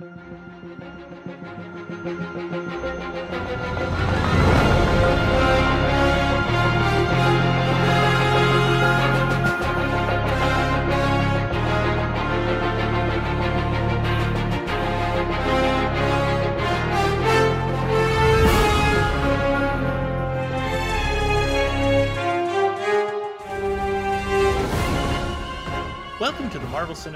Thank 0.00 0.12
you. 4.12 4.17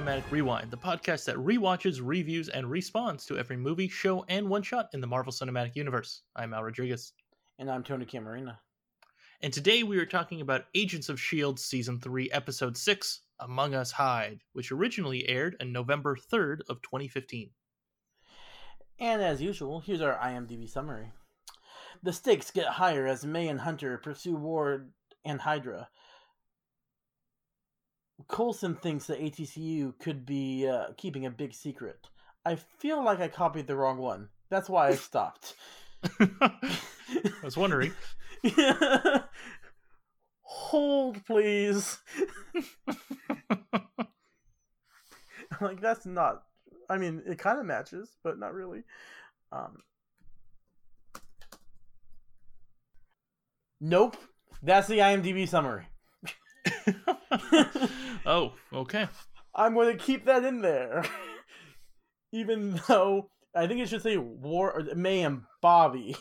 Cinematic 0.03 0.33
Rewind, 0.33 0.69
the 0.69 0.77
podcast 0.77 1.27
that 1.27 1.37
rewatches, 1.37 2.01
reviews, 2.03 2.49
and 2.49 2.69
responds 2.69 3.25
to 3.25 3.39
every 3.39 3.57
movie, 3.57 3.87
show, 3.87 4.25
and 4.29 4.49
one 4.49 4.65
shot 4.65 4.89
in 4.95 5.01
the 5.01 5.07
Marvel 5.07 5.33
Cinematic 5.33 5.77
Universe. 5.77 6.23
I'm 6.35 6.53
Al 6.53 6.65
Rodriguez. 6.65 7.13
And 7.61 7.71
I'm 7.71 7.85
Tony 7.85 8.05
Camarina. 8.05 8.59
And 9.43 9.53
today 9.53 9.85
we 9.85 9.99
are 9.99 10.07
talking 10.07 10.41
about 10.41 10.65
Agents 10.75 11.09
of 11.09 11.19
S.H.I.E.L.D. 11.19 11.61
Season 11.61 12.01
3, 12.01 12.33
Episode 12.33 12.77
6, 12.77 13.21
Among 13.39 13.77
Us 13.77 13.93
Hide, 13.93 14.41
which 14.55 14.73
originally 14.73 15.29
aired 15.29 15.55
on 15.61 15.71
November 15.71 16.17
3rd 16.17 16.63
of 16.69 16.83
2015. 16.83 17.51
And 18.99 19.23
as 19.23 19.41
usual, 19.41 19.79
here's 19.79 20.01
our 20.01 20.19
IMDb 20.19 20.69
summary. 20.69 21.13
The 22.03 22.13
stakes 22.13 22.51
get 22.51 22.67
higher 22.67 23.07
as 23.07 23.25
May 23.25 23.47
and 23.47 23.61
Hunter 23.61 23.99
pursue 23.99 24.35
Ward 24.35 24.91
and 25.25 25.43
Hydra. 25.43 25.91
Coulson 28.29 28.75
thinks 28.75 29.07
that 29.07 29.21
ATCU 29.21 29.99
could 29.99 30.25
be 30.27 30.69
uh, 30.69 30.89
keeping 30.97 31.27
a 31.27 31.31
big 31.31 31.55
secret. 31.55 32.09
I 32.45 32.57
feel 32.57 33.05
like 33.05 33.21
I 33.21 33.29
copied 33.29 33.67
the 33.67 33.77
wrong 33.77 33.99
one. 33.99 34.29
That's 34.51 34.69
why 34.69 34.89
I 34.89 34.95
stopped. 34.95 35.55
I 36.21 36.51
was 37.43 37.57
wondering. 37.57 37.93
Hold, 40.43 41.25
please. 41.25 41.99
like 45.61 45.81
that's 45.81 46.05
not. 46.05 46.43
I 46.91 46.99
mean, 46.99 47.23
it 47.27 47.39
kind 47.39 47.59
of 47.59 47.67
matches, 47.67 48.17
but 48.23 48.39
not 48.39 48.53
really. 48.53 48.83
Um, 49.53 49.79
nope. 53.81 54.17
That's 54.63 54.89
the 54.89 54.99
IMDb 54.99 55.49
summary. 55.49 55.87
oh, 58.27 58.53
okay. 58.73 59.09
I'm 59.55 59.75
going 59.75 59.97
to 59.97 60.03
keep 60.03 60.27
that 60.27 60.45
in 60.45 60.63
there, 60.63 61.05
even 62.33 62.81
though 62.89 63.29
I 63.55 63.67
think 63.67 63.81
it 63.81 63.89
should 63.89 64.03
say 64.03 64.17
War 64.17 64.73
or 64.73 64.95
May 64.95 65.23
and 65.23 65.43
Bobby. 65.61 66.17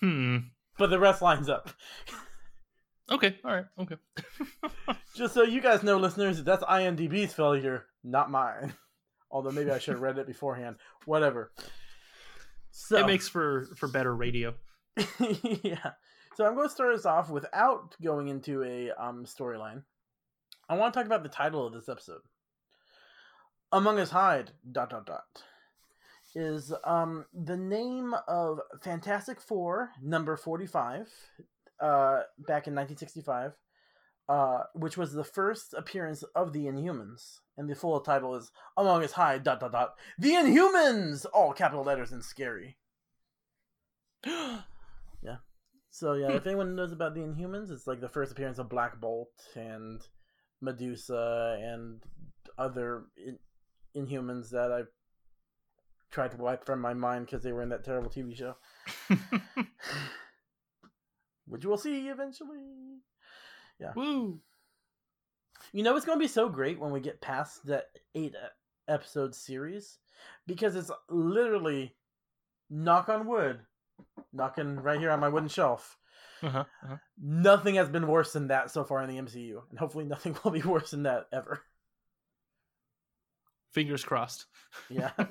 Hmm. 0.00 0.38
But 0.78 0.90
the 0.90 0.98
rest 0.98 1.22
lines 1.22 1.48
up. 1.48 1.70
Okay. 3.10 3.36
All 3.44 3.54
right. 3.54 3.66
Okay. 3.78 3.96
Just 5.14 5.34
so 5.34 5.42
you 5.42 5.60
guys 5.60 5.82
know, 5.82 5.98
listeners, 5.98 6.42
that's 6.42 6.64
IMDb's 6.64 7.32
failure, 7.34 7.86
not 8.02 8.30
mine. 8.30 8.74
Although 9.30 9.50
maybe 9.50 9.70
I 9.70 9.78
should 9.78 9.94
have 9.94 10.02
read 10.02 10.18
it 10.18 10.26
beforehand. 10.26 10.76
Whatever. 11.06 11.52
So 12.70 12.98
it 12.98 13.06
makes 13.06 13.28
for 13.28 13.68
for 13.76 13.88
better 13.88 14.14
radio. 14.14 14.54
yeah. 15.62 15.92
So 16.34 16.44
I'm 16.44 16.56
going 16.56 16.66
to 16.66 16.74
start 16.74 16.94
us 16.94 17.06
off 17.06 17.30
without 17.30 17.94
going 18.02 18.26
into 18.26 18.64
a 18.64 18.90
um, 18.90 19.24
storyline. 19.24 19.82
I 20.68 20.76
want 20.76 20.92
to 20.92 20.98
talk 20.98 21.06
about 21.06 21.22
the 21.22 21.28
title 21.28 21.64
of 21.64 21.72
this 21.72 21.88
episode. 21.88 22.22
Among 23.70 24.00
Us 24.00 24.10
Hide. 24.10 24.50
Dot 24.70 24.90
dot 24.90 25.06
dot. 25.06 25.24
Is 26.34 26.72
um 26.82 27.26
the 27.32 27.56
name 27.56 28.14
of 28.26 28.58
Fantastic 28.82 29.40
Four 29.40 29.90
number 30.02 30.36
forty 30.36 30.66
five, 30.66 31.08
uh 31.78 32.22
back 32.38 32.66
in 32.66 32.74
nineteen 32.74 32.96
sixty 32.96 33.20
five, 33.20 33.52
uh 34.28 34.62
which 34.74 34.96
was 34.96 35.12
the 35.12 35.22
first 35.22 35.74
appearance 35.74 36.24
of 36.34 36.52
the 36.52 36.66
Inhumans, 36.66 37.38
and 37.56 37.70
the 37.70 37.76
full 37.76 38.00
title 38.00 38.34
is 38.34 38.50
Among 38.76 39.04
Us 39.04 39.12
Hide. 39.12 39.44
Dot 39.44 39.60
dot 39.60 39.70
dot. 39.70 39.94
The 40.18 40.30
Inhumans, 40.30 41.24
all 41.32 41.52
capital 41.52 41.84
letters 41.84 42.10
and 42.10 42.24
scary. 42.24 42.78
So 45.94 46.14
yeah, 46.14 46.30
hmm. 46.30 46.36
if 46.38 46.46
anyone 46.48 46.74
knows 46.74 46.90
about 46.90 47.14
the 47.14 47.20
Inhumans, 47.20 47.70
it's 47.70 47.86
like 47.86 48.00
the 48.00 48.08
first 48.08 48.32
appearance 48.32 48.58
of 48.58 48.68
Black 48.68 49.00
Bolt 49.00 49.30
and 49.54 50.00
Medusa 50.60 51.56
and 51.62 52.02
other 52.58 53.04
in- 53.16 53.38
Inhumans 53.94 54.50
that 54.50 54.72
I 54.72 54.82
tried 56.10 56.32
to 56.32 56.36
wipe 56.36 56.66
from 56.66 56.80
my 56.80 56.94
mind 56.94 57.26
because 57.26 57.44
they 57.44 57.52
were 57.52 57.62
in 57.62 57.68
that 57.68 57.84
terrible 57.84 58.10
TV 58.10 58.36
show, 58.36 58.56
which 61.46 61.64
we'll 61.64 61.76
see 61.76 62.08
eventually. 62.08 62.98
Yeah. 63.78 63.92
Woo! 63.94 64.40
You 65.72 65.84
know 65.84 65.94
it's 65.94 66.06
going 66.06 66.18
to 66.18 66.24
be 66.24 66.26
so 66.26 66.48
great 66.48 66.80
when 66.80 66.90
we 66.90 66.98
get 66.98 67.20
past 67.20 67.64
that 67.66 67.84
eight 68.16 68.34
episode 68.88 69.32
series 69.32 70.00
because 70.44 70.74
it's 70.74 70.90
literally 71.08 71.94
knock 72.68 73.08
on 73.08 73.28
wood 73.28 73.60
knocking 74.32 74.76
right 74.76 74.98
here 74.98 75.10
on 75.10 75.20
my 75.20 75.28
wooden 75.28 75.48
shelf. 75.48 75.96
Uh-huh, 76.42 76.64
uh-huh. 76.82 76.96
Nothing 77.20 77.76
has 77.76 77.88
been 77.88 78.06
worse 78.06 78.32
than 78.32 78.48
that 78.48 78.70
so 78.70 78.84
far 78.84 79.02
in 79.02 79.08
the 79.08 79.20
MCU, 79.20 79.62
and 79.70 79.78
hopefully 79.78 80.04
nothing 80.04 80.36
will 80.44 80.50
be 80.50 80.62
worse 80.62 80.90
than 80.90 81.04
that 81.04 81.26
ever. 81.32 81.62
Fingers 83.72 84.04
crossed. 84.04 84.46
Yeah. 84.88 85.10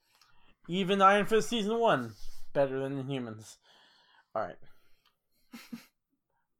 Even 0.68 1.02
Iron 1.02 1.26
Fist 1.26 1.48
season 1.48 1.78
one 1.78 2.14
better 2.52 2.78
than 2.80 3.02
Inhumans. 3.02 3.56
All 4.34 4.42
right. 4.42 4.56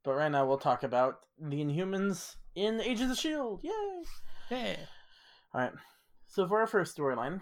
but 0.03 0.13
right 0.13 0.31
now 0.31 0.45
we'll 0.45 0.57
talk 0.57 0.83
about 0.83 1.19
the 1.39 1.63
Inhumans 1.63 2.35
in 2.55 2.79
Agents 2.81 3.01
of 3.03 3.09
the 3.09 3.15
Shield. 3.15 3.61
Yay! 3.63 4.03
Yeah. 4.51 4.75
All 5.53 5.61
right. 5.61 5.71
So 6.27 6.47
for 6.47 6.59
our 6.59 6.67
first 6.67 6.97
storyline, 6.97 7.41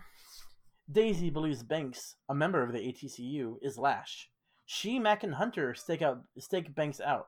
Daisy 0.89 1.29
believes 1.29 1.63
Banks, 1.63 2.15
a 2.29 2.35
member 2.35 2.61
of 2.63 2.71
the 2.73 2.79
ATCU, 2.79 3.55
is 3.61 3.77
Lash. 3.77 4.29
She, 4.65 4.99
Mac, 4.99 5.23
and 5.23 5.35
Hunter 5.35 5.73
stake 5.73 6.01
out 6.01 6.21
stake 6.37 6.73
Banks 6.75 6.99
out. 7.01 7.27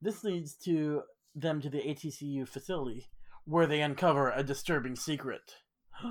This 0.00 0.22
leads 0.24 0.54
to 0.64 1.02
them 1.34 1.60
to 1.60 1.68
the 1.70 1.78
ATCU 1.82 2.46
facility, 2.48 3.06
where 3.44 3.66
they 3.66 3.80
uncover 3.82 4.30
a 4.30 4.42
disturbing 4.42 4.94
secret. 4.96 5.56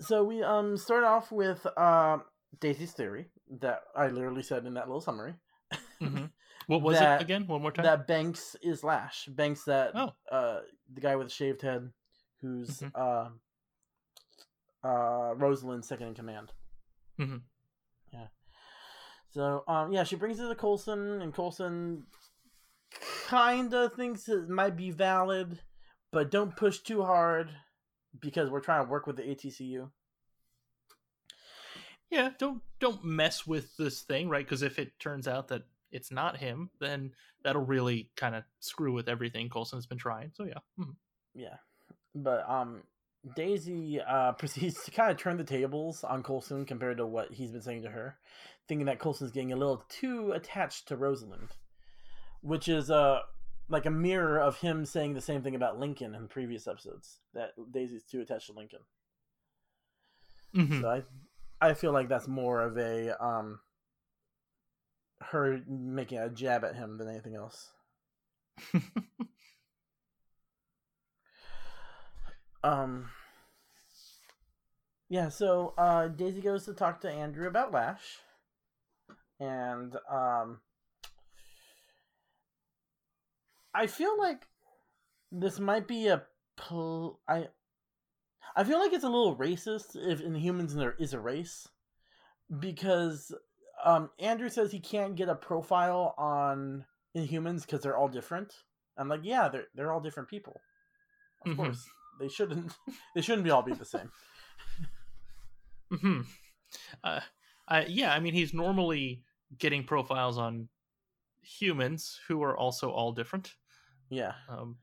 so 0.00 0.24
we 0.24 0.42
um 0.42 0.76
start 0.76 1.04
off 1.04 1.30
with 1.30 1.66
uh, 1.76 2.18
Daisy's 2.60 2.92
theory 2.92 3.26
that 3.60 3.80
I 3.96 4.08
literally 4.08 4.42
said 4.42 4.66
in 4.66 4.74
that 4.74 4.86
little 4.88 5.00
summary. 5.00 5.34
Mm-hmm. 6.00 6.24
What 6.68 6.82
was 6.82 6.96
That- 6.96 7.20
it 7.20 7.24
again? 7.24 7.48
One 7.48 7.60
more 7.60 7.72
time. 7.72 7.84
that 7.84 8.06
Banks 8.06 8.54
is 8.62 8.84
Lash. 8.84 9.26
Banks 9.26 9.64
that 9.64 9.90
Oh. 9.96 10.12
uh 10.30 10.60
the 10.94 11.00
guy 11.00 11.16
with 11.16 11.26
the 11.26 11.32
shaved 11.34 11.60
head 11.62 11.90
who's 12.40 12.78
Mhm. 12.80 12.92
uh 12.94 13.30
uh 14.84 15.34
Rosalind's 15.36 15.88
second 15.88 16.08
in 16.08 16.14
command. 16.14 16.52
Mm-hmm. 17.20 17.36
Yeah. 18.12 18.26
So 19.30 19.64
um 19.68 19.92
yeah, 19.92 20.04
she 20.04 20.16
brings 20.16 20.38
it 20.40 20.48
to 20.48 20.54
Coulson 20.54 21.22
and 21.22 21.34
Coulson 21.34 22.04
kinda 23.28 23.90
thinks 23.90 24.28
it 24.28 24.48
might 24.48 24.76
be 24.76 24.90
valid, 24.90 25.60
but 26.10 26.30
don't 26.30 26.56
push 26.56 26.78
too 26.80 27.02
hard 27.02 27.50
because 28.20 28.50
we're 28.50 28.60
trying 28.60 28.84
to 28.84 28.90
work 28.90 29.06
with 29.06 29.16
the 29.16 29.22
ATCU. 29.22 29.90
yeah. 32.10 32.30
Don't 32.38 32.62
don't 32.78 33.04
mess 33.04 33.46
with 33.46 33.76
this 33.76 34.02
thing, 34.02 34.28
right? 34.28 34.44
Because 34.44 34.62
if 34.62 34.78
it 34.78 34.98
turns 34.98 35.26
out 35.26 35.48
that 35.48 35.62
it's 35.90 36.10
not 36.10 36.36
him, 36.38 36.70
then 36.80 37.12
that'll 37.44 37.64
really 37.64 38.10
kind 38.16 38.34
of 38.34 38.44
screw 38.60 38.92
with 38.92 39.08
everything 39.08 39.48
Coulson's 39.48 39.86
been 39.86 39.98
trying. 39.98 40.30
So 40.34 40.44
yeah. 40.44 40.58
Mhm. 40.78 40.96
Yeah. 41.34 41.56
But 42.14 42.48
um 42.48 42.82
Daisy 43.36 44.00
uh 44.00 44.32
proceeds 44.38 44.82
to 44.84 44.90
kind 44.90 45.10
of 45.10 45.16
turn 45.16 45.36
the 45.36 45.44
tables 45.44 46.04
on 46.04 46.22
Coulson 46.22 46.64
compared 46.64 46.96
to 46.98 47.06
what 47.06 47.32
he's 47.32 47.52
been 47.52 47.62
saying 47.62 47.82
to 47.82 47.90
her, 47.90 48.18
thinking 48.68 48.86
that 48.86 48.98
Coulson's 48.98 49.30
getting 49.30 49.52
a 49.52 49.56
little 49.56 49.84
too 49.88 50.32
attached 50.32 50.88
to 50.88 50.96
Rosalind, 50.96 51.50
which 52.40 52.68
is 52.68 52.90
uh 52.90 53.20
like 53.68 53.86
a 53.86 53.90
mirror 53.90 54.38
of 54.40 54.58
him 54.58 54.84
saying 54.84 55.14
the 55.14 55.20
same 55.20 55.42
thing 55.42 55.54
about 55.54 55.78
Lincoln 55.78 56.14
in 56.14 56.28
previous 56.28 56.66
episodes 56.66 57.20
that 57.32 57.52
Daisy's 57.70 58.04
too 58.04 58.20
attached 58.20 58.46
to 58.46 58.52
Lincoln. 58.52 58.80
Mhm. 60.54 60.80
So 60.80 60.90
I 60.90 61.02
I 61.60 61.74
feel 61.74 61.92
like 61.92 62.08
that's 62.08 62.28
more 62.28 62.60
of 62.60 62.76
a 62.76 63.16
um 63.24 63.60
her 65.20 65.60
making 65.68 66.18
a 66.18 66.28
jab 66.28 66.64
at 66.64 66.74
him 66.74 66.98
than 66.98 67.08
anything 67.08 67.36
else. 67.36 67.70
Um. 72.64 73.10
Yeah, 75.08 75.28
so 75.28 75.74
uh, 75.76 76.08
Daisy 76.08 76.40
goes 76.40 76.64
to 76.64 76.72
talk 76.72 77.00
to 77.02 77.10
Andrew 77.10 77.46
about 77.46 77.70
Lash, 77.72 78.18
and 79.38 79.94
um, 80.10 80.60
I 83.74 83.86
feel 83.86 84.18
like 84.18 84.46
this 85.30 85.60
might 85.60 85.86
be 85.86 86.06
a 86.08 86.22
pl- 86.56 87.20
I 87.28 87.48
I 88.56 88.64
feel 88.64 88.78
like 88.78 88.92
it's 88.94 89.04
a 89.04 89.08
little 89.08 89.36
racist 89.36 89.96
if 89.96 90.22
Inhumans 90.22 90.74
there 90.74 90.94
is 90.98 91.12
a 91.12 91.20
race, 91.20 91.68
because 92.58 93.34
um, 93.84 94.08
Andrew 94.18 94.48
says 94.48 94.72
he 94.72 94.80
can't 94.80 95.14
get 95.16 95.28
a 95.28 95.34
profile 95.34 96.14
on 96.16 96.86
Inhumans 97.14 97.62
because 97.62 97.82
they're 97.82 97.98
all 97.98 98.08
different. 98.08 98.54
I'm 98.96 99.08
like, 99.08 99.20
yeah, 99.24 99.48
they're 99.48 99.66
they're 99.74 99.92
all 99.92 100.00
different 100.00 100.30
people. 100.30 100.58
Of 101.44 101.52
Mhm. 101.52 101.56
course, 101.56 101.84
they 102.18 102.28
shouldn't 102.28 102.72
they 103.14 103.20
shouldn't 103.20 103.44
be 103.44 103.50
all 103.50 103.62
be 103.62 103.72
the 103.72 103.84
same. 103.84 104.10
hmm 105.90 106.20
Uh, 107.04 107.20
uh, 107.68 107.84
yeah, 107.88 108.12
I 108.12 108.20
mean, 108.20 108.34
he's 108.34 108.52
normally 108.54 109.22
getting 109.58 109.84
profiles 109.84 110.38
on 110.38 110.68
humans 111.42 112.18
who 112.28 112.42
are 112.42 112.56
also 112.56 112.90
all 112.90 113.12
different. 113.12 113.54
Yeah, 114.10 114.32
Um, 114.48 114.78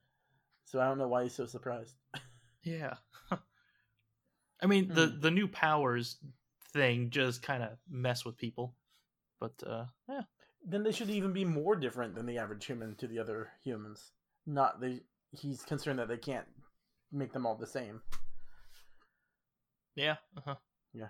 so 0.65 0.79
I 0.79 0.85
don't 0.87 0.97
know 0.97 1.07
why 1.07 1.23
he's 1.23 1.35
so 1.35 1.45
surprised. 1.45 1.95
yeah. 2.63 2.95
I 4.61 4.65
mean, 4.65 4.89
the 4.89 5.07
Hmm. 5.07 5.19
the 5.21 5.31
new 5.31 5.47
powers 5.47 6.17
thing 6.73 7.09
just 7.09 7.41
kind 7.41 7.63
of 7.63 7.77
mess 7.89 8.25
with 8.25 8.37
people, 8.37 8.75
but 9.39 9.53
uh, 9.65 9.85
yeah. 10.07 10.21
Then 10.65 10.83
they 10.83 10.91
should 10.91 11.09
even 11.09 11.31
be 11.31 11.45
more 11.45 11.75
different 11.75 12.15
than 12.15 12.25
the 12.25 12.37
average 12.37 12.65
human 12.65 12.95
to 12.95 13.07
the 13.07 13.19
other 13.19 13.49
humans. 13.63 14.11
Not 14.45 14.81
they. 14.81 15.01
He's 15.31 15.61
concerned 15.63 15.99
that 15.99 16.07
they 16.07 16.17
can't 16.17 16.47
make 17.11 17.33
them 17.33 17.45
all 17.45 17.56
the 17.56 17.67
same. 17.67 18.01
Yeah. 19.95 20.15
Uh-huh. 20.38 20.56
yeah 20.94 21.07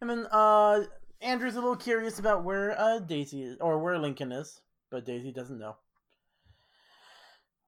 And 0.00 0.10
then 0.10 0.26
uh 0.30 0.84
Andrew's 1.20 1.56
a 1.56 1.60
little 1.60 1.76
curious 1.76 2.18
about 2.18 2.44
where 2.44 2.78
uh 2.78 2.98
Daisy 2.98 3.42
is 3.42 3.56
or 3.60 3.78
where 3.78 3.98
Lincoln 3.98 4.32
is, 4.32 4.60
but 4.90 5.04
Daisy 5.06 5.32
doesn't 5.32 5.58
know. 5.58 5.76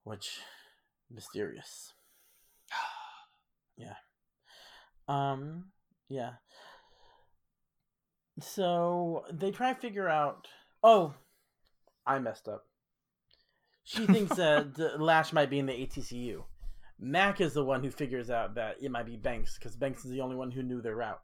Which 0.05 0.39
mysterious. 1.11 1.93
Yeah. 3.77 3.95
Um 5.07 5.67
yeah. 6.09 6.33
So 8.41 9.25
they 9.33 9.53
try 9.53 9.73
to 9.73 9.79
figure 9.79 10.09
out 10.09 10.49
oh 10.83 11.15
I 12.05 12.19
messed 12.19 12.49
up. 12.49 12.65
She 13.89 14.05
thinks 14.07 14.37
that 14.37 14.75
the 14.75 14.99
Lash 14.99 15.33
might 15.33 15.49
be 15.49 15.59
in 15.59 15.65
the 15.65 15.73
ATCU. 15.73 16.43
Mac 17.01 17.41
is 17.41 17.55
the 17.55 17.65
one 17.65 17.83
who 17.83 17.91
figures 17.91 18.29
out 18.29 18.55
that 18.57 18.77
it 18.83 18.91
might 18.91 19.07
be 19.07 19.17
Banks 19.17 19.57
because 19.59 19.77
Banks 19.77 20.05
is 20.05 20.11
the 20.11 20.21
only 20.21 20.37
one 20.37 20.51
who 20.51 20.63
knew 20.63 20.83
their 20.83 20.95
route. 20.97 21.23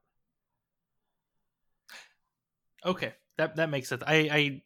Okay, 2.86 3.12
that 3.36 3.56
that 3.56 3.68
makes 3.70 3.88
sense. 3.88 4.02
I, 4.06 4.14
I 4.30 4.62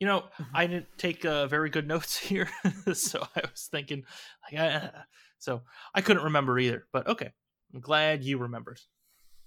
you 0.00 0.06
know, 0.06 0.20
Mm-hmm. 0.20 0.56
I 0.56 0.66
didn't 0.66 0.86
take 0.96 1.24
uh, 1.24 1.46
very 1.46 1.68
good 1.68 1.86
notes 1.86 2.16
here, 2.30 2.48
so 2.94 3.26
I 3.36 3.40
was 3.42 3.68
thinking, 3.70 4.04
like, 4.50 4.60
I, 4.60 4.90
so 5.38 5.62
I 5.94 6.00
couldn't 6.00 6.24
remember 6.24 6.58
either. 6.58 6.86
But 6.92 7.06
okay, 7.08 7.30
I'm 7.74 7.80
glad 7.80 8.24
you 8.24 8.38
remembered. 8.38 8.80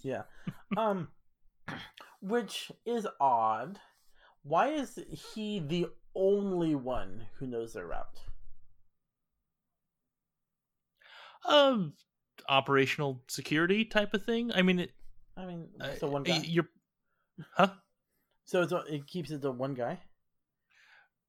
Yeah. 0.03 0.23
um 0.77 1.07
which 2.21 2.71
is 2.85 3.07
odd. 3.19 3.79
Why 4.43 4.67
is 4.69 4.99
he 5.33 5.59
the 5.59 5.87
only 6.17 6.75
one 6.75 7.27
who 7.37 7.47
knows 7.47 7.73
their 7.73 7.85
route? 7.85 8.19
Um, 11.45 11.93
operational 12.49 13.23
security 13.27 13.85
type 13.85 14.13
of 14.13 14.25
thing. 14.25 14.51
I 14.53 14.63
mean, 14.63 14.79
it, 14.79 14.91
I 15.37 15.45
mean, 15.45 15.67
uh, 15.79 15.95
so 15.99 16.09
one 16.09 16.23
guy. 16.23 16.41
You're, 16.43 16.67
huh? 17.53 17.69
So 18.45 18.63
it's 18.63 18.73
it 18.89 19.07
keeps 19.07 19.31
it 19.31 19.41
to 19.43 19.51
one 19.51 19.73
guy. 19.73 19.99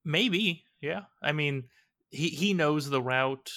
Maybe, 0.05 0.65
yeah. 0.81 1.03
I 1.23 1.33
mean, 1.33 1.65
he 2.11 2.29
he 2.29 2.55
knows 2.55 2.89
the 2.89 3.03
route, 3.03 3.53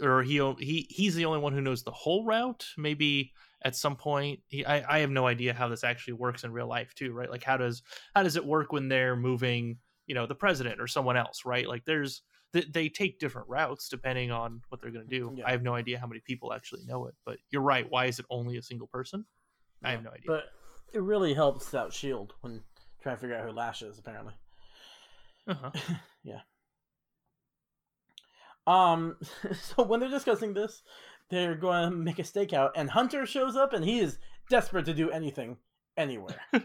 or 0.00 0.22
he 0.22 0.38
he 0.58 0.86
he's 0.88 1.14
the 1.14 1.26
only 1.26 1.40
one 1.40 1.52
who 1.52 1.60
knows 1.60 1.82
the 1.82 1.90
whole 1.90 2.24
route. 2.24 2.66
Maybe 2.76 3.32
at 3.62 3.76
some 3.76 3.96
point, 3.96 4.40
he, 4.48 4.64
I 4.64 4.96
I 4.96 4.98
have 5.00 5.10
no 5.10 5.26
idea 5.26 5.52
how 5.52 5.68
this 5.68 5.84
actually 5.84 6.14
works 6.14 6.44
in 6.44 6.52
real 6.52 6.68
life 6.68 6.94
too, 6.94 7.12
right? 7.12 7.30
Like 7.30 7.44
how 7.44 7.56
does 7.56 7.82
how 8.14 8.22
does 8.22 8.36
it 8.36 8.46
work 8.46 8.72
when 8.72 8.88
they're 8.88 9.16
moving, 9.16 9.78
you 10.08 10.14
know, 10.14 10.26
the 10.26 10.34
president 10.34 10.80
or 10.80 10.88
someone 10.88 11.16
else, 11.16 11.44
right? 11.44 11.68
Like 11.68 11.84
there's 11.84 12.22
they, 12.52 12.62
they 12.62 12.88
take 12.88 13.20
different 13.20 13.48
routes 13.48 13.88
depending 13.88 14.30
on 14.30 14.62
what 14.70 14.80
they're 14.80 14.90
going 14.90 15.06
to 15.06 15.18
do. 15.18 15.32
Yeah. 15.36 15.44
I 15.46 15.52
have 15.52 15.62
no 15.62 15.74
idea 15.74 15.98
how 15.98 16.06
many 16.06 16.20
people 16.24 16.52
actually 16.52 16.82
know 16.86 17.06
it, 17.06 17.14
but 17.24 17.36
you're 17.50 17.62
right. 17.62 17.86
Why 17.88 18.06
is 18.06 18.18
it 18.18 18.26
only 18.30 18.56
a 18.56 18.62
single 18.62 18.88
person? 18.88 19.26
I 19.84 19.92
have 19.92 20.02
no 20.02 20.10
idea. 20.10 20.24
But 20.26 20.44
it 20.92 21.02
really 21.02 21.34
helps 21.34 21.72
out 21.74 21.92
Shield 21.92 22.34
when 22.40 22.62
trying 23.02 23.16
to 23.16 23.20
figure 23.20 23.36
out 23.36 23.46
who 23.46 23.52
Lash 23.52 23.82
is. 23.82 23.98
Apparently. 23.98 24.34
uh-huh. 25.46 25.70
Yeah. 26.24 26.40
Um. 28.66 29.16
So 29.54 29.84
when 29.84 30.00
they're 30.00 30.08
discussing 30.08 30.54
this, 30.54 30.82
they're 31.30 31.54
going 31.54 31.90
to 31.90 31.96
make 31.96 32.18
a 32.18 32.22
stakeout, 32.22 32.70
and 32.74 32.90
Hunter 32.90 33.26
shows 33.26 33.56
up, 33.56 33.72
and 33.72 33.84
he 33.84 34.00
is 34.00 34.18
desperate 34.50 34.86
to 34.86 34.94
do 34.94 35.10
anything, 35.10 35.58
anywhere. 35.96 36.40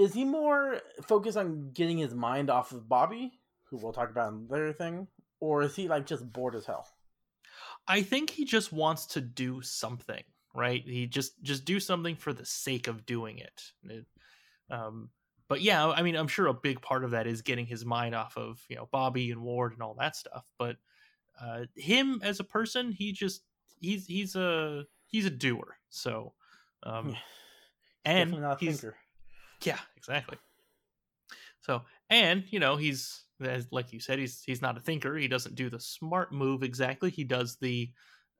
is 0.00 0.14
he 0.14 0.24
more 0.24 0.80
focused 1.06 1.36
on 1.36 1.70
getting 1.72 1.98
his 1.98 2.14
mind 2.14 2.50
off 2.50 2.72
of 2.72 2.88
Bobby, 2.88 3.32
who 3.64 3.76
we'll 3.76 3.92
talk 3.92 4.10
about 4.10 4.32
in 4.32 4.48
later 4.48 4.72
thing, 4.72 5.06
or 5.40 5.62
is 5.62 5.76
he 5.76 5.88
like 5.88 6.06
just 6.06 6.32
bored 6.32 6.54
as 6.54 6.66
hell? 6.66 6.86
I 7.86 8.02
think 8.02 8.30
he 8.30 8.44
just 8.44 8.72
wants 8.72 9.06
to 9.06 9.20
do 9.20 9.62
something, 9.62 10.22
right? 10.54 10.82
He 10.84 11.06
just 11.06 11.42
just 11.42 11.64
do 11.64 11.78
something 11.80 12.16
for 12.16 12.32
the 12.32 12.44
sake 12.44 12.88
of 12.88 13.06
doing 13.06 13.38
it. 13.38 13.62
It- 13.84 14.06
um, 14.70 15.10
but 15.48 15.62
yeah, 15.62 15.88
I 15.88 16.02
mean, 16.02 16.14
I'm 16.14 16.28
sure 16.28 16.46
a 16.46 16.54
big 16.54 16.80
part 16.80 17.02
of 17.02 17.10
that 17.10 17.26
is 17.26 17.42
getting 17.42 17.66
his 17.66 17.84
mind 17.84 18.14
off 18.14 18.36
of 18.36 18.64
you 18.68 18.76
know 18.76 18.88
Bobby 18.92 19.32
and 19.32 19.42
Ward 19.42 19.72
and 19.72 19.82
all 19.82 19.94
that 19.98 20.14
stuff. 20.14 20.44
But 20.58 20.76
uh, 21.40 21.64
him 21.74 22.20
as 22.22 22.38
a 22.38 22.44
person, 22.44 22.92
he 22.92 23.10
just 23.12 23.42
he's 23.80 24.06
he's 24.06 24.36
a 24.36 24.84
he's 25.06 25.26
a 25.26 25.30
doer. 25.30 25.76
So, 25.88 26.34
um, 26.84 27.10
Yeah. 27.10 27.16
and 28.04 28.30
Definitely 28.30 28.48
not 28.48 28.62
a 28.62 28.64
he's 28.64 28.80
thinker. 28.80 28.96
Yeah, 29.62 29.78
exactly. 29.96 30.38
So, 31.60 31.82
and 32.08 32.44
you 32.50 32.58
know, 32.58 32.76
he's 32.76 33.24
as 33.42 33.66
like 33.70 33.92
you 33.92 34.00
said, 34.00 34.18
he's 34.18 34.42
he's 34.44 34.62
not 34.62 34.76
a 34.76 34.80
thinker. 34.80 35.16
He 35.16 35.28
doesn't 35.28 35.54
do 35.54 35.70
the 35.70 35.80
smart 35.80 36.32
move 36.32 36.62
exactly. 36.62 37.10
He 37.10 37.24
does 37.24 37.56
the 37.60 37.90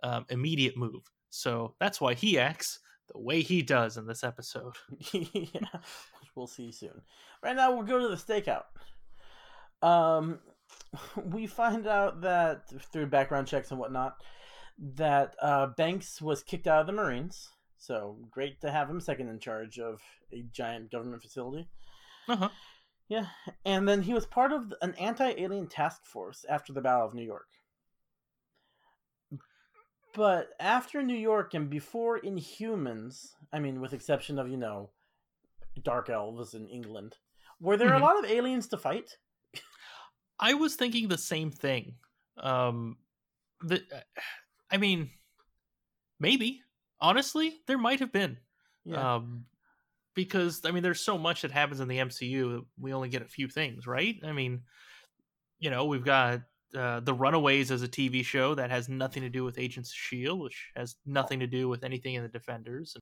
um, 0.03 0.27
immediate 0.29 0.77
move. 0.77 1.03
So 1.31 1.75
that's 1.81 2.01
why 2.01 2.15
he 2.15 2.39
acts 2.39 2.81
the 3.13 3.19
way 3.19 3.41
he 3.41 3.63
does 3.63 3.97
in 3.97 4.07
this 4.07 4.25
episode. 4.25 4.75
yeah, 5.13 5.71
which 5.73 6.31
we'll 6.35 6.47
see 6.47 6.73
soon. 6.73 7.03
Right 7.43 7.57
now, 7.57 7.73
we'll 7.73 7.87
go 7.87 7.99
to 7.99 8.09
the 8.09 8.17
stakeout. 8.17 8.65
Um, 9.83 10.41
we 11.25 11.47
find 11.47 11.87
out 11.87 12.23
that 12.23 12.69
through 12.93 13.07
background 13.07 13.47
checks 13.47 13.71
and 13.71 13.81
whatnot, 13.81 14.17
that 14.95 15.35
uh, 15.41 15.69
Banks 15.77 16.21
was 16.21 16.43
kicked 16.43 16.67
out 16.67 16.83
of 16.83 16.87
the 16.87 16.93
Marines. 16.93 17.49
So 17.81 18.19
great 18.31 18.61
to 18.61 18.71
have 18.71 18.91
him 18.91 19.01
second 19.01 19.29
in 19.31 19.39
charge 19.41 19.79
of 19.79 20.03
a 20.33 20.43
giant 20.53 20.93
government 20.93 21.23
facility. 21.23 21.67
Uh-huh. 22.29 22.51
Yeah, 23.09 23.27
and 23.65 23.89
then 23.89 24.03
he 24.03 24.13
was 24.13 24.27
part 24.27 24.53
of 24.53 24.73
an 24.83 24.95
anti-alien 24.95 25.67
task 25.67 26.05
force 26.05 26.45
after 26.49 26.75
the 26.75 26.83
Battle 26.83 27.07
of 27.09 27.15
New 27.15 27.25
York. 27.25 27.49
But 30.13 30.51
after 30.61 31.03
New 31.03 31.17
York 31.17 31.55
and 31.55 31.71
before 31.71 32.21
Inhumans, 32.21 33.35
I 33.53 33.61
mean, 33.61 33.81
with 33.81 33.95
exception 33.95 34.39
of 34.39 34.49
you 34.49 34.57
know, 34.59 34.91
Dark 35.83 36.11
Elves 36.11 36.55
in 36.55 36.69
England, 36.69 37.17
were 37.61 37.77
there 37.79 37.91
Mhm. 37.91 37.97
a 37.97 38.05
lot 38.05 38.19
of 38.23 38.31
aliens 38.31 38.69
to 38.69 38.77
fight? 38.77 39.17
I 40.39 40.55
was 40.55 40.77
thinking 40.77 41.09
the 41.09 41.19
same 41.19 41.51
thing. 41.51 41.97
Um, 42.37 42.99
the, 43.63 43.83
I 44.71 44.77
mean, 44.77 45.11
maybe 46.19 46.63
honestly, 47.01 47.61
there 47.67 47.79
might 47.79 48.01
have 48.01 48.13
been. 48.13 48.39
Yeah, 48.85 49.17
um, 49.17 49.45
because 50.15 50.63
I 50.65 50.71
mean, 50.71 50.83
there's 50.83 51.01
so 51.01 51.19
much 51.19 51.43
that 51.43 51.51
happens 51.51 51.81
in 51.81 51.89
the 51.89 51.99
MCU. 51.99 52.53
that 52.53 52.65
We 52.79 52.93
only 52.93 53.09
get 53.09 53.23
a 53.23 53.27
few 53.29 53.49
things, 53.49 53.87
right? 53.87 54.17
I 54.25 54.33
mean, 54.33 54.63
you 55.59 55.71
know, 55.71 55.85
we've 55.85 56.05
got 56.05 56.41
uh, 56.77 57.01
the 57.01 57.15
Runaways 57.15 57.71
as 57.71 57.83
a 57.83 57.89
TV 57.89 58.25
show 58.25 58.55
that 58.55 58.71
has 58.71 58.89
nothing 58.89 59.23
to 59.23 59.29
do 59.29 59.45
with 59.45 59.59
Agents 59.59 59.91
of 59.91 59.97
Shield, 59.97 60.41
which 60.41 60.71
has 60.77 60.97
nothing 61.07 61.41
to 61.41 61.47
do 61.47 61.69
with 61.69 61.85
anything 61.85 62.15
in 62.15 62.23
the 62.23 62.29
Defenders. 62.29 62.97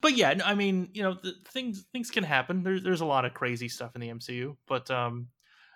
But 0.00 0.16
yeah, 0.16 0.34
I 0.44 0.54
mean, 0.54 0.90
you 0.92 1.02
know, 1.02 1.16
the, 1.22 1.34
things 1.48 1.84
things 1.92 2.10
can 2.10 2.24
happen. 2.24 2.62
There's 2.62 2.82
there's 2.82 3.00
a 3.00 3.06
lot 3.06 3.24
of 3.24 3.34
crazy 3.34 3.68
stuff 3.68 3.92
in 3.94 4.00
the 4.00 4.08
MCU, 4.08 4.56
but 4.66 4.90
um, 4.90 5.28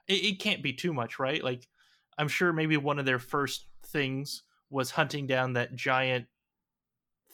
it, 0.08 0.24
it 0.24 0.40
can't 0.40 0.62
be 0.62 0.72
too 0.72 0.92
much, 0.92 1.18
right? 1.18 1.42
Like, 1.42 1.66
I'm 2.18 2.28
sure 2.28 2.52
maybe 2.52 2.76
one 2.76 2.98
of 2.98 3.06
their 3.06 3.20
first 3.20 3.66
things 3.86 4.42
was 4.68 4.90
hunting 4.90 5.26
down 5.26 5.52
that 5.52 5.76
giant 5.76 6.26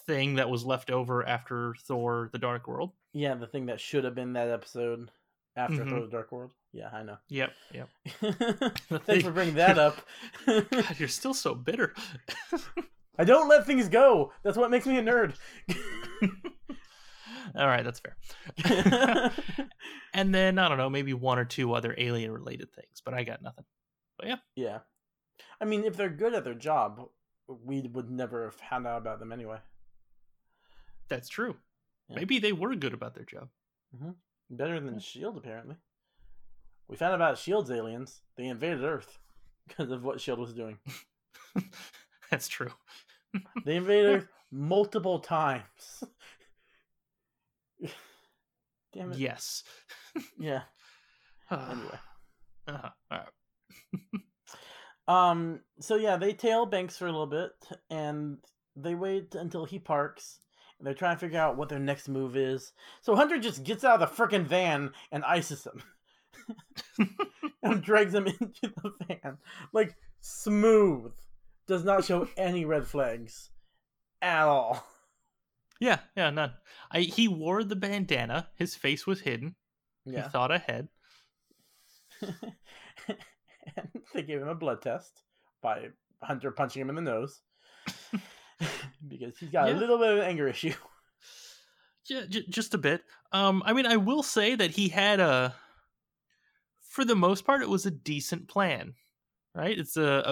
thing 0.07 0.35
that 0.37 0.49
was 0.51 0.65
left 0.65 0.91
over 0.91 1.27
after 1.27 1.75
Thor: 1.83 2.29
The 2.33 2.39
Dark 2.39 2.67
World. 2.69 2.93
yeah, 3.13 3.35
the 3.35 3.47
thing 3.47 3.67
that 3.67 3.81
should 3.81 4.05
have 4.05 4.15
been 4.15 4.33
that 4.35 4.49
episode 4.51 5.11
after 5.57 5.85
Mhm. 5.85 5.91
Thor: 5.91 6.01
The 6.01 6.07
Dark 6.09 6.33
World. 6.33 6.53
Yeah, 6.73 6.89
I 6.93 7.03
know. 7.03 7.19
Yep, 7.29 7.53
yep. 7.75 7.89
Thanks 9.05 9.25
for 9.25 9.31
bringing 9.31 9.57
that 9.57 9.79
up. 9.79 9.97
God, 10.47 10.99
you're 10.99 11.09
still 11.09 11.35
so 11.35 11.55
bitter. 11.55 11.93
I 13.19 13.25
don't 13.25 13.49
let 13.49 13.67
things 13.67 13.89
go. 13.91 14.33
That's 14.43 14.57
what 14.57 14.71
makes 14.71 14.87
me 14.87 14.97
a 14.97 15.03
nerd. 15.03 15.35
All 17.55 17.67
right, 17.67 17.85
that's 17.85 18.01
fair. 18.01 18.17
and 20.15 20.35
then 20.35 20.59
I 20.59 20.69
don't 20.69 20.79
know, 20.79 20.89
maybe 20.89 21.13
one 21.13 21.39
or 21.39 21.45
two 21.45 21.75
other 21.75 21.95
alien 21.99 22.31
related 22.31 22.73
things, 22.73 23.03
but 23.05 23.13
I 23.13 23.25
got 23.25 23.43
nothing. 23.43 23.65
But 24.19 24.29
yeah. 24.29 24.37
Yeah. 24.57 24.79
I 25.61 25.67
mean, 25.67 25.85
if 25.85 25.97
they're 25.97 26.09
good 26.09 26.33
at 26.35 26.45
their 26.45 26.55
job, 26.55 27.09
we 27.49 27.83
would 27.83 28.11
never 28.11 28.45
have 28.45 28.55
found 28.55 28.87
out 28.87 28.99
about 28.99 29.19
them 29.19 29.33
anyway. 29.33 29.59
That's 31.09 31.29
true. 31.29 31.57
Yeah. 32.09 32.17
Maybe 32.17 32.39
they 32.39 32.53
were 32.53 32.75
good 32.75 32.95
about 32.95 33.15
their 33.15 33.25
job. 33.25 33.49
Better 34.51 34.81
than 34.81 34.99
Shield, 34.99 35.37
apparently. 35.37 35.77
We 36.89 36.97
found 36.97 37.13
out 37.13 37.17
about 37.17 37.39
Shield's 37.39 37.71
aliens. 37.71 38.21
They 38.37 38.47
invaded 38.47 38.83
Earth 38.85 39.19
because 39.69 39.91
of 39.91 40.05
what 40.05 40.21
Shield 40.21 40.39
was 40.39 40.53
doing. 40.53 40.79
That's 42.31 42.49
true. 42.49 42.71
They 43.65 43.77
invaded 43.77 44.11
Earth 44.11 44.29
multiple 44.51 45.19
times. 45.21 46.05
Damn 48.93 49.13
it. 49.13 49.19
Yes. 49.19 49.65
Yeah. 50.39 50.63
Anyway. 51.51 51.99
Uh-huh. 52.69 52.91
All 53.11 53.19
right. 53.19 54.21
Um. 55.09 55.61
So 55.81 55.97
yeah, 55.97 56.17
they 56.17 56.35
tail 56.35 56.67
Banks 56.67 56.99
for 56.99 57.07
a 57.07 57.11
little 57.11 57.27
bit, 57.27 57.53
and 57.89 58.37
they 58.77 58.95
wait 58.95 59.35
until 59.35 59.65
he 59.65 59.79
parks. 59.79 60.41
And 60.83 60.89
they're 60.89 60.95
trying 60.95 61.15
to 61.15 61.21
figure 61.21 61.39
out 61.39 61.57
what 61.57 61.69
their 61.69 61.79
next 61.79 62.09
move 62.09 62.37
is. 62.37 62.73
So 63.03 63.15
Hunter 63.15 63.39
just 63.39 63.63
gets 63.63 63.85
out 63.85 64.03
of 64.03 64.11
the 64.17 64.17
frickin' 64.17 64.47
van 64.47 64.91
and 65.13 65.23
ices 65.23 65.65
him, 65.65 65.81
and 67.63 67.81
drags 67.81 68.13
him 68.13 68.27
into 68.41 68.51
the 68.83 68.93
van 69.07 69.39
like 69.73 69.95
smooth. 70.21 71.13
Does 71.69 71.85
not 71.85 72.05
show 72.05 72.27
any 72.37 72.65
red 72.65 72.85
flags 72.85 73.51
at 74.21 74.43
all. 74.43 74.85
Yeah, 75.79 76.01
yeah, 76.17 76.31
none. 76.31 76.55
I 76.91 77.03
he 77.03 77.29
wore 77.29 77.63
the 77.63 77.77
bandana. 77.77 78.49
His 78.57 78.75
face 78.75 79.07
was 79.07 79.21
hidden. 79.21 79.55
Yeah. 80.05 80.25
He 80.25 80.31
thought 80.31 80.51
ahead. 80.51 80.89
and 82.23 82.37
they 84.13 84.23
gave 84.23 84.43
him 84.43 84.49
a 84.49 84.55
blood 84.57 84.83
test 84.83 85.23
by 85.63 85.91
Hunter 86.25 86.51
punching 86.51 86.83
him 86.83 86.89
in 86.89 86.97
the 86.97 87.03
nose 87.03 87.41
because 89.09 89.37
he's 89.39 89.51
got 89.51 89.69
Yeah. 89.69 89.75
a 89.75 89.79
little 89.79 89.99
bit 89.99 90.13
of 90.13 90.19
an 90.19 90.25
anger 90.25 90.49
issue. 90.49 90.75
Yeah, 92.11 92.23
j- 92.29 92.47
just 92.49 92.75
a 92.75 92.79
bit. 92.79 93.05
Um, 93.31 93.63
I 93.65 93.73
mean, 93.73 93.87
I 93.87 93.97
will 93.97 94.25
say 94.25 94.57
that 94.57 94.73
he 94.73 94.89
had 94.89 95.21
a, 95.21 95.55
for 96.83 97.05
the 97.05 97.15
most 97.15 97.45
part, 97.47 97.63
it 97.63 97.69
was 97.69 97.87
a 97.87 97.93
decent 97.93 98.49
plan, 98.49 98.95
right? 99.55 99.79
It's 99.79 99.97
a, 99.97 100.23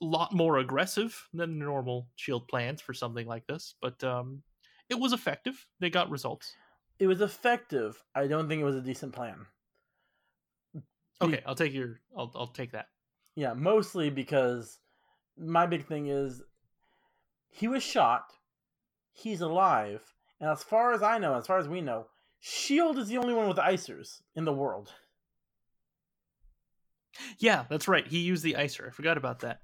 a 0.00 0.04
lot 0.04 0.32
more 0.32 0.58
aggressive 0.58 1.16
than 1.32 1.56
normal 1.60 2.08
shield 2.16 2.48
plans 2.48 2.80
for 2.82 2.92
something 2.94 3.28
like 3.28 3.46
this, 3.46 3.76
but 3.80 4.02
um, 4.02 4.42
it 4.88 4.98
was 4.98 5.12
effective. 5.12 5.64
They 5.78 5.88
got 5.88 6.10
results. 6.10 6.52
It 6.98 7.06
was 7.06 7.20
effective. 7.20 8.02
I 8.16 8.26
don't 8.26 8.48
think 8.48 8.60
it 8.60 8.64
was 8.64 8.74
a 8.74 8.82
decent 8.82 9.12
plan. 9.12 9.46
Okay, 11.22 11.42
I'll 11.46 11.54
take 11.54 11.72
your. 11.72 12.00
I'll 12.16 12.32
I'll 12.34 12.46
take 12.48 12.72
that. 12.72 12.86
Yeah, 13.36 13.54
mostly 13.54 14.10
because 14.10 14.78
my 15.38 15.64
big 15.66 15.86
thing 15.86 16.08
is 16.08 16.42
he 17.50 17.68
was 17.68 17.82
shot, 17.82 18.32
he's 19.12 19.40
alive, 19.40 20.14
and 20.40 20.50
as 20.50 20.62
far 20.62 20.92
as 20.92 21.02
I 21.02 21.18
know, 21.18 21.34
as 21.34 21.46
far 21.46 21.58
as 21.58 21.68
we 21.68 21.80
know, 21.80 22.06
Shield 22.40 22.98
is 22.98 23.08
the 23.08 23.18
only 23.18 23.34
one 23.34 23.48
with 23.48 23.56
icers 23.56 24.20
in 24.36 24.44
the 24.44 24.52
world. 24.52 24.92
Yeah, 27.38 27.64
that's 27.68 27.88
right. 27.88 28.06
He 28.06 28.18
used 28.18 28.44
the 28.44 28.54
icer. 28.54 28.86
I 28.86 28.90
forgot 28.90 29.16
about 29.16 29.40
that. 29.40 29.60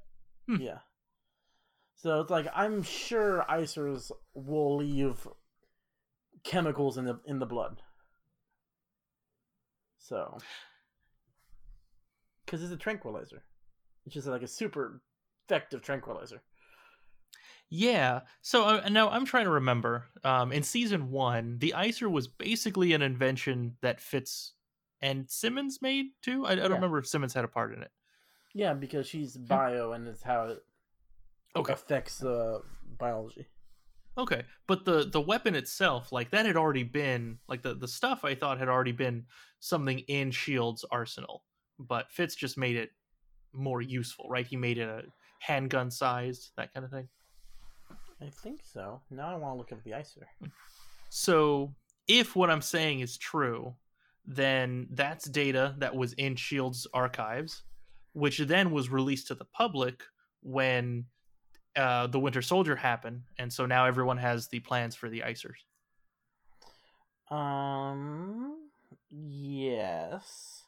Hmm. 0.49 0.57
Yeah. 0.57 0.79
So 1.95 2.21
it's 2.21 2.31
like 2.31 2.47
I'm 2.55 2.83
sure 2.83 3.45
icers 3.49 4.11
will 4.35 4.77
leave 4.77 5.27
chemicals 6.43 6.99
in 6.99 7.05
the 7.05 7.21
in 7.27 7.39
the 7.39 7.47
blood. 7.47 7.81
So, 9.99 10.37
because 12.45 12.63
it's 12.63 12.73
a 12.73 12.77
tranquilizer, 12.77 13.43
it's 14.05 14.15
just 14.15 14.27
like 14.27 14.43
a 14.43 14.49
super 14.49 15.01
effective 15.47 15.81
tranquilizer. 15.81 16.43
Yeah. 17.77 18.21
So 18.41 18.65
uh, 18.65 18.89
now 18.89 19.11
I'm 19.11 19.25
trying 19.25 19.45
to 19.47 19.51
remember. 19.51 20.07
Um, 20.23 20.53
in 20.53 20.63
season 20.63 21.11
one, 21.11 21.59
the 21.59 21.75
icer 21.77 22.09
was 22.09 22.29
basically 22.29 22.93
an 22.93 23.03
invention 23.03 23.77
that 23.81 24.01
Fitz 24.01 24.53
and 25.01 25.29
Simmons 25.29 25.83
made 25.83 26.07
too. 26.23 26.47
I, 26.47 26.53
I 26.53 26.55
don't 26.55 26.71
Yeah. 26.71 26.75
remember 26.77 26.99
if 26.99 27.09
Simmons 27.09 27.35
had 27.35 27.45
a 27.45 27.49
part 27.49 27.75
in 27.75 27.83
it. 27.83 27.91
Yeah, 28.55 28.75
because 28.75 29.09
she's 29.09 29.37
bio 29.37 29.91
and 29.93 30.07
it's 30.07 30.23
how 30.23 30.45
it 30.45 30.65
Okay. 31.57 31.73
affects 31.73 32.23
uh, 32.23 32.61
biology. 32.97 33.49
Okay, 34.17 34.45
but 34.69 34.85
the 34.85 35.05
the 35.11 35.21
weapon 35.21 35.57
itself, 35.57 36.13
like 36.13 36.31
that, 36.31 36.47
had 36.47 36.57
already 36.57 36.85
been 36.85 37.39
like 37.49 37.63
the 37.63 37.75
the 37.75 37.89
stuff 37.89 38.25
I 38.25 38.37
thought 38.37 38.61
had 38.61 38.69
already 38.69 38.93
been 38.93 39.27
something 39.59 39.99
in 39.99 40.31
Shield's 40.31 40.85
arsenal, 40.93 41.43
but 41.81 42.09
Fitz 42.13 42.37
just 42.37 42.57
made 42.57 42.77
it 42.77 42.91
more 43.53 43.83
useful, 43.83 44.29
right? 44.29 44.47
He 44.47 44.57
made 44.57 44.79
it 44.79 44.89
a 44.89 45.03
handgun 45.41 45.91
sized, 45.91 46.53
that 46.57 46.73
kind 46.73 46.85
of 46.85 46.93
thing. 46.93 47.09
I 48.25 48.31
think 48.31 48.61
so. 48.65 49.01
Now 49.11 49.29
I 49.29 49.37
want 49.37 49.55
to 49.55 49.59
look 49.59 49.73
up 49.73 49.83
the 49.85 49.91
icer. 49.91 50.25
So 51.11 51.75
if 52.09 52.35
what 52.35 52.51
I'm 52.51 52.63
saying 52.63 53.01
is 53.01 53.19
true, 53.19 53.75
then 54.27 54.89
that's 54.91 55.27
data 55.27 55.75
that 55.79 55.95
was 55.95 56.13
in 56.15 56.37
Shield's 56.37 56.87
archives, 56.95 57.63
which 58.13 58.39
then 58.39 58.71
was 58.71 58.89
released 58.89 59.29
to 59.29 59.35
the 59.35 59.45
public 59.45 60.03
when 60.43 61.05
uh, 61.77 62.07
the 62.07 62.19
Winter 62.19 62.43
Soldier 62.43 62.77
happened, 62.77 63.23
and 63.39 63.53
so 63.53 63.67
now 63.67 63.85
everyone 63.85 64.19
has 64.19 64.49
the 64.49 64.61
plans 64.61 64.95
for 64.95 65.09
the 65.09 65.21
Icers. 65.21 65.61
Um. 67.31 68.57
Yes. 69.11 70.63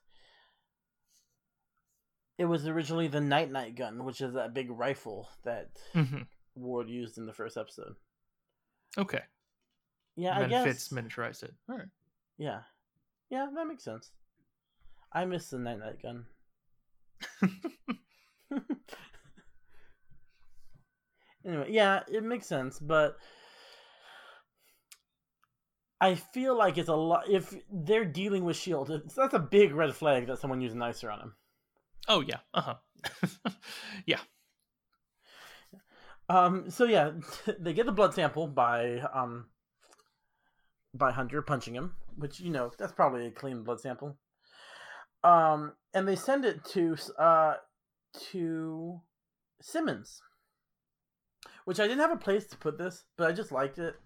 It 2.39 2.45
was 2.45 2.67
originally 2.67 3.09
the 3.09 3.21
Night 3.21 3.51
Night 3.51 3.77
gun, 3.77 4.05
which 4.05 4.21
is 4.21 4.35
that 4.35 4.53
big 4.53 4.71
rifle 4.71 5.29
that 5.45 5.71
Mm-hmm. 5.95 6.23
Ward 6.57 6.89
used 6.89 7.19
in 7.19 7.27
the 7.27 7.33
first 7.33 7.57
episode. 7.57 7.95
Okay. 8.99 9.21
Yeah, 10.17 10.37
and 10.37 10.47
I 10.47 10.49
guess. 10.49 10.65
Fitz 10.65 10.89
miniaturized 10.89 11.43
it. 11.45 11.55
All 11.69 11.77
right. 11.77 11.89
Yeah, 12.39 12.61
yeah, 13.31 13.47
that 13.55 13.67
makes 13.67 13.85
sense. 13.85 14.11
I 15.13 15.25
miss 15.25 15.51
the 15.51 15.59
Night 15.59 15.79
Night 15.79 16.03
gun. 16.03 16.27
anyway, 21.47 21.69
yeah, 21.71 22.01
it 22.11 22.25
makes 22.25 22.47
sense, 22.47 22.79
but 22.79 23.17
I 26.01 26.15
feel 26.15 26.57
like 26.57 26.79
it's 26.79 26.89
a 26.89 26.95
lot. 26.95 27.29
If 27.29 27.55
they're 27.71 28.05
dealing 28.05 28.45
with 28.45 28.57
Shield, 28.57 28.91
it's, 28.91 29.15
that's 29.15 29.35
a 29.35 29.39
big 29.39 29.75
red 29.75 29.95
flag 29.95 30.27
that 30.27 30.39
someone 30.39 30.61
used 30.61 30.75
an 30.75 30.83
icer 30.83 31.13
on 31.13 31.21
him. 31.21 31.35
Oh 32.09 32.21
yeah. 32.21 32.39
Uh 32.53 32.61
huh. 32.61 33.51
yeah. 34.07 34.21
Um. 36.29 36.71
So 36.71 36.85
yeah, 36.85 37.13
they 37.59 37.73
get 37.73 37.87
the 37.87 37.93
blood 37.93 38.15
sample 38.15 38.47
by 38.47 39.01
um 39.13 39.47
by 40.95 41.13
Hunter 41.13 41.43
punching 41.43 41.75
him, 41.75 41.95
which 42.17 42.41
you 42.41 42.51
know 42.51 42.71
that's 42.79 42.93
probably 42.93 43.27
a 43.27 43.31
clean 43.31 43.63
blood 43.63 43.81
sample. 43.81 44.17
Um, 45.23 45.73
and 45.95 46.07
they 46.07 46.17
send 46.17 46.45
it 46.45 46.65
to 46.67 46.97
uh 47.19 47.55
to 48.31 49.01
Simmons, 49.61 50.23
which 51.65 51.81
I 51.81 51.87
didn't 51.87 52.01
have 52.01 52.13
a 52.13 52.17
place 52.17 52.47
to 52.49 52.57
put 52.57 52.79
this, 52.79 53.05
but 53.17 53.29
I 53.29 53.33
just 53.33 53.53
liked 53.53 53.79
it. 53.79 53.97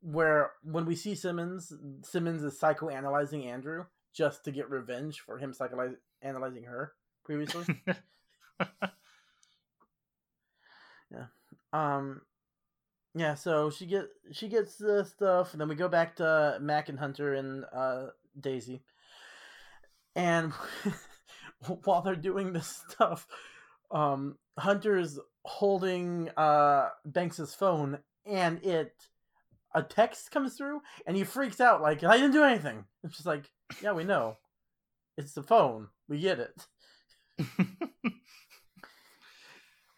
Where 0.00 0.52
when 0.62 0.84
we 0.84 0.94
see 0.94 1.14
Simmons, 1.14 1.72
Simmons 2.02 2.42
is 2.42 2.60
psychoanalyzing 2.60 3.46
Andrew 3.46 3.86
just 4.12 4.44
to 4.44 4.52
get 4.52 4.68
revenge 4.68 5.20
for 5.20 5.38
him 5.38 5.54
psychoanalyzing 5.54 6.66
her 6.66 6.92
previously. 7.24 7.64
Um, 11.74 12.20
yeah. 13.14 13.34
So 13.34 13.70
she 13.70 13.86
get 13.86 14.06
she 14.32 14.48
gets 14.48 14.76
the 14.76 15.04
stuff, 15.04 15.52
and 15.52 15.60
then 15.60 15.68
we 15.68 15.74
go 15.74 15.88
back 15.88 16.16
to 16.16 16.58
Mac 16.60 16.88
and 16.88 16.98
Hunter 16.98 17.34
and 17.34 17.64
uh, 17.72 18.06
Daisy, 18.40 18.82
and 20.14 20.52
while 21.84 22.02
they're 22.02 22.16
doing 22.16 22.52
this 22.52 22.82
stuff, 22.88 23.26
um, 23.90 24.38
Hunter's 24.58 25.18
holding 25.44 26.30
uh 26.36 26.88
Banks's 27.04 27.54
phone, 27.54 27.98
and 28.24 28.64
it 28.64 28.94
a 29.74 29.82
text 29.82 30.30
comes 30.30 30.54
through, 30.54 30.80
and 31.06 31.16
he 31.16 31.24
freaks 31.24 31.60
out 31.60 31.82
like 31.82 32.04
I 32.04 32.16
didn't 32.16 32.32
do 32.32 32.44
anything. 32.44 32.84
It's 33.02 33.16
just 33.16 33.26
like, 33.26 33.50
yeah, 33.82 33.92
we 33.92 34.04
know, 34.04 34.36
it's 35.18 35.32
the 35.32 35.42
phone. 35.42 35.88
We 36.08 36.20
get 36.20 36.38
it. 36.38 36.66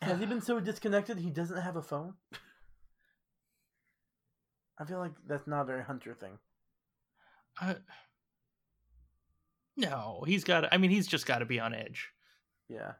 Has 0.07 0.21
he 0.21 0.27
been 0.33 0.41
so 0.41 0.61
disconnected 0.61 1.19
he 1.19 1.31
doesn't 1.31 1.61
have 1.61 1.77
a 1.77 1.83
phone? 1.83 2.15
I 4.79 4.85
feel 4.85 4.99
like 4.99 5.13
that's 5.27 5.47
not 5.47 5.63
a 5.63 5.65
very 5.65 5.83
Hunter 5.85 6.15
thing. 6.15 6.39
Uh, 7.61 7.75
no, 9.77 10.23
he's 10.27 10.45
got. 10.45 10.73
I 10.73 10.79
mean, 10.79 10.91
he's 10.91 11.07
just 11.07 11.27
got 11.27 11.39
to 11.39 11.47
be 11.47 11.61
on 11.61 11.75
edge, 11.75 12.09
Yeah. 12.69 12.93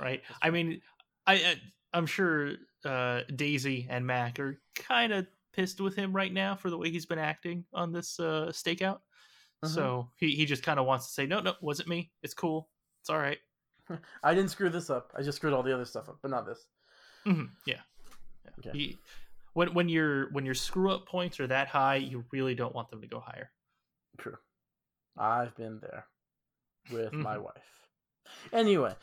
right? 0.00 0.22
I 0.42 0.50
mean, 0.50 0.80
I, 1.26 1.34
I 1.34 1.54
I'm 1.92 2.06
sure 2.06 2.52
uh, 2.84 3.22
Daisy 3.34 3.86
and 3.90 4.06
Mac 4.06 4.38
are 4.38 4.60
kind 4.74 5.12
of 5.12 5.26
pissed 5.52 5.80
with 5.80 5.96
him 5.96 6.12
right 6.14 6.32
now 6.32 6.54
for 6.56 6.70
the 6.70 6.78
way 6.78 6.90
he's 6.90 7.06
been 7.06 7.18
acting 7.18 7.64
on 7.74 7.92
this 7.92 8.18
uh, 8.20 8.46
stakeout. 8.52 9.00
Mhm. 9.64 9.68
So 9.68 10.10
he 10.16 10.30
he 10.34 10.46
just 10.46 10.62
kind 10.62 10.78
of 10.80 10.86
wants 10.86 11.06
to 11.08 11.12
say, 11.12 11.26
no, 11.26 11.40
no, 11.40 11.54
wasn't 11.60 11.88
me. 11.88 12.10
It's 12.22 12.34
cool. 12.34 12.70
It's 13.02 13.10
all 13.10 13.18
right. 13.18 13.38
I 14.22 14.34
didn't 14.34 14.50
screw 14.50 14.70
this 14.70 14.90
up. 14.90 15.12
I 15.16 15.22
just 15.22 15.36
screwed 15.36 15.52
all 15.52 15.62
the 15.62 15.74
other 15.74 15.84
stuff 15.84 16.08
up, 16.08 16.18
but 16.22 16.30
not 16.30 16.46
this. 16.46 16.66
Mhm, 17.26 17.50
Yeah. 17.66 17.80
yeah. 18.44 18.50
Okay. 18.70 18.78
You- 18.78 18.98
when 19.52 19.74
when 19.74 19.88
your 19.88 20.30
when 20.30 20.44
your 20.46 20.54
screw 20.54 20.92
up 20.92 21.06
points 21.08 21.40
are 21.40 21.46
that 21.48 21.66
high, 21.68 21.96
you 21.96 22.24
really 22.30 22.54
don't 22.54 22.74
want 22.74 22.88
them 22.90 23.00
to 23.00 23.08
go 23.08 23.18
higher. 23.18 23.50
True. 24.18 24.36
I've 25.18 25.54
been 25.56 25.80
there 25.80 26.06
with 26.92 27.12
my 27.12 27.36
Mhm. 27.36 27.42
wife. 27.42 27.88
Anyway, 28.52 28.94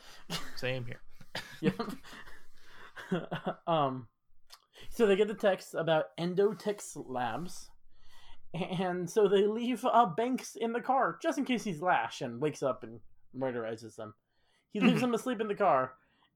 Same 0.56 0.86
here. 0.86 1.02
Yep. 1.60 1.74
um, 3.66 4.08
so 4.90 5.06
they 5.06 5.16
get 5.16 5.28
the 5.28 5.34
text 5.34 5.74
about 5.74 6.16
Endotex 6.18 6.92
Labs, 6.96 7.70
and 8.54 9.08
so 9.08 9.28
they 9.28 9.46
leave 9.46 9.84
uh, 9.84 10.06
Banks 10.06 10.56
in 10.56 10.72
the 10.72 10.80
car 10.80 11.18
just 11.22 11.36
in 11.38 11.44
case 11.44 11.64
he's 11.64 11.82
Lash 11.82 12.20
and 12.22 12.40
wakes 12.40 12.62
up 12.62 12.82
and 12.84 13.00
murderizes 13.36 13.96
them. 13.96 14.14
He 14.72 14.80
leaves 14.80 15.00
Mhm. 15.00 15.04
him 15.04 15.14
asleep 15.14 15.40
in 15.40 15.48
the 15.48 15.54
car 15.54 15.94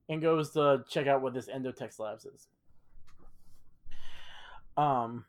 and 0.08 0.22
goes 0.22 0.50
to 0.52 0.84
check 0.88 1.06
out 1.06 1.22
what 1.22 1.34
this 1.34 1.48
Endotex 1.48 1.98
Labs 1.98 2.24
is. 2.24 2.48
Um. 4.76 5.26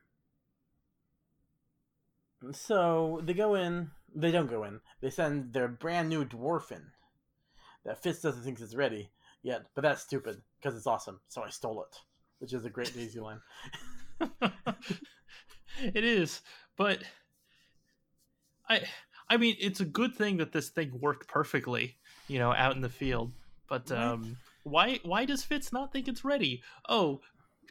So 2.51 3.21
they 3.23 3.33
go 3.33 3.55
in. 3.55 3.91
They 4.15 4.31
don't 4.31 4.49
go 4.49 4.63
in. 4.63 4.81
They 5.01 5.09
send 5.09 5.53
their 5.53 5.67
brand 5.67 6.09
new 6.09 6.23
dwarf 6.25 6.71
in. 6.71 6.91
That 7.83 8.01
Fitz 8.01 8.21
doesn't 8.21 8.43
think 8.43 8.59
it's 8.59 8.75
ready 8.75 9.11
yet, 9.41 9.65
but 9.75 9.81
that's 9.81 10.01
stupid 10.01 10.41
because 10.59 10.77
it's 10.77 10.87
awesome. 10.87 11.19
So 11.27 11.43
I 11.43 11.49
stole 11.49 11.83
it, 11.83 11.97
which 12.39 12.53
is 12.53 12.63
a 12.65 12.69
great 12.69 12.93
Daisy 12.93 13.19
line. 13.19 13.41
it 15.79 16.03
is, 16.03 16.41
but 16.77 17.03
I 18.69 18.83
I 19.29 19.37
mean 19.37 19.55
it's 19.59 19.79
a 19.81 19.85
good 19.85 20.15
thing 20.15 20.37
that 20.37 20.53
this 20.53 20.69
thing 20.69 20.99
worked 21.01 21.27
perfectly, 21.27 21.97
you 22.27 22.39
know, 22.39 22.53
out 22.53 22.75
in 22.75 22.81
the 22.81 22.89
field. 22.89 23.31
But 23.67 23.91
um 23.91 24.37
why 24.63 24.99
why 25.03 25.25
does 25.25 25.43
Fitz 25.43 25.73
not 25.73 25.91
think 25.91 26.07
it's 26.07 26.25
ready? 26.25 26.61
Oh, 26.87 27.21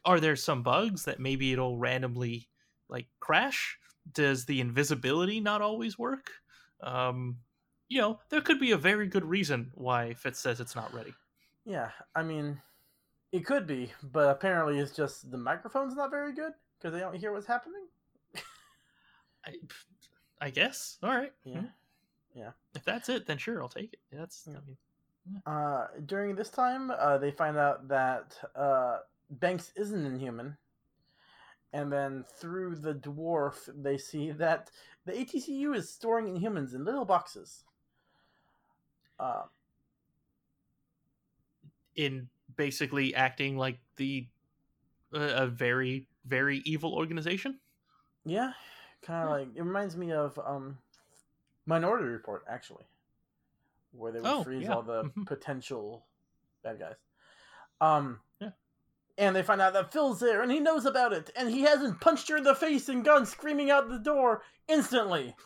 are 0.04 0.20
there 0.20 0.36
some 0.36 0.62
bugs 0.62 1.04
that 1.04 1.20
maybe 1.20 1.52
it'll 1.52 1.78
randomly 1.78 2.48
like 2.88 3.06
crash? 3.20 3.78
Does 4.12 4.46
the 4.46 4.60
invisibility 4.60 5.40
not 5.40 5.62
always 5.62 5.98
work? 5.98 6.30
Um 6.82 7.38
you 7.88 8.00
know, 8.00 8.20
there 8.30 8.40
could 8.40 8.58
be 8.58 8.72
a 8.72 8.78
very 8.78 9.06
good 9.06 9.24
reason 9.24 9.70
why 9.74 10.14
Fitz 10.14 10.38
says 10.38 10.60
it's 10.60 10.74
not 10.74 10.94
ready. 10.94 11.12
Yeah, 11.66 11.90
I 12.14 12.22
mean, 12.22 12.60
it 13.32 13.44
could 13.44 13.66
be, 13.66 13.92
but 14.02 14.30
apparently 14.30 14.78
it's 14.78 14.96
just 14.96 15.30
the 15.30 15.36
microphone's 15.36 15.94
not 15.94 16.10
very 16.10 16.34
good 16.34 16.52
because 16.78 16.94
they 16.94 17.00
don't 17.00 17.14
hear 17.14 17.32
what's 17.32 17.46
happening. 17.46 17.86
I, 19.46 19.54
I 20.40 20.50
guess. 20.50 20.98
All 21.02 21.10
right. 21.10 21.32
Yeah. 21.44 21.60
Hmm. 21.60 21.66
Yeah. 22.34 22.50
If 22.74 22.84
that's 22.84 23.08
it, 23.08 23.26
then 23.26 23.38
sure, 23.38 23.62
I'll 23.62 23.68
take 23.68 23.92
it. 23.92 24.00
That's. 24.10 24.48
I 24.48 24.52
mean, 24.66 24.76
Uh, 25.46 25.86
during 26.06 26.34
this 26.34 26.50
time, 26.50 26.90
uh, 26.90 27.18
they 27.18 27.30
find 27.30 27.56
out 27.56 27.88
that 27.88 28.38
uh, 28.56 28.98
Banks 29.30 29.72
isn't 29.76 30.04
inhuman. 30.04 30.56
And 31.74 31.90
then 31.90 32.24
through 32.38 32.76
the 32.76 32.94
dwarf, 32.94 33.68
they 33.82 33.96
see 33.96 34.30
that 34.32 34.70
the 35.06 35.12
ATCU 35.12 35.74
is 35.74 35.88
storing 35.88 36.26
inhumans 36.26 36.74
in 36.74 36.84
little 36.84 37.04
boxes. 37.06 37.64
Uh, 39.18 39.44
in 41.96 42.28
basically 42.56 43.14
acting 43.14 43.56
like 43.56 43.78
the 43.96 44.26
uh, 45.14 45.18
a 45.36 45.46
very 45.46 46.06
very 46.26 46.58
evil 46.64 46.94
organization. 46.94 47.58
yeah, 48.24 48.52
kind 49.02 49.24
of 49.24 49.30
Yeah. 49.30 49.44
like 49.44 49.48
it 49.56 49.62
reminds 49.62 49.96
me 49.96 50.12
of 50.12 50.38
um, 50.44 50.78
Minority 51.66 52.06
Report, 52.06 52.44
actually, 52.48 52.84
where 53.92 54.12
they 54.12 54.20
would 54.20 54.28
Oh, 54.28 54.42
freeze 54.44 54.62
yeah. 54.64 54.74
all 54.74 54.82
the 54.82 55.04
Mhm. 55.04 55.26
potential 55.26 56.06
bad 56.62 56.78
guys. 56.78 56.96
Um, 57.80 58.20
Yeah. 58.40 58.50
And 59.18 59.36
they 59.36 59.42
find 59.42 59.60
out 59.60 59.72
that 59.74 59.92
Phil's 59.92 60.20
there, 60.20 60.42
and 60.42 60.50
he 60.50 60.58
knows 60.60 60.86
about 60.86 61.12
it, 61.12 61.30
and 61.36 61.50
he 61.50 61.62
hasn't 61.62 62.00
punched 62.00 62.28
her 62.28 62.36
in 62.36 62.44
the 62.44 62.54
face 62.54 62.88
and 62.88 63.04
gone 63.04 63.26
screaming 63.26 63.70
out 63.70 63.88
the 63.88 63.98
door 63.98 64.42
instantly. 64.68 65.36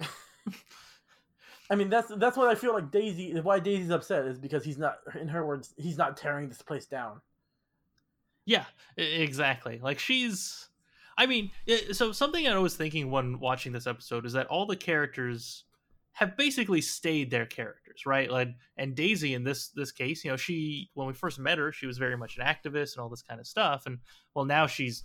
I 1.70 1.74
mean, 1.74 1.88
that's 1.88 2.08
that's 2.16 2.36
what 2.36 2.48
I 2.48 2.54
feel 2.54 2.74
like 2.74 2.90
Daisy. 2.90 3.38
Why 3.40 3.58
Daisy's 3.58 3.90
upset 3.90 4.26
is 4.26 4.38
because 4.38 4.64
he's 4.64 4.76
not, 4.78 4.98
in 5.18 5.28
her 5.28 5.46
words, 5.46 5.72
he's 5.78 5.96
not 5.96 6.16
tearing 6.16 6.48
this 6.48 6.60
place 6.60 6.84
down. 6.86 7.20
Yeah, 8.44 8.66
exactly. 8.96 9.78
Like 9.78 9.98
she's. 9.98 10.68
I 11.16 11.26
mean, 11.26 11.50
so 11.92 12.12
something 12.12 12.46
I 12.48 12.58
was 12.58 12.76
thinking 12.76 13.10
when 13.10 13.38
watching 13.38 13.72
this 13.72 13.86
episode 13.86 14.26
is 14.26 14.32
that 14.32 14.46
all 14.46 14.66
the 14.66 14.76
characters 14.76 15.64
have 16.12 16.36
basically 16.36 16.80
stayed 16.80 17.30
their 17.30 17.46
characters, 17.46 18.04
right? 18.04 18.30
Like, 18.30 18.48
and 18.76 18.94
Daisy 18.94 19.34
in 19.34 19.44
this 19.44 19.68
this 19.68 19.92
case, 19.92 20.24
you 20.24 20.30
know, 20.30 20.36
she 20.36 20.90
when 20.94 21.06
we 21.06 21.14
first 21.14 21.38
met 21.38 21.58
her, 21.58 21.72
she 21.72 21.86
was 21.86 21.98
very 21.98 22.16
much 22.16 22.38
an 22.38 22.44
activist 22.46 22.94
and 22.94 23.02
all 23.02 23.08
this 23.08 23.22
kind 23.22 23.40
of 23.40 23.46
stuff, 23.46 23.86
and 23.86 23.98
well, 24.34 24.44
now 24.44 24.66
she's 24.66 25.04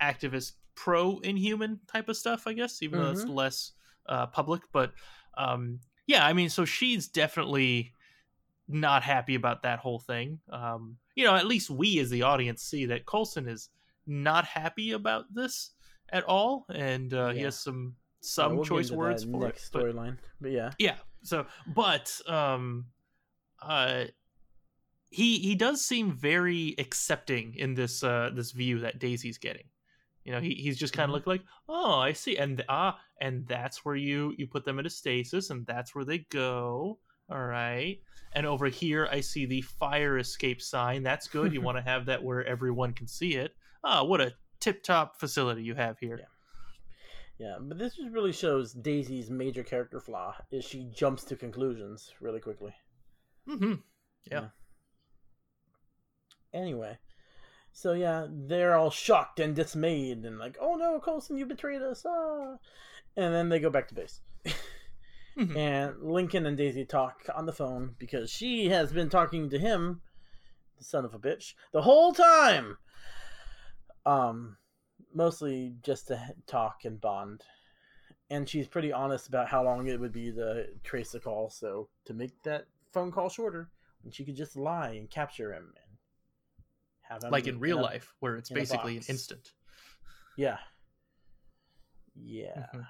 activist 0.00 0.52
pro 0.74 1.18
inhuman 1.20 1.80
type 1.86 2.08
of 2.08 2.16
stuff, 2.16 2.46
I 2.46 2.52
guess, 2.52 2.82
even 2.82 3.00
though 3.00 3.10
it's 3.10 3.24
less 3.24 3.72
uh, 4.06 4.26
public. 4.26 4.62
But 4.72 4.92
um, 5.36 5.80
yeah, 6.06 6.26
I 6.26 6.32
mean, 6.32 6.48
so 6.48 6.64
she's 6.64 7.08
definitely 7.08 7.92
not 8.68 9.02
happy 9.02 9.34
about 9.34 9.62
that 9.62 9.78
whole 9.78 9.98
thing. 9.98 10.40
Um, 10.50 10.96
you 11.14 11.24
know, 11.24 11.34
at 11.34 11.46
least 11.46 11.70
we 11.70 11.98
as 11.98 12.10
the 12.10 12.22
audience 12.22 12.62
see 12.62 12.86
that 12.86 13.06
Coulson 13.06 13.48
is 13.48 13.68
not 14.06 14.44
happy 14.44 14.92
about 14.92 15.26
this 15.34 15.70
at 16.10 16.24
all, 16.24 16.66
and 16.74 17.12
uh, 17.14 17.30
he 17.30 17.42
has 17.42 17.58
some 17.58 17.94
Yeah, 18.20 18.28
some 18.28 18.56
we'll 18.56 18.64
choice 18.64 18.90
words 18.90 19.24
for 19.24 19.44
next 19.46 19.70
But, 19.72 19.82
storyline, 19.82 20.18
but 20.40 20.50
yeah, 20.50 20.70
yeah, 20.78 20.96
so 21.22 21.46
but 21.74 22.20
um, 22.26 22.86
uh, 23.60 24.04
he 25.10 25.38
he 25.38 25.54
does 25.54 25.84
seem 25.84 26.12
very 26.12 26.74
accepting 26.78 27.54
in 27.56 27.74
this 27.74 28.02
uh 28.02 28.30
this 28.34 28.52
view 28.52 28.80
that 28.80 28.98
Daisy's 28.98 29.38
getting. 29.38 29.64
You 30.24 30.30
know, 30.32 30.40
he, 30.40 30.54
he's 30.54 30.78
just 30.78 30.94
kind 30.94 31.10
of 31.12 31.20
Mhm. 31.22 31.26
like, 31.26 31.42
oh, 31.68 31.98
I 31.98 32.12
see, 32.12 32.36
and 32.36 32.62
ah, 32.68 32.98
and 33.20 33.46
that's 33.46 33.84
where 33.84 33.96
you 33.96 34.34
you 34.38 34.46
put 34.46 34.64
them 34.64 34.78
into 34.78 34.90
stasis, 34.90 35.50
and 35.50 35.66
that's 35.66 35.94
where 35.94 36.04
they 36.04 36.18
go. 36.30 36.98
All 37.30 37.44
right, 37.44 37.98
and 38.34 38.46
over 38.46 38.66
here 38.66 39.08
I 39.10 39.20
see 39.20 39.46
the 39.46 39.62
fire 39.62 40.18
escape 40.18 40.62
sign. 40.62 41.02
That's 41.02 41.26
good. 41.28 41.52
You 41.52 41.60
want 41.66 41.76
to 41.78 41.82
have 41.82 42.06
that 42.06 42.22
where 42.22 42.44
everyone 42.46 42.92
can 42.92 43.08
see 43.08 43.34
it. 43.34 43.54
Ah, 43.84 44.04
what 44.04 44.20
a 44.20 44.34
tip 44.60 44.82
top 44.82 45.18
facility 45.18 45.62
you 45.62 45.74
have 45.74 45.98
here. 45.98 46.18
Yeah. 47.38 47.46
yeah. 47.48 47.56
But 47.60 47.78
this 47.78 47.96
just 47.96 48.10
really 48.10 48.32
shows 48.32 48.72
Daisy's 48.72 49.30
major 49.30 49.62
character 49.62 50.00
flaw 50.00 50.34
is 50.50 50.64
she 50.64 50.84
jumps 50.94 51.24
to 51.24 51.36
conclusions 51.36 52.12
really 52.20 52.40
quickly. 52.40 52.74
hmm 53.46 53.74
Yeah. 54.30 54.48
Anyway, 56.54 56.98
so 57.72 57.92
yeah, 57.94 58.26
they're 58.30 58.74
all 58.76 58.90
shocked 58.90 59.40
and 59.40 59.56
dismayed 59.56 60.24
and 60.24 60.38
like, 60.38 60.56
"Oh 60.60 60.74
no, 60.76 61.00
Coulson, 61.00 61.38
you 61.38 61.46
betrayed 61.46 61.80
us!" 61.82 62.04
Ah, 62.06 62.56
and 63.16 63.34
then 63.34 63.48
they 63.48 63.58
go 63.58 63.70
back 63.70 63.88
to 63.88 63.94
base. 63.94 64.20
Mhm. 65.34 65.56
And 65.56 66.02
Lincoln 66.02 66.44
and 66.44 66.58
Daisy 66.58 66.84
talk 66.84 67.22
on 67.34 67.46
the 67.46 67.54
phone 67.54 67.94
because 67.98 68.30
she 68.30 68.68
has 68.68 68.92
been 68.92 69.08
talking 69.08 69.48
to 69.48 69.58
him, 69.58 70.02
the 70.76 70.84
son 70.84 71.06
of 71.06 71.14
a 71.14 71.18
bitch, 71.18 71.54
the 71.72 71.80
whole 71.80 72.12
time. 72.12 72.76
Um, 74.06 74.56
mostly 75.14 75.74
just 75.82 76.08
to 76.08 76.34
talk 76.46 76.84
and 76.84 77.00
bond. 77.00 77.42
And 78.30 78.48
she's 78.48 78.66
pretty 78.66 78.92
honest 78.92 79.28
about 79.28 79.48
how 79.48 79.62
long 79.62 79.88
it 79.88 80.00
would 80.00 80.12
be 80.12 80.32
to 80.32 80.66
trace 80.84 81.14
a 81.14 81.20
call. 81.20 81.50
So 81.50 81.88
to 82.06 82.14
make 82.14 82.30
that 82.44 82.66
phone 82.92 83.12
call 83.12 83.28
shorter, 83.28 83.70
when 84.02 84.12
she 84.12 84.24
could 84.24 84.36
just 84.36 84.56
lie 84.56 84.90
and 84.90 85.08
capture 85.10 85.52
him 85.52 85.72
and 85.76 85.96
have 87.02 87.22
him 87.22 87.30
Like 87.30 87.46
in 87.46 87.60
real 87.60 87.78
a- 87.78 87.82
life, 87.82 88.14
where 88.20 88.36
it's 88.36 88.50
basically 88.50 88.96
an 88.96 89.04
instant. 89.08 89.52
Yeah. 90.36 90.58
Yeah. 92.14 92.66
Mhm. 92.74 92.86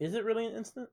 Is 0.00 0.14
it 0.14 0.24
really 0.24 0.46
an 0.46 0.54
instant? 0.54 0.88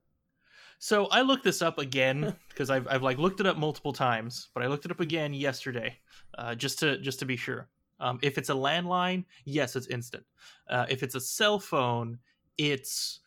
So 0.80 1.06
I 1.08 1.22
looked 1.22 1.44
this 1.44 1.62
up 1.62 1.78
again 1.78 2.36
because 2.50 2.70
I've 2.70 2.88
I've 2.88 3.04
like 3.04 3.18
looked 3.18 3.40
it 3.40 3.46
up 3.46 3.58
multiple 3.58 3.94
times, 3.94 4.50
but 4.54 4.64
I 4.64 4.68
looked 4.68 4.86
it 4.86 4.92
up 4.92 5.00
again 5.00 5.34
yesterday, 5.34 6.00
uh, 6.38 6.56
just 6.56 6.80
to 6.80 6.98
just 7.00 7.20
to 7.20 7.26
be 7.26 7.38
sure. 7.38 7.70
Um, 8.00 8.20
if 8.22 8.38
it's 8.38 8.50
a 8.50 8.54
landline, 8.54 9.26
yes, 9.46 9.76
it's 9.76 9.88
instant. 9.88 10.26
Uh, 10.70 10.86
if 10.90 11.04
it's 11.04 11.16
a 11.16 11.22
cell 11.22 11.60
phone, 11.60 12.20
it's 12.58 13.20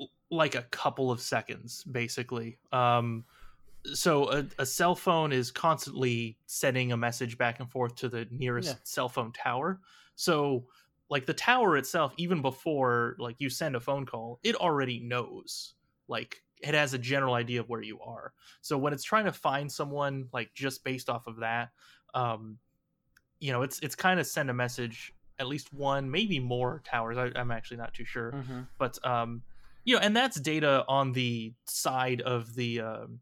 l- 0.00 0.10
like 0.30 0.54
a 0.54 0.62
couple 0.64 1.10
of 1.10 1.20
seconds, 1.20 1.84
basically. 1.84 2.58
Um, 2.72 3.24
so 3.94 4.30
a, 4.30 4.46
a 4.58 4.66
cell 4.66 4.94
phone 4.94 5.32
is 5.32 5.50
constantly 5.50 6.38
sending 6.46 6.92
a 6.92 6.96
message 6.96 7.38
back 7.38 7.60
and 7.60 7.70
forth 7.70 7.94
to 7.96 8.08
the 8.08 8.26
nearest 8.30 8.68
Yeah. 8.68 8.74
cell 8.84 9.08
phone 9.08 9.32
tower. 9.32 9.80
So 10.16 10.66
like 11.08 11.26
the 11.26 11.34
tower 11.34 11.76
itself, 11.76 12.12
even 12.18 12.42
before 12.42 13.16
like 13.18 13.36
you 13.40 13.48
send 13.50 13.76
a 13.76 13.80
phone 13.80 14.06
call, 14.06 14.38
it 14.42 14.54
already 14.56 15.00
knows 15.00 15.74
like 16.08 16.42
it 16.60 16.74
has 16.74 16.92
a 16.92 16.98
general 16.98 17.34
idea 17.34 17.60
of 17.60 17.68
where 17.68 17.80
you 17.82 17.98
are 18.00 18.34
so 18.60 18.76
when 18.76 18.92
it's 18.92 19.04
trying 19.04 19.24
to 19.24 19.32
find 19.32 19.70
someone 19.70 20.28
like 20.32 20.52
just 20.52 20.84
based 20.84 21.08
off 21.08 21.26
of 21.26 21.36
that 21.36 21.70
um 22.12 22.58
you 23.40 23.50
know 23.52 23.62
it's 23.62 23.78
it's 23.80 23.94
kind 23.94 24.20
of 24.20 24.26
send 24.26 24.50
a 24.50 24.54
message 24.54 25.12
at 25.38 25.46
least 25.48 25.72
one 25.72 26.10
maybe 26.10 26.38
more 26.38 26.82
towers 26.84 27.16
I, 27.18 27.30
i'm 27.38 27.50
actually 27.50 27.78
not 27.78 27.94
too 27.94 28.04
sure 28.04 28.32
Mm-hmm. 28.32 28.60
but 28.78 29.04
um 29.04 29.42
you 29.84 29.96
know 29.96 30.00
and 30.00 30.14
that's 30.14 30.38
data 30.38 30.84
on 30.86 31.12
the 31.12 31.54
side 31.66 32.20
of 32.20 32.54
the 32.54 32.80
um 32.80 33.20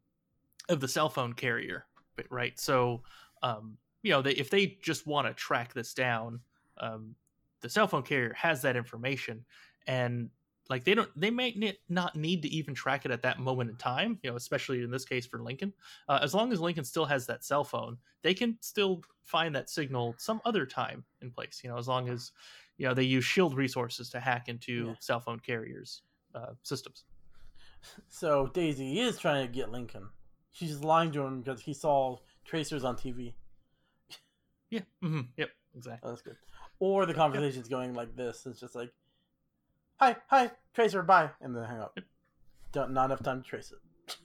of 0.68 0.80
the 0.80 0.88
cell 0.88 1.08
phone 1.08 1.32
carrier, 1.32 1.86
right? 2.30 2.58
So, 2.60 3.02
um, 3.42 3.78
you 4.02 4.10
know, 4.10 4.20
they, 4.20 4.32
if 4.32 4.50
they 4.50 4.76
just 4.82 5.06
want 5.06 5.26
to 5.26 5.32
track 5.32 5.72
this 5.72 5.94
down, 5.94 6.40
um, 6.78 7.14
the 7.62 7.70
cell 7.70 7.86
phone 7.86 8.02
carrier 8.02 8.34
has 8.34 8.60
that 8.62 8.76
information, 8.76 9.46
and 9.86 10.28
like 10.68 10.84
they 10.84 10.94
don't, 10.94 11.08
they 11.18 11.30
may 11.30 11.76
not 11.88 12.16
need 12.16 12.42
to 12.42 12.48
even 12.48 12.74
track 12.74 13.04
it 13.04 13.10
at 13.10 13.22
that 13.22 13.38
moment 13.38 13.70
in 13.70 13.76
time. 13.76 14.18
You 14.22 14.30
know, 14.30 14.36
especially 14.36 14.82
in 14.82 14.90
this 14.90 15.04
case 15.04 15.26
for 15.26 15.42
Lincoln, 15.42 15.72
uh, 16.08 16.20
as 16.22 16.34
long 16.34 16.52
as 16.52 16.60
Lincoln 16.60 16.84
still 16.84 17.06
has 17.06 17.26
that 17.26 17.44
cell 17.44 17.64
phone, 17.64 17.96
they 18.22 18.34
can 18.34 18.58
still 18.60 19.02
find 19.24 19.54
that 19.54 19.70
signal 19.70 20.14
some 20.18 20.40
other 20.44 20.66
time 20.66 21.04
in 21.22 21.30
place. 21.30 21.60
You 21.62 21.70
know, 21.70 21.78
as 21.78 21.88
long 21.88 22.08
as 22.08 22.32
you 22.76 22.86
know 22.86 22.94
they 22.94 23.04
use 23.04 23.24
shield 23.24 23.56
resources 23.56 24.10
to 24.10 24.20
hack 24.20 24.48
into 24.48 24.88
yeah. 24.88 24.94
cell 25.00 25.20
phone 25.20 25.40
carriers 25.40 26.02
uh, 26.34 26.52
systems. 26.62 27.04
So 28.08 28.48
Daisy 28.48 28.98
is 28.98 29.18
trying 29.18 29.46
to 29.46 29.52
get 29.52 29.70
Lincoln. 29.70 30.08
She's 30.50 30.80
lying 30.80 31.12
to 31.12 31.22
him 31.22 31.42
because 31.42 31.60
he 31.60 31.72
saw 31.72 32.16
tracers 32.44 32.82
on 32.82 32.96
TV. 32.96 33.34
Yeah. 34.68 34.80
Mm-hmm. 35.02 35.20
Yep. 35.36 35.50
Exactly. 35.76 36.00
Oh, 36.02 36.10
that's 36.10 36.22
good. 36.22 36.36
Or 36.80 37.06
the 37.06 37.14
conversation's 37.14 37.70
yep. 37.70 37.78
going 37.78 37.94
like 37.94 38.16
this. 38.16 38.46
It's 38.46 38.58
just 38.60 38.74
like, 38.74 38.90
"Hi, 39.98 40.16
hi, 40.28 40.50
tracer, 40.74 41.02
bye," 41.02 41.30
and 41.40 41.54
then 41.54 41.64
hang 41.64 41.80
up. 41.80 41.98
Don't 42.72 42.92
not 42.92 43.06
enough 43.06 43.22
time 43.22 43.42
to 43.42 43.48
trace 43.48 43.72
it. 43.72 44.16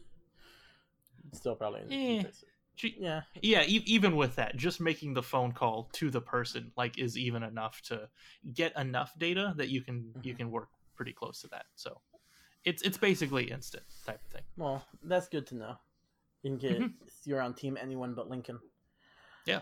Still 1.34 1.56
probably 1.56 1.82
yeah. 1.90 2.22
trace 2.22 2.44
it. 2.44 2.50
She, 2.76 2.96
yeah, 3.00 3.22
yeah. 3.42 3.64
E- 3.66 3.84
even 3.86 4.16
with 4.16 4.36
that, 4.36 4.58
just 4.58 4.82
making 4.82 5.14
the 5.14 5.22
phone 5.22 5.52
call 5.52 5.90
to 5.94 6.10
the 6.10 6.22
person 6.22 6.72
like 6.76 6.98
is 6.98 7.18
even 7.18 7.44
enough 7.44 7.82
to 7.84 8.10
get 8.54 8.76
enough 8.78 9.14
data 9.18 9.54
that 9.58 9.70
you 9.70 9.82
can 9.82 10.02
mm-hmm. 10.02 10.20
you 10.24 10.34
can 10.34 10.50
work 10.50 10.70
pretty 10.96 11.14
close 11.14 11.42
to 11.42 11.48
that. 11.50 11.66
So 11.76 12.02
it's 12.66 12.82
it's 12.82 12.98
basically 12.98 13.52
instant 13.52 13.84
type 14.06 14.22
of 14.26 14.32
thing. 14.32 14.42
Well, 14.58 14.84
that's 15.04 15.28
good 15.28 15.46
to 15.48 15.56
know. 15.56 15.76
You 16.42 16.52
can 16.52 16.58
get 16.58 16.80
mm-hmm. 16.80 17.06
you're 17.26 17.42
on 17.42 17.54
team 17.54 17.78
anyone 17.80 18.16
but 18.16 18.30
Lincoln. 18.30 18.60
Yeah. 19.46 19.62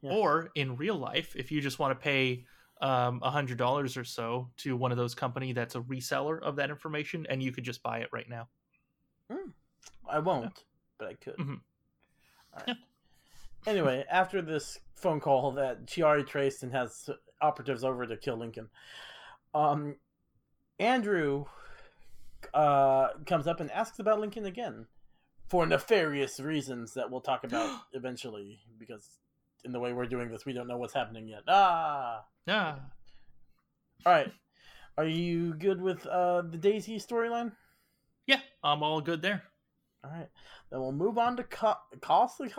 yeah. 0.00 0.12
Or 0.12 0.50
in 0.54 0.76
real 0.76 0.96
life, 0.96 1.34
if 1.34 1.50
you 1.50 1.60
just 1.60 1.78
want 1.78 1.98
to 1.98 2.02
pay 2.02 2.44
um, 2.80 3.20
a 3.22 3.30
hundred 3.30 3.58
dollars 3.58 3.96
or 3.96 4.04
so 4.04 4.50
to 4.58 4.76
one 4.76 4.92
of 4.92 4.98
those 4.98 5.14
company 5.14 5.52
that's 5.52 5.74
a 5.74 5.80
reseller 5.80 6.40
of 6.42 6.56
that 6.56 6.70
information, 6.70 7.26
and 7.28 7.42
you 7.42 7.52
could 7.52 7.64
just 7.64 7.82
buy 7.82 7.98
it 7.98 8.08
right 8.12 8.28
now. 8.28 8.48
Mm. 9.30 9.52
I 10.08 10.18
won't, 10.18 10.44
yeah. 10.44 10.50
but 10.98 11.08
I 11.08 11.14
could. 11.14 11.36
Mm-hmm. 11.36 11.54
Yeah. 12.68 12.74
Anyway, 13.66 14.04
after 14.10 14.42
this 14.42 14.78
phone 14.94 15.20
call 15.20 15.52
that 15.52 15.78
she 15.88 16.02
already 16.02 16.24
traced 16.24 16.62
and 16.62 16.72
has 16.72 17.08
operatives 17.40 17.84
over 17.84 18.06
to 18.06 18.16
kill 18.16 18.36
Lincoln, 18.36 18.68
um, 19.54 19.96
Andrew 20.78 21.46
uh, 22.52 23.08
comes 23.26 23.46
up 23.46 23.60
and 23.60 23.70
asks 23.70 23.98
about 23.98 24.20
Lincoln 24.20 24.44
again 24.44 24.86
for 25.48 25.66
nefarious 25.66 26.40
reasons 26.40 26.94
that 26.94 27.10
we'll 27.10 27.20
talk 27.20 27.44
about 27.44 27.80
eventually 27.92 28.60
because 28.78 29.18
in 29.64 29.72
the 29.72 29.80
way 29.80 29.92
we're 29.92 30.06
doing 30.06 30.30
this. 30.30 30.44
We 30.44 30.52
don't 30.52 30.68
know 30.68 30.78
what's 30.78 30.94
happening 30.94 31.28
yet. 31.28 31.42
Ah. 31.48 32.24
Yeah. 32.46 32.76
All 34.04 34.12
right. 34.12 34.32
Are 34.96 35.06
you 35.06 35.54
good 35.54 35.80
with 35.80 36.06
uh, 36.06 36.42
the 36.42 36.58
daisy 36.58 36.98
storyline? 36.98 37.52
Yeah 38.26 38.40
i'm 38.64 38.82
all 38.82 39.00
good 39.00 39.22
there. 39.22 39.42
All 40.02 40.10
right. 40.10 40.28
Then 40.70 40.80
we'll 40.80 40.92
move 40.92 41.18
on 41.18 41.36
to 41.36 41.44
Coulson, 41.44 42.50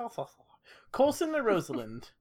Coulson 0.92 1.36
and 1.36 1.46
Rosalind. 1.46 2.12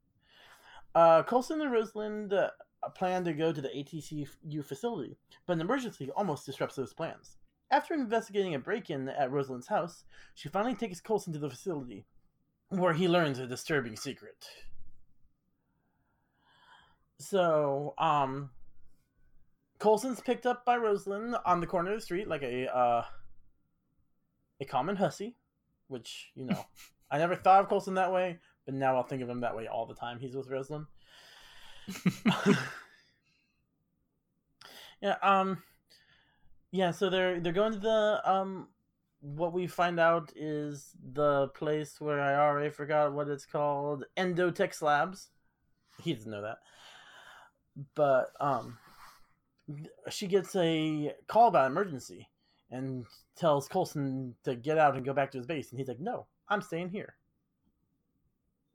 uh, 0.94 1.22
Coulson 1.22 1.60
and 1.60 1.72
Rosalind 1.72 2.32
uh, 2.32 2.50
plan 2.96 3.24
to 3.24 3.32
go 3.32 3.52
to 3.52 3.60
the 3.60 3.68
ATCU 3.68 4.64
facility, 4.64 5.16
but 5.46 5.54
an 5.54 5.60
emergency 5.60 6.10
almost 6.16 6.46
disrupts 6.46 6.76
those 6.76 6.92
plans. 6.92 7.36
After 7.70 7.94
investigating 7.94 8.54
a 8.54 8.58
break 8.58 8.90
in 8.90 9.08
at 9.08 9.30
Rosalind's 9.30 9.68
house, 9.68 10.04
she 10.34 10.48
finally 10.48 10.74
takes 10.74 11.00
Coulson 11.00 11.32
to 11.32 11.38
the 11.38 11.50
facility, 11.50 12.04
where 12.68 12.92
he 12.92 13.08
learns 13.08 13.38
a 13.38 13.46
disturbing 13.46 13.96
secret. 13.96 14.46
So, 17.18 17.94
um, 17.98 18.50
Coulson's 19.78 20.20
picked 20.20 20.46
up 20.46 20.64
by 20.64 20.76
Rosalind 20.76 21.36
on 21.44 21.60
the 21.60 21.66
corner 21.66 21.92
of 21.92 21.98
the 21.98 22.04
street 22.04 22.28
like 22.28 22.42
a, 22.42 22.74
uh, 22.74 23.04
a 24.60 24.64
common 24.64 24.96
hussy, 24.96 25.36
which, 25.88 26.30
you 26.34 26.44
know, 26.44 26.64
I 27.10 27.18
never 27.18 27.36
thought 27.36 27.62
of 27.62 27.68
Coulson 27.68 27.94
that 27.94 28.12
way, 28.12 28.38
but 28.64 28.74
now 28.74 28.96
I'll 28.96 29.02
think 29.04 29.22
of 29.22 29.28
him 29.28 29.40
that 29.40 29.56
way 29.56 29.68
all 29.68 29.86
the 29.86 29.94
time 29.94 30.18
he's 30.18 30.34
with 30.34 30.48
Rosalind. 30.48 30.86
yeah, 35.02 35.16
um, 35.22 35.62
yeah, 36.70 36.90
so 36.90 37.08
they're 37.08 37.38
they're 37.38 37.52
going 37.52 37.74
to 37.74 37.78
the 37.78 38.20
um 38.24 38.68
what 39.20 39.52
we 39.52 39.66
find 39.66 39.98
out 39.98 40.32
is 40.36 40.90
the 41.12 41.48
place 41.48 42.00
where 42.00 42.20
I 42.20 42.34
already 42.34 42.70
forgot 42.70 43.12
what 43.12 43.28
it's 43.28 43.46
called, 43.46 44.04
Endotech 44.16 44.82
Labs. 44.82 45.28
He 46.02 46.12
doesn't 46.12 46.30
know 46.30 46.42
that. 46.42 46.58
But 47.94 48.32
um 48.40 48.78
she 50.10 50.26
gets 50.26 50.54
a 50.56 51.12
call 51.26 51.48
about 51.48 51.70
emergency 51.70 52.28
and 52.70 53.06
tells 53.36 53.68
Coulson 53.68 54.34
to 54.44 54.54
get 54.54 54.78
out 54.78 54.96
and 54.96 55.04
go 55.04 55.12
back 55.12 55.30
to 55.32 55.38
his 55.38 55.46
base 55.46 55.70
and 55.70 55.78
he's 55.78 55.88
like, 55.88 56.00
"No, 56.00 56.26
I'm 56.48 56.62
staying 56.62 56.90
here." 56.90 57.14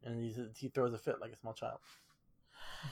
And 0.03 0.23
he's, 0.23 0.39
he 0.55 0.69
throws 0.69 0.93
a 0.93 0.97
fit 0.97 1.19
like 1.19 1.31
a 1.31 1.38
small 1.38 1.53
child. 1.53 1.79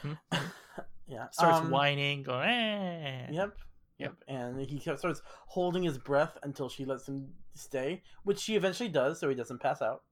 Mm-hmm. 0.03 0.37
yeah. 1.07 1.27
Starts 1.31 1.59
um, 1.59 1.71
whining, 1.71 2.23
going, 2.23 2.49
eh. 2.49 3.27
Yep. 3.31 3.57
Yep. 3.99 4.15
And 4.27 4.59
he 4.61 4.79
starts 4.79 5.21
holding 5.47 5.83
his 5.83 5.97
breath 5.97 6.37
until 6.43 6.69
she 6.69 6.85
lets 6.85 7.07
him 7.07 7.29
stay, 7.53 8.03
which 8.23 8.39
she 8.39 8.55
eventually 8.55 8.89
does, 8.89 9.19
so 9.19 9.29
he 9.29 9.35
doesn't 9.35 9.61
pass 9.61 9.81
out. 9.81 10.03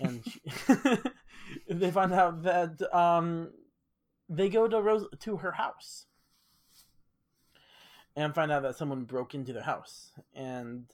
And 0.00 0.24
she, 0.24 0.40
they 1.70 1.90
find 1.90 2.12
out 2.12 2.42
that 2.42 2.82
um, 2.94 3.50
they 4.30 4.48
go 4.48 4.68
to 4.68 4.80
Rose 4.80 5.06
to 5.18 5.38
her 5.38 5.52
house 5.52 6.06
and 8.14 8.34
find 8.34 8.52
out 8.52 8.62
that 8.62 8.76
someone 8.76 9.04
broke 9.04 9.34
into 9.34 9.52
their 9.52 9.64
house. 9.64 10.12
And 10.34 10.86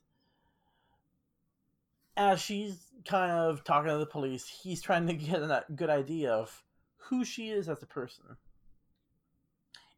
as 2.16 2.40
she's 2.40 2.87
kind 3.07 3.31
of 3.31 3.62
talking 3.62 3.90
to 3.90 3.99
the 3.99 4.07
police, 4.07 4.49
he's 4.49 4.81
trying 4.81 5.07
to 5.07 5.12
get 5.14 5.42
a 5.42 5.64
good 5.75 5.90
idea 5.90 6.33
of 6.33 6.64
who 6.96 7.25
she 7.25 7.51
is 7.51 7.68
as 7.68 7.83
a 7.83 7.87
person. 7.87 8.25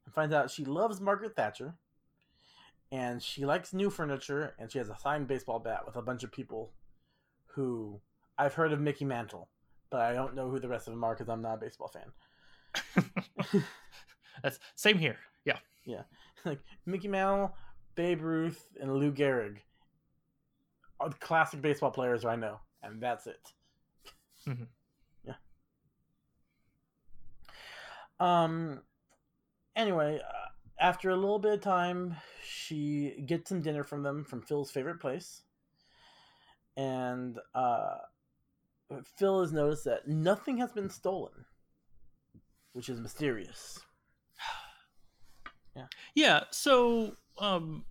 And 0.05 0.15
finds 0.15 0.35
out 0.35 0.51
she 0.51 0.65
loves 0.65 1.01
Margaret 1.01 1.37
Thatcher 1.37 1.75
and 2.91 3.23
she 3.23 3.47
likes 3.47 3.73
new 3.73 3.89
furniture 3.89 4.55
and 4.59 4.73
she 4.73 4.79
has 4.79 4.89
a 4.89 4.99
signed 4.99 5.29
baseball 5.29 5.61
bat 5.61 5.87
with 5.87 5.95
a 5.95 6.03
bunch 6.03 6.25
of 6.25 6.33
people 6.33 6.73
who 7.47 8.01
I've 8.37 8.55
heard 8.55 8.73
of 8.73 8.81
Mickey 8.81 9.05
Mantle, 9.05 9.49
but 9.91 10.01
I 10.01 10.13
don't 10.13 10.35
know 10.35 10.51
who 10.51 10.59
the 10.59 10.69
rest 10.69 10.89
of 10.89 10.95
them 10.95 11.05
are 11.05 11.15
because 11.15 11.29
I'm 11.29 11.43
not 11.43 11.55
a 11.55 11.61
baseball 11.61 11.89
fan. 11.89 12.11
That's 14.43 14.59
same 14.77 14.99
here. 14.99 15.19
Yeah. 15.45 15.59
Yeah. 15.85 16.03
Like 16.45 16.61
Mickey 16.87 17.09
Mantle, 17.09 17.53
Babe 17.97 18.23
Ruth, 18.23 18.69
and 18.81 18.95
Lou 18.95 19.11
Gehrig 19.11 19.57
are 21.01 21.09
the 21.09 21.17
classic 21.17 21.61
baseball 21.61 21.91
players 21.91 22.25
I 22.25 22.37
know, 22.37 22.61
and 22.81 23.03
that's 23.03 23.27
it. 23.27 23.53
Mm-hmm. 24.47 24.63
Yeah. 25.25 25.35
Um. 28.21 28.83
Anyway, 29.75 30.21
uh, 30.21 30.49
after 30.81 31.11
a 31.11 31.17
little 31.17 31.39
bit 31.39 31.55
of 31.55 31.61
time, 31.61 32.17
she 32.45 33.23
gets 33.27 33.49
some 33.49 33.61
dinner 33.61 33.85
from 33.85 34.03
them 34.03 34.25
from 34.25 34.43
Phil's 34.43 34.71
favorite 34.71 35.01
place. 35.01 35.43
And 36.77 37.39
uh, 37.55 37.97
Phil 39.17 39.41
has 39.41 39.53
noticed 39.53 39.85
that 39.85 40.07
nothing 40.09 40.59
has 40.59 40.73
been 40.73 40.91
stolen, 40.91 41.45
which 42.79 42.89
is 42.89 43.01
mysterious. 43.01 43.81
yeah. 45.77 45.87
Yeah. 46.15 46.41
So, 46.53 47.17
um, 47.41 47.85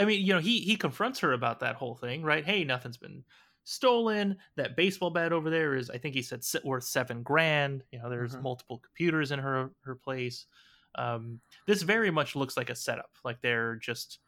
I 0.00 0.04
mean, 0.04 0.26
you 0.26 0.32
know, 0.32 0.40
he 0.40 0.58
he 0.58 0.74
confronts 0.74 1.20
her 1.20 1.32
about 1.32 1.60
that 1.60 1.76
whole 1.76 1.94
thing, 1.94 2.24
right? 2.24 2.44
Hey, 2.44 2.64
nothing's 2.64 2.96
been 2.96 3.22
stolen. 3.62 4.38
That 4.56 4.74
baseball 4.74 5.10
bat 5.10 5.32
over 5.32 5.50
there 5.50 5.76
is, 5.76 5.88
I 5.88 5.98
think 5.98 6.16
he 6.16 6.22
said, 6.22 6.42
worth 6.64 6.82
seven 6.82 7.22
grand. 7.22 7.84
You 7.92 8.00
know, 8.00 8.10
there's 8.10 8.32
mm-hmm. 8.32 8.42
multiple 8.42 8.80
computers 8.82 9.30
in 9.30 9.38
her 9.38 9.70
her 9.84 9.94
place. 9.94 10.46
Um, 10.96 11.38
this 11.68 11.82
very 11.82 12.10
much 12.10 12.34
looks 12.34 12.56
like 12.56 12.70
a 12.70 12.74
setup, 12.74 13.12
like 13.24 13.40
they're 13.40 13.76
just 13.76 14.18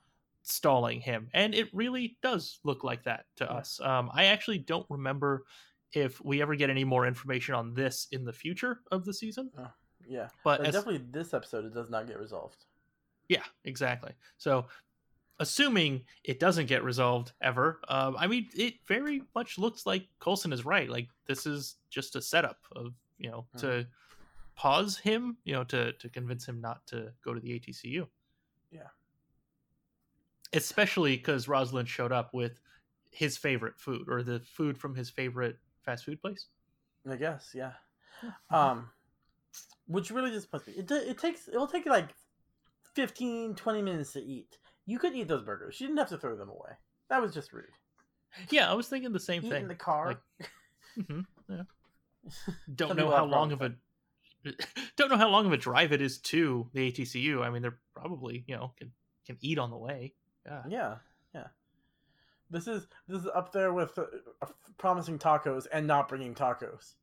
stalling 0.44 1.00
him, 1.00 1.30
and 1.34 1.52
it 1.52 1.68
really 1.74 2.16
does 2.22 2.60
look 2.62 2.84
like 2.84 3.02
that 3.06 3.24
to 3.38 3.44
yeah. 3.44 3.56
us. 3.56 3.80
Um, 3.80 4.08
I 4.14 4.26
actually 4.26 4.58
don't 4.58 4.86
remember 4.88 5.42
if 5.94 6.22
we 6.24 6.42
ever 6.42 6.56
get 6.56 6.70
any 6.70 6.84
more 6.84 7.06
information 7.06 7.54
on 7.54 7.74
this 7.74 8.08
in 8.12 8.24
the 8.24 8.32
future 8.32 8.80
of 8.90 9.04
the 9.04 9.14
season. 9.14 9.50
Oh, 9.58 9.70
yeah, 10.06 10.28
but, 10.42 10.58
but 10.58 10.66
as, 10.68 10.74
definitely 10.74 11.04
this 11.10 11.34
episode 11.34 11.64
it 11.64 11.74
does 11.74 11.90
not 11.90 12.06
get 12.06 12.18
resolved. 12.18 12.64
Yeah, 13.28 13.42
exactly. 13.64 14.12
So 14.36 14.66
assuming 15.38 16.02
it 16.22 16.38
doesn't 16.38 16.66
get 16.66 16.84
resolved 16.84 17.32
ever, 17.40 17.80
um, 17.88 18.16
I 18.18 18.26
mean, 18.26 18.48
it 18.54 18.74
very 18.86 19.22
much 19.34 19.58
looks 19.58 19.86
like 19.86 20.06
Coulson 20.20 20.52
is 20.52 20.64
right. 20.64 20.88
Like 20.88 21.08
this 21.26 21.46
is 21.46 21.76
just 21.90 22.16
a 22.16 22.22
setup 22.22 22.58
of 22.72 22.94
you 23.18 23.30
know 23.30 23.46
mm-hmm. 23.56 23.66
to 23.66 23.86
pause 24.56 24.98
him, 24.98 25.36
you 25.44 25.54
know, 25.54 25.64
to 25.64 25.92
to 25.92 26.08
convince 26.08 26.46
him 26.46 26.60
not 26.60 26.86
to 26.88 27.12
go 27.24 27.34
to 27.34 27.40
the 27.40 27.58
ATCU. 27.58 28.06
Yeah. 28.70 28.88
Especially 30.52 31.16
because 31.16 31.48
Rosalind 31.48 31.88
showed 31.88 32.12
up 32.12 32.32
with 32.32 32.60
his 33.10 33.36
favorite 33.36 33.78
food 33.78 34.08
or 34.08 34.22
the 34.22 34.40
food 34.40 34.76
from 34.76 34.94
his 34.94 35.10
favorite 35.10 35.58
fast 35.84 36.04
food 36.04 36.20
place. 36.20 36.46
I 37.10 37.16
guess, 37.16 37.50
yeah. 37.54 37.72
Um, 38.50 38.88
which 39.86 40.10
really 40.10 40.30
disappoints 40.30 40.66
me. 40.66 40.74
It, 40.76 40.90
it 40.90 41.18
takes 41.18 41.48
it 41.48 41.56
will 41.56 41.66
take 41.66 41.86
like 41.86 42.08
15, 42.94 43.54
20 43.54 43.82
minutes 43.82 44.12
to 44.14 44.20
eat. 44.22 44.58
You 44.86 44.98
could 44.98 45.14
eat 45.14 45.28
those 45.28 45.42
burgers. 45.44 45.80
You 45.80 45.86
didn't 45.86 45.98
have 45.98 46.08
to 46.10 46.18
throw 46.18 46.36
them 46.36 46.48
away. 46.48 46.72
That 47.10 47.20
was 47.20 47.34
just 47.34 47.52
rude. 47.52 47.66
Yeah, 48.50 48.70
I 48.70 48.74
was 48.74 48.88
thinking 48.88 49.12
the 49.12 49.20
same 49.20 49.44
Eat 49.44 49.50
thing. 49.50 49.62
in 49.62 49.68
the 49.68 49.74
car. 49.74 50.06
Like- 50.08 50.50
Mhm, 50.98 51.24
yeah. 51.48 51.62
Don't 52.74 52.88
Some 52.88 52.96
know 52.96 53.10
how 53.10 53.24
long 53.24 53.52
of 53.52 53.60
a 53.62 53.74
don't 54.96 55.10
know 55.10 55.16
how 55.16 55.28
long 55.28 55.46
of 55.46 55.52
a 55.52 55.56
drive 55.56 55.92
it 55.92 56.00
is 56.02 56.18
to 56.18 56.68
the 56.74 56.92
ATCU. 56.92 57.42
I 57.44 57.50
mean, 57.50 57.62
they're 57.62 57.78
probably 57.94 58.44
you 58.46 58.56
know 58.56 58.72
can 58.78 58.92
can 59.26 59.36
eat 59.40 59.58
on 59.58 59.70
the 59.70 59.76
way. 59.76 60.14
Yeah, 60.46 60.62
yeah. 60.68 60.94
This 62.50 62.68
is 62.68 62.86
this 63.08 63.20
is 63.22 63.28
up 63.34 63.52
there 63.52 63.72
with 63.72 63.98
uh, 63.98 64.04
promising 64.78 65.18
tacos 65.18 65.66
and 65.72 65.86
not 65.86 66.08
bringing 66.08 66.34
tacos. 66.34 66.94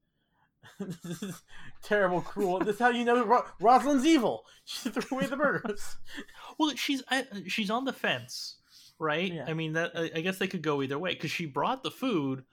this 0.80 1.24
is 1.24 1.42
terrible, 1.84 2.22
cruel. 2.22 2.60
this 2.60 2.76
is 2.76 2.80
how 2.80 2.90
you 2.90 3.04
know 3.04 3.26
Ro- 3.26 3.46
Rosalind's 3.60 4.06
evil. 4.06 4.46
She 4.66 4.90
threw 4.90 5.18
away 5.18 5.28
the 5.28 5.38
burgers. 5.38 5.98
Well, 6.60 6.76
she's 6.76 7.02
I, 7.10 7.26
she's 7.48 7.72
on 7.72 7.86
the 7.86 7.94
fence, 7.94 8.58
right? 9.00 9.34
Yeah. 9.34 9.46
I 9.48 9.54
mean, 9.54 9.74
that 9.74 9.92
I 9.96 10.12
I 10.16 10.22
guess 10.22 10.38
they 10.38 10.48
could 10.48 10.62
go 10.62 10.82
either 10.84 11.00
way 11.00 11.14
because 11.14 11.32
she 11.32 11.46
brought 11.48 11.82
the 11.82 11.90
food, 11.92 12.44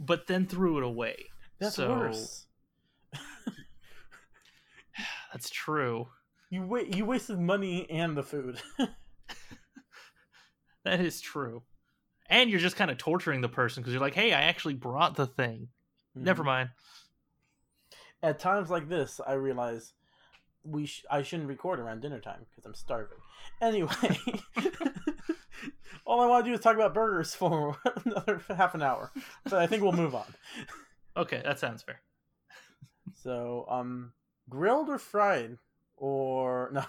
but 0.00 0.26
then 0.26 0.46
threw 0.46 0.78
it 0.78 0.84
away. 0.84 1.26
That's 1.58 1.76
So- 1.76 1.90
worse. 1.90 2.46
That's 5.32 5.50
true. 5.50 6.08
You 6.50 6.62
wa- 6.62 6.78
you 6.78 7.04
wasted 7.04 7.38
money 7.38 7.88
and 7.90 8.16
the 8.16 8.22
food. 8.22 8.60
That 10.84 11.00
is 11.00 11.20
true. 11.20 11.64
And 12.28 12.50
you're 12.50 12.60
just 12.60 12.76
kind 12.76 12.90
of 12.90 12.98
torturing 12.98 13.40
the 13.40 13.48
person 13.48 13.82
because 13.82 13.92
you're 13.92 14.02
like, 14.02 14.14
hey, 14.14 14.32
I 14.32 14.42
actually 14.42 14.74
brought 14.74 15.14
the 15.16 15.26
thing. 15.26 15.68
Never 16.14 16.42
Mhm. 16.42 16.46
mind. 16.46 16.70
At 18.22 18.38
times 18.38 18.68
like 18.70 18.88
this, 18.88 19.20
I 19.26 19.34
realize 19.34 19.92
we 20.64 20.86
sh- 20.86 21.04
I 21.10 21.22
shouldn't 21.22 21.48
record 21.48 21.78
around 21.80 22.00
dinner 22.02 22.20
time 22.20 22.44
because 22.50 22.66
I'm 22.66 22.74
starving. 22.74 23.18
Anyway, 23.60 23.90
all 26.04 26.20
I 26.20 26.26
want 26.26 26.44
to 26.44 26.50
do 26.50 26.54
is 26.54 26.60
talk 26.60 26.74
about 26.76 26.94
burgers 26.94 27.34
for 27.36 27.76
another 28.04 28.40
half 28.48 28.74
an 28.74 28.82
hour. 28.82 29.10
But 29.44 29.54
I 29.54 29.66
think 29.66 29.82
we'll 29.82 29.92
move 29.92 30.14
on. 30.14 30.26
Okay, 31.16 31.40
that 31.44 31.58
sounds 31.58 31.82
fair. 31.82 32.00
So, 33.22 33.66
um, 33.68 34.12
grilled 34.48 34.88
or 34.90 34.98
fried, 34.98 35.58
or 35.96 36.70
no? 36.72 36.84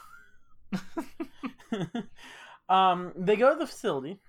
um, 2.69 3.13
they 3.15 3.35
go 3.35 3.53
to 3.53 3.59
the 3.59 3.65
facility, 3.67 4.19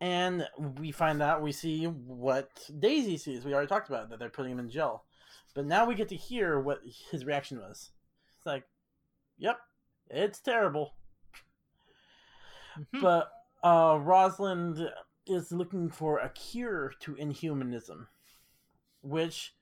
and 0.00 0.46
we 0.78 0.90
find 0.92 1.22
out 1.22 1.42
we 1.42 1.52
see 1.52 1.84
what 1.86 2.50
Daisy 2.78 3.16
sees. 3.16 3.44
We 3.44 3.54
already 3.54 3.68
talked 3.68 3.88
about 3.88 4.10
that 4.10 4.18
they're 4.18 4.28
putting 4.28 4.52
him 4.52 4.58
in 4.58 4.70
jail, 4.70 5.04
but 5.54 5.66
now 5.66 5.86
we 5.86 5.94
get 5.94 6.08
to 6.10 6.16
hear 6.16 6.60
what 6.60 6.80
his 7.10 7.24
reaction 7.24 7.58
was. 7.58 7.90
It's 8.36 8.46
like, 8.46 8.64
"Yep, 9.38 9.58
it's 10.10 10.40
terrible." 10.40 10.94
Mhm. 12.78 13.00
But 13.00 13.32
uh, 13.62 13.98
Rosalind 14.00 14.90
is 15.26 15.50
looking 15.50 15.90
for 15.90 16.18
a 16.18 16.28
cure 16.30 16.92
to 17.00 17.14
inhumanism, 17.16 18.06
which, 19.02 19.54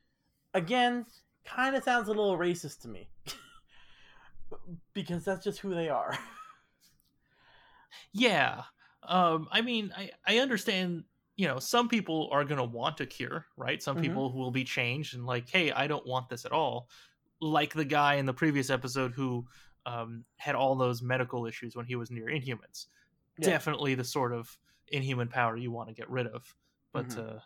again, 0.53 1.07
kind 1.45 1.77
of 1.77 1.85
sounds 1.85 2.09
a 2.09 2.13
little 2.13 2.37
racist 2.37 2.81
to 2.83 2.89
me. 2.89 3.09
because 4.95 5.25
that's 5.25 5.45
just 5.45 5.61
who 5.61 5.75
they 5.75 5.89
are. 5.89 6.17
Yeah. 8.13 8.65
Um, 9.09 9.49
I 9.51 9.61
mean, 9.61 9.93
I, 9.97 10.11
I 10.27 10.39
understand, 10.39 11.05
you 11.37 11.47
know, 11.49 11.59
some 11.59 11.89
people 11.89 12.29
are 12.33 12.45
going 12.45 12.59
to 12.59 12.65
want 12.65 13.01
a 13.01 13.07
cure, 13.07 13.47
right? 13.57 13.83
Some 13.83 13.97
Mhm. 13.97 14.01
people 14.01 14.33
will 14.33 14.51
be 14.51 14.65
changed 14.65 15.15
and 15.15 15.27
like, 15.27 15.49
hey, 15.49 15.73
I 15.73 15.87
don't 15.87 16.07
want 16.07 16.29
this 16.29 16.45
at 16.45 16.53
all. 16.53 16.89
Like 17.41 17.75
the 17.75 17.85
guy 17.85 18.15
in 18.15 18.27
the 18.27 18.35
previous 18.35 18.71
episode 18.71 19.13
who 19.13 19.47
um, 19.87 20.25
had 20.37 20.55
all 20.55 20.75
those 20.75 21.03
medical 21.03 21.45
issues 21.47 21.77
when 21.77 21.85
he 21.87 21.95
was 21.97 22.11
near 22.11 22.27
Inhumans. 22.27 22.87
Yeah. 23.39 23.51
Definitely 23.51 23.95
the 23.95 24.05
sort 24.05 24.33
of 24.33 24.57
inhuman 24.89 25.29
power 25.29 25.57
you 25.57 25.71
want 25.71 25.89
to 25.89 25.95
get 25.95 26.09
rid 26.09 26.27
of. 26.27 26.55
But, 26.93 27.09
Mhm. 27.09 27.37
uh, 27.37 27.41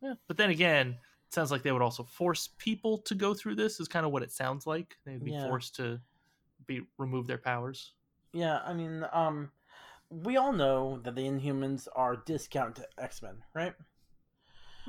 yeah. 0.00 0.14
But 0.28 0.36
then 0.38 0.50
again, 0.50 0.88
it 0.88 1.34
sounds 1.34 1.50
like 1.50 1.62
they 1.62 1.72
would 1.72 1.82
also 1.82 2.04
force 2.04 2.48
people 2.58 2.98
to 3.02 3.14
go 3.14 3.34
through 3.34 3.56
this, 3.56 3.80
is 3.80 3.88
kind 3.88 4.06
of 4.06 4.12
what 4.12 4.22
it 4.22 4.32
sounds 4.32 4.66
like. 4.66 4.96
They'd 5.04 5.22
be 5.22 5.32
Yeah. 5.32 5.46
forced 5.46 5.74
to 5.76 6.00
be 6.66 6.82
remove 6.98 7.26
their 7.26 7.38
powers. 7.38 7.94
Yeah, 8.32 8.60
I 8.60 8.72
mean, 8.72 9.04
um, 9.12 9.50
we 10.12 10.36
all 10.36 10.52
know 10.52 11.00
that 11.04 11.14
the 11.14 11.22
Inhumans 11.22 11.88
are 11.96 12.16
discount 12.16 12.76
to 12.76 12.86
X 12.98 13.22
Men, 13.22 13.42
right? 13.54 13.74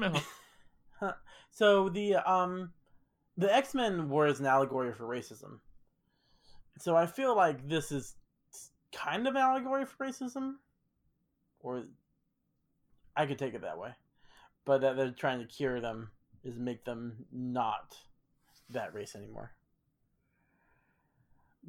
Uh-huh. 0.02 0.20
So 1.56 1.88
the 1.88 2.16
um, 2.16 2.72
the 3.38 3.54
X 3.54 3.76
Men 3.76 4.10
were 4.10 4.26
as 4.26 4.40
an 4.40 4.48
allegory 4.48 4.92
for 4.92 5.04
racism. 5.04 5.60
So 6.80 6.96
I 6.96 7.06
feel 7.06 7.36
like 7.36 7.68
this 7.70 7.92
is 7.92 8.16
kind 8.92 9.28
of 9.28 9.36
an 9.36 9.42
allegory 9.42 9.86
for 9.86 10.08
racism, 10.08 10.56
or 11.60 11.84
I 13.16 13.28
could 13.28 13.38
take 13.38 13.54
it 13.54 13.62
that 13.62 13.78
way, 13.78 13.92
but 14.66 14.82
that 14.82 14.96
they're 14.98 15.12
trying 15.12 15.40
to 15.40 15.46
cure 15.46 15.80
them 15.80 16.10
is 16.44 16.58
make 16.58 16.86
them 16.86 17.26
not 17.32 17.96
that 18.70 18.96
race 18.96 19.16
anymore. 19.16 19.52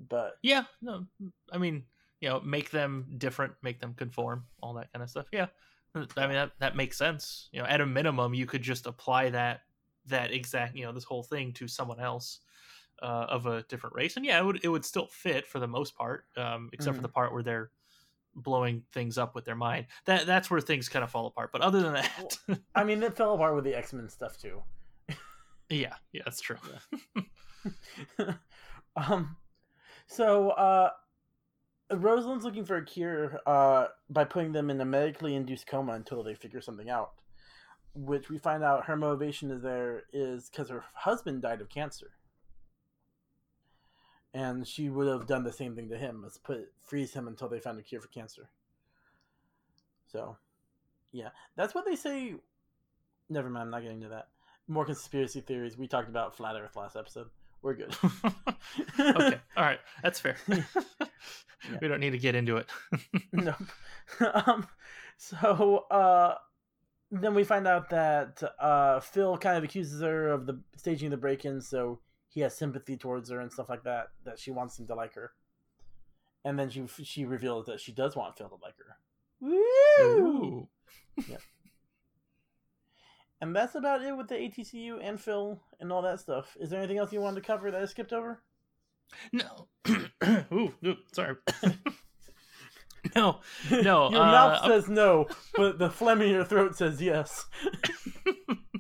But 0.09 0.39
Yeah, 0.43 0.65
no, 0.81 1.07
I 1.53 1.59
mean, 1.59 1.85
you 2.21 2.29
know, 2.29 2.41
make 2.41 2.71
them 2.71 3.07
different, 3.19 3.53
make 3.63 3.81
them 3.81 3.95
conform, 3.95 4.45
all 4.63 4.75
that 4.75 4.93
kind 4.93 5.03
of 5.03 5.11
stuff. 5.11 5.27
Yeah, 5.33 5.47
I 5.95 6.27
mean 6.27 6.33
that 6.35 6.53
that 6.61 6.77
makes 6.77 6.97
sense. 6.97 7.49
You 7.53 7.61
know, 7.61 7.67
at 7.67 7.81
a 7.81 7.87
minimum, 7.87 8.35
you 8.35 8.47
could 8.47 8.63
just 8.63 8.87
apply 8.87 9.31
that 9.31 9.61
that 10.07 10.33
exact, 10.33 10.77
you 10.77 10.85
know, 10.85 10.93
this 10.93 11.05
whole 11.05 11.23
thing 11.23 11.53
to 11.55 11.67
someone 11.69 12.01
else 12.01 12.41
uh, 13.03 13.27
of 13.29 13.47
a 13.47 13.63
different 13.65 13.95
race, 13.97 14.17
and 14.17 14.25
yeah, 14.25 14.39
it 14.39 14.45
would 14.45 14.61
it 14.65 14.69
would 14.69 14.85
still 14.85 15.07
fit 15.09 15.47
for 15.47 15.59
the 15.59 15.67
most 15.69 15.97
part, 15.97 16.27
um, 16.37 16.71
except 16.73 16.95
Mhm. 16.95 16.97
for 16.97 17.03
the 17.03 17.09
part 17.09 17.33
where 17.33 17.43
they're 17.43 17.71
blowing 18.37 18.83
things 18.93 19.17
up 19.19 19.35
with 19.35 19.45
their 19.45 19.55
mind. 19.57 19.87
That 20.07 20.27
that's 20.27 20.51
where 20.51 20.61
things 20.61 20.89
kind 20.89 21.05
of 21.05 21.11
fall 21.11 21.27
apart. 21.27 21.53
But 21.53 21.61
other 21.63 21.83
than 21.83 21.95
that, 21.95 22.39
I 22.75 22.85
mean, 22.85 23.03
it 23.03 23.17
fell 23.17 23.35
apart 23.35 23.55
with 23.55 23.65
the 23.65 23.75
X 23.77 23.93
Men 23.93 24.09
stuff 24.09 24.37
too. 24.39 24.63
yeah, 25.69 25.95
yeah, 26.13 26.23
that's 26.25 26.41
true. 26.41 26.57
um, 28.97 29.37
so 30.07 30.51
uh, 30.51 30.91
Rosalind's 31.93 32.45
looking 32.45 32.65
for 32.65 32.77
a 32.77 32.85
cure 32.85 33.41
uh, 33.47 33.87
by 34.09 34.25
putting 34.25 34.53
them 34.53 34.71
in 34.71 34.81
a 34.81 34.85
medically 34.85 35.35
induced 35.35 35.67
coma 35.67 35.93
until 35.93 36.23
they 36.23 36.35
figure 36.35 36.61
something 36.61 36.89
out. 36.89 37.13
Which 37.95 38.29
we 38.29 38.39
find 38.39 38.65
out 38.65 38.87
her 38.87 38.97
motivation 38.97 39.51
is 39.51 39.63
there 39.63 40.05
is 40.13 40.49
because 40.49 40.69
her 40.69 40.85
husband 40.95 41.43
died 41.43 41.61
of 41.61 41.69
cancer, 41.69 42.11
and 44.33 44.67
she 44.67 44.89
would 44.89 45.07
have 45.07 45.29
done 45.29 45.45
the 45.45 45.53
same 45.53 45.77
thing 45.77 45.89
to 45.91 45.97
him, 45.97 46.25
as 46.27 46.37
put 46.39 46.73
freeze 46.83 47.13
him 47.13 47.29
until 47.29 47.49
they 47.49 47.61
found 47.61 47.79
a 47.79 47.83
cure 47.83 48.01
for 48.01 48.09
cancer. 48.09 48.51
So, 50.07 50.39
yeah, 51.13 51.29
that's 51.55 51.75
what 51.75 51.87
they 51.87 51.95
say. 51.95 52.35
Never 53.29 53.49
mind, 53.49 53.67
I'm 53.67 53.71
not 53.71 53.83
getting 53.83 53.99
into 53.99 54.09
that. 54.09 54.29
More 54.67 54.85
conspiracy 54.85 55.41
theories. 55.41 55.79
We 55.79 55.87
talked 55.87 56.09
about 56.09 56.37
flat 56.37 56.57
Earth 56.61 56.75
last 56.75 56.97
episode. 56.97 57.29
We're 57.65 57.75
good. 57.75 57.97
okay, 59.01 59.41
all 59.57 59.65
right, 59.65 59.81
that's 60.03 60.21
fair. 60.21 60.37
Yeah. 60.47 60.63
We 61.81 61.89
don't 61.89 62.01
need 62.01 62.11
to 62.11 62.19
get 62.19 62.35
into 62.35 62.59
it. 62.59 62.67
no. 63.33 63.55
um, 64.35 64.67
so 65.17 65.87
uh, 65.91 66.35
then 67.11 67.35
we 67.35 67.43
find 67.43 67.67
out 67.67 67.89
that 67.89 68.43
uh, 68.61 69.01
Phil 69.01 69.39
kind 69.39 69.57
of 69.57 69.65
accuses 69.65 70.03
her 70.03 70.29
of 70.29 70.45
the 70.45 70.61
staging 70.77 71.09
the 71.09 71.17
break-in, 71.17 71.63
so 71.63 72.01
he 72.29 72.43
has 72.43 72.55
sympathy 72.55 72.99
towards 72.99 73.31
her 73.31 73.41
and 73.41 73.51
stuff 73.51 73.71
like 73.71 73.83
that. 73.85 74.09
That 74.27 74.39
she 74.39 74.51
wants 74.51 74.79
him 74.79 74.87
to 74.89 74.95
like 74.95 75.15
her, 75.15 75.33
and 76.45 76.59
then 76.59 76.69
she 76.69 76.87
she 77.03 77.25
reveals 77.25 77.65
that 77.65 77.81
she 77.81 77.93
does 77.93 78.15
want 78.15 78.37
Phil 78.37 78.51
to 78.51 78.57
like 78.63 78.77
her. 78.77 78.99
Woo! 79.41 80.05
Ooh. 80.05 80.69
And 83.45 83.55
that's 83.55 83.75
about 83.75 84.03
it 84.03 84.17
with 84.17 84.29
the 84.29 84.37
ATCU 84.37 85.01
and 85.03 85.21
Phil 85.21 85.61
and 85.79 85.93
all 85.93 86.01
that 86.01 86.19
stuff. 86.19 86.57
Is 86.59 86.71
there 86.71 86.79
anything 86.79 86.97
else 86.97 87.13
you 87.13 87.21
wanted 87.21 87.43
to 87.43 87.47
cover 87.47 87.71
that 87.71 87.83
I 87.83 87.85
skipped 87.85 88.15
over? 88.15 88.41
No. 89.35 89.69
ooh, 90.51 90.73
ooh, 90.83 90.97
sorry. 91.13 91.37
no, 93.15 93.41
no. 93.71 94.11
Your 94.11 94.23
uh, 94.23 94.33
mouth 94.33 94.65
says 94.65 94.89
no, 94.89 95.27
but 95.55 95.79
the 95.79 95.91
phlegm 95.91 96.23
in 96.23 96.31
your 96.31 96.47
throat 96.47 96.75
says 96.75 97.03
yes. 97.03 97.45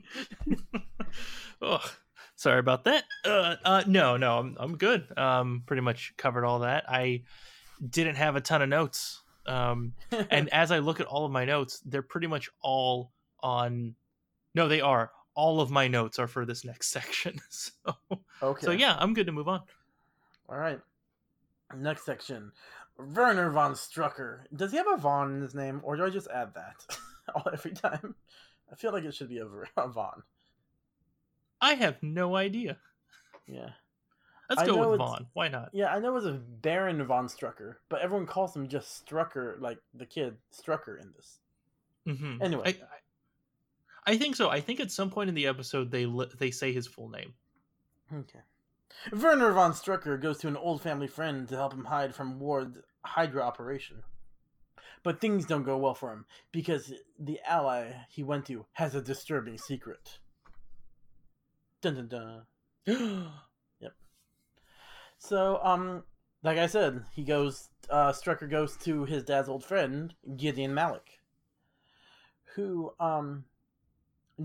Ugh, 1.62 1.90
sorry 2.35 2.59
about 2.59 2.85
that. 2.85 3.05
Uh, 3.22 3.57
uh, 3.66 3.85
no, 3.87 4.16
no, 4.16 4.38
I'm 4.38 4.57
I'm 4.59 4.79
good. 4.79 5.07
Um, 5.18 5.62
pretty 5.66 5.83
much 5.83 6.14
covered 6.16 6.46
all 6.46 6.61
that. 6.61 6.85
I 6.88 7.24
didn't 7.87 8.16
have 8.16 8.35
a 8.35 8.40
ton 8.40 8.62
of 8.62 8.70
notes. 8.70 9.22
Um, 9.44 9.92
and 10.31 10.48
as 10.55 10.70
I 10.70 10.79
look 10.79 11.00
at 11.00 11.07
all 11.07 11.27
of 11.27 11.33
my 11.33 11.44
notes, 11.44 11.83
they're 11.85 12.00
pretty 12.00 12.29
much 12.29 12.48
all 12.62 13.12
on. 13.40 13.96
No, 14.55 14.69
they 14.69 14.81
are. 14.81 15.11
All 15.35 15.61
of 15.61 15.71
my 15.71 15.88
notes 15.88 16.19
are 16.19 16.29
for 16.29 16.45
this 16.45 16.64
next 16.64 16.88
section. 16.93 17.40
So, 17.51 17.97
okay. 18.43 18.67
so 18.67 18.71
yeah, 18.73 18.97
I'm 18.99 19.14
good 19.14 19.27
to 19.27 19.33
move 19.33 19.49
on. 19.49 19.62
All 20.49 20.57
right. 20.59 20.81
Next 21.77 22.05
section. 22.05 22.53
Werner 22.99 23.51
von 23.51 23.73
Strucker. 23.73 24.40
Does 24.55 24.71
he 24.71 24.77
have 24.77 24.87
a 24.87 24.97
Von 24.97 25.35
in 25.35 25.43
his 25.43 25.55
name, 25.55 25.81
or 25.83 25.97
do 25.97 26.05
I 26.05 26.11
just 26.11 26.29
add 26.29 26.55
that 26.55 26.97
every 27.53 27.73
time? 27.73 28.14
I 28.71 28.77
feel 28.77 28.93
like 28.93 29.05
it 29.05 29.14
should 29.14 29.29
be 29.29 29.38
a, 29.38 29.47
a 29.77 29.88
Von. 29.88 30.23
I 31.61 31.75
have 31.75 32.03
no 32.03 32.37
idea. 32.37 32.77
Yeah. 33.47 33.71
Let's 34.49 34.62
I 34.62 34.67
go 34.67 34.90
with 34.90 34.99
Von. 34.99 35.27
Why 35.33 35.49
not? 35.49 35.71
Yeah, 35.73 35.95
I 35.95 35.99
know 35.99 36.17
it's 36.17 36.27
a 36.27 36.33
Baron 36.33 37.05
von 37.05 37.27
Strucker, 37.29 37.77
but 37.88 38.03
everyone 38.03 38.27
calls 38.27 38.55
him 38.55 38.69
just 38.69 39.07
Strucker, 39.07 39.59
like 39.61 39.79
the 39.95 40.07
kid 40.07 40.37
Strucker 40.53 41.01
in 41.01 41.12
this. 41.17 41.38
hmm 42.07 42.43
Anyway. 42.43 42.77
I, 42.81 42.85
I, 44.07 44.17
think 44.17 44.37
so. 44.37 44.51
I 44.51 44.61
think 44.61 44.81
at 44.81 44.90
some 44.90 45.11
point 45.11 45.29
in 45.29 45.35
the 45.35 45.47
episode 45.47 45.90
they 45.90 46.07
li- 46.07 46.31
they 46.38 46.51
say 46.51 46.73
his 46.73 46.87
full 46.87 47.09
name. 47.09 47.35
Okay. 48.12 48.40
Werner 49.12 49.53
von 49.53 49.73
Strucker 49.73 50.21
goes 50.21 50.38
to 50.38 50.49
an 50.49 50.57
old 50.57 50.83
family 50.83 51.07
friend 51.07 51.49
to 51.49 51.57
help 51.57 51.73
him 51.73 51.85
hide 51.85 52.14
from 52.14 52.38
Ward's 52.38 52.79
Hydra 53.05 53.43
operation. 53.43 54.03
But 55.03 55.21
things 55.21 55.45
don't 55.45 55.64
go 55.64 55.77
well 55.77 55.95
for 55.95 56.12
him 56.12 56.25
because 56.51 56.93
the 57.19 57.38
ally 57.47 57.93
he 58.09 58.23
went 58.23 58.47
to 58.47 58.64
has 58.73 58.95
a 58.95 59.03
disturbing 59.03 59.59
secret. 59.59 60.19
Dun 61.83 62.09
dun 62.09 62.45
dun. 62.87 63.31
Yep. 63.81 63.93
So, 65.19 65.61
um, 65.62 66.05
like 66.43 66.59
I 66.59 66.67
said, 66.67 67.05
he 67.12 67.25
goes. 67.25 67.69
Uh, 67.90 68.12
Strucker 68.12 68.51
goes 68.51 68.79
to 68.79 69.05
his 69.05 69.25
dad's 69.25 69.49
old 69.49 69.62
friend 69.62 70.14
Gideon 70.38 70.73
Malik, 70.73 71.21
who, 72.55 72.95
um, 72.99 73.45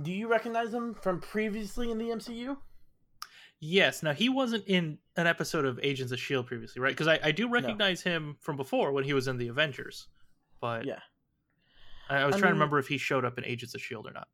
do 0.02 0.12
you 0.12 0.28
recognize 0.28 0.74
him 0.74 0.94
from 0.94 1.20
previously 1.22 1.92
in 1.92 1.98
the 1.98 2.10
MCU? 2.10 2.58
yes. 3.60 4.04
Now 4.04 4.14
he 4.14 4.30
wasn't 4.30 4.66
in 4.68 4.98
an 5.18 5.28
episode 5.28 5.66
of 5.66 5.80
Agents 5.84 6.12
of 6.12 6.20
Shield 6.20 6.48
previously, 6.48 6.82
right? 6.82 6.92
Because 6.92 7.08
I, 7.08 7.20
I 7.24 7.32
do 7.32 7.50
recognize 7.50 8.02
him 8.02 8.38
from 8.40 8.56
before 8.56 8.92
when 8.94 9.04
he 9.04 9.14
was 9.14 9.28
in 9.28 9.38
the 9.38 9.50
Avengers, 9.50 10.08
but 10.62 10.86
Yeah. 10.86 11.00
I, 12.10 12.18
I 12.18 12.26
was 12.26 12.36
I 12.36 12.40
trying 12.40 12.52
to 12.52 12.54
remember 12.54 12.80
if 12.80 12.88
he 12.88 12.98
showed 12.98 13.26
up 13.26 13.38
in 13.38 13.46
Agents 13.46 13.76
of 13.76 13.82
Shield 13.82 14.08
or 14.08 14.12
not. 14.12 14.28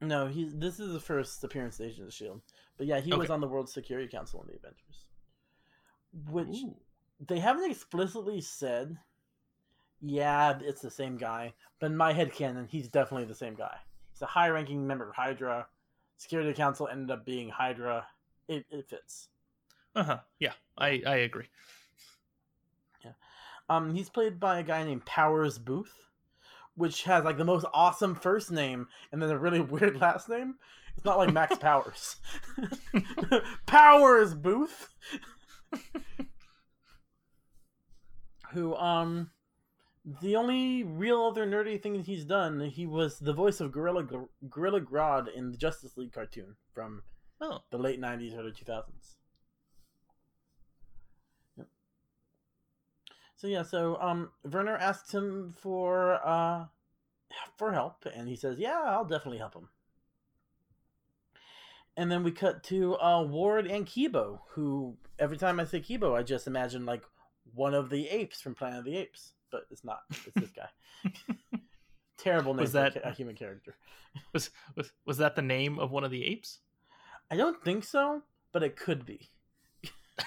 No, 0.00 0.28
he. 0.28 0.48
This 0.54 0.78
is 0.78 0.92
the 0.92 1.00
first 1.00 1.42
appearance 1.42 1.80
of 1.80 1.86
Agents 1.86 2.00
of 2.00 2.14
Shield, 2.14 2.40
but 2.76 2.86
yeah, 2.86 3.00
he 3.00 3.12
was 3.12 3.30
on 3.30 3.40
the 3.40 3.48
World 3.48 3.68
Security 3.68 4.08
Council 4.08 4.40
in 4.42 4.46
the 4.46 4.56
Avengers, 4.56 5.06
which 6.30 6.62
Ooh. 6.62 6.76
they 7.26 7.38
haven't 7.40 7.70
explicitly 7.70 8.40
said. 8.40 8.96
Yeah, 10.00 10.56
it's 10.62 10.80
the 10.80 10.90
same 10.92 11.16
guy, 11.16 11.52
but 11.80 11.86
in 11.86 11.96
my 11.96 12.12
head 12.12 12.32
canon, 12.32 12.68
he's 12.68 12.88
definitely 12.88 13.26
the 13.26 13.34
same 13.34 13.56
guy. 13.56 13.76
He's 14.18 14.24
a 14.24 14.26
high-ranking 14.26 14.84
member 14.84 15.08
of 15.08 15.14
Hydra. 15.14 15.68
Security 16.16 16.52
Council 16.52 16.88
ended 16.88 17.12
up 17.12 17.24
being 17.24 17.48
Hydra. 17.48 18.04
It, 18.48 18.66
it 18.68 18.88
fits. 18.88 19.28
Uh 19.94 20.02
huh. 20.02 20.18
Yeah, 20.40 20.54
I 20.76 21.00
I 21.06 21.16
agree. 21.18 21.46
Yeah. 23.04 23.12
Um, 23.68 23.94
he's 23.94 24.10
played 24.10 24.40
by 24.40 24.58
a 24.58 24.64
guy 24.64 24.82
named 24.82 25.06
Powers 25.06 25.56
Boothe, 25.56 25.86
which 26.74 27.04
has 27.04 27.22
like 27.22 27.38
the 27.38 27.44
most 27.44 27.64
awesome 27.72 28.16
first 28.16 28.50
name 28.50 28.88
and 29.12 29.22
then 29.22 29.30
a 29.30 29.38
really 29.38 29.60
weird 29.60 30.00
last 30.00 30.28
name. 30.28 30.56
It's 30.96 31.04
not 31.04 31.18
like 31.18 31.32
Max 31.32 31.56
Powers. 31.60 32.16
Powers 33.66 34.34
Boothe, 34.34 34.70
who 38.50 38.74
um, 38.74 39.30
the 40.20 40.36
only 40.36 40.84
real 40.84 41.22
other 41.22 41.46
nerdy 41.46 41.80
thing 41.80 41.94
that 41.94 42.06
he's 42.06 42.24
done, 42.24 42.60
he 42.60 42.86
was 42.86 43.18
the 43.18 43.32
voice 43.32 43.60
of 43.60 43.72
Gorilla 43.72 44.06
Gorilla 44.48 44.80
Grodd 44.80 45.32
in 45.32 45.50
the 45.50 45.58
Justice 45.58 45.96
League 45.96 46.12
cartoon 46.12 46.56
from 46.72 47.02
Oh, 47.40 47.60
the 47.70 47.78
late 47.78 48.00
'90s, 48.00 48.36
early 48.36 48.50
2000s. 48.50 49.14
Yep. 51.56 51.68
So 53.36 53.46
yeah, 53.46 53.62
so 53.62 53.96
um, 54.00 54.30
Werner 54.44 54.76
asks 54.76 55.12
him 55.12 55.54
for 55.56 56.14
uh, 56.26 56.66
for 57.56 57.72
help, 57.72 58.06
and 58.12 58.28
he 58.28 58.36
says, 58.36 58.58
"Yeah, 58.58 58.80
I'll 58.84 59.04
definitely 59.04 59.38
help 59.38 59.54
him." 59.54 59.68
And 61.96 62.10
then 62.10 62.22
we 62.22 62.30
cut 62.30 62.62
to 62.64 62.96
uh, 62.96 63.22
Ward 63.24 63.66
and 63.66 63.84
Kebo, 63.86 64.40
who 64.50 64.96
every 65.18 65.36
time 65.36 65.60
I 65.60 65.64
say 65.64 65.80
Kebo, 65.80 66.16
I 66.16 66.22
just 66.22 66.46
imagine 66.46 66.86
like 66.86 67.04
one 67.54 67.74
of 67.74 67.90
the 67.90 68.08
apes 68.08 68.40
from 68.40 68.54
Planet 68.54 68.80
of 68.80 68.84
the 68.84 68.96
Apes, 68.96 69.34
but 69.50 69.62
it's 69.70 69.84
not. 69.84 70.00
It's 70.10 70.34
this 70.34 70.50
guy. 70.50 70.68
Terrible 72.18 72.54
name 72.54 72.62
Was 72.62 72.72
that- 72.72 73.00
a 73.04 73.12
human 73.12 73.34
character. 73.36 73.76
was 74.32 74.50
was 74.76 74.90
was 75.06 75.18
that 75.18 75.36
the 75.36 75.42
name 75.42 75.78
of 75.78 75.90
one 75.90 76.04
of 76.04 76.10
the 76.10 76.24
apes? 76.24 76.60
I 77.30 77.36
don't 77.36 77.62
think 77.62 77.84
so, 77.84 78.22
but 78.52 78.62
it 78.62 78.76
could 78.76 79.04
be. 79.06 79.28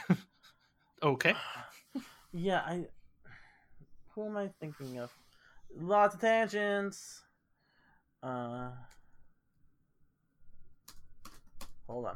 Okay. 1.04 1.34
Yeah, 2.34 2.60
I. 2.66 2.86
Who 4.16 4.26
am 4.28 4.38
I 4.38 4.50
thinking 4.62 5.00
of? 5.00 5.12
Lots 5.76 6.16
of 6.16 6.22
tangents. 6.22 7.24
Uh. 8.24 8.70
Hold 11.88 12.06
on. 12.06 12.16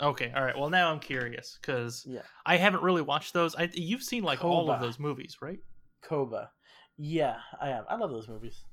Okay. 0.00 0.32
All 0.34 0.42
right. 0.44 0.56
Well, 0.56 0.70
now 0.70 0.90
I'm 0.90 1.00
curious 1.00 1.58
because 1.60 2.06
Yeah, 2.08 2.22
I 2.46 2.56
haven't 2.56 2.82
really 2.82 3.02
watched 3.02 3.34
those. 3.34 3.54
I 3.56 3.68
you've 3.74 4.02
seen 4.02 4.22
like 4.22 4.44
all 4.44 4.70
of 4.70 4.80
those 4.80 4.98
movies, 4.98 5.36
right? 5.42 5.58
Koba. 6.02 6.50
Yeah, 6.96 7.36
I 7.60 7.68
have. 7.68 7.84
I 7.88 7.96
love 7.96 8.10
those 8.10 8.28
movies. 8.28 8.64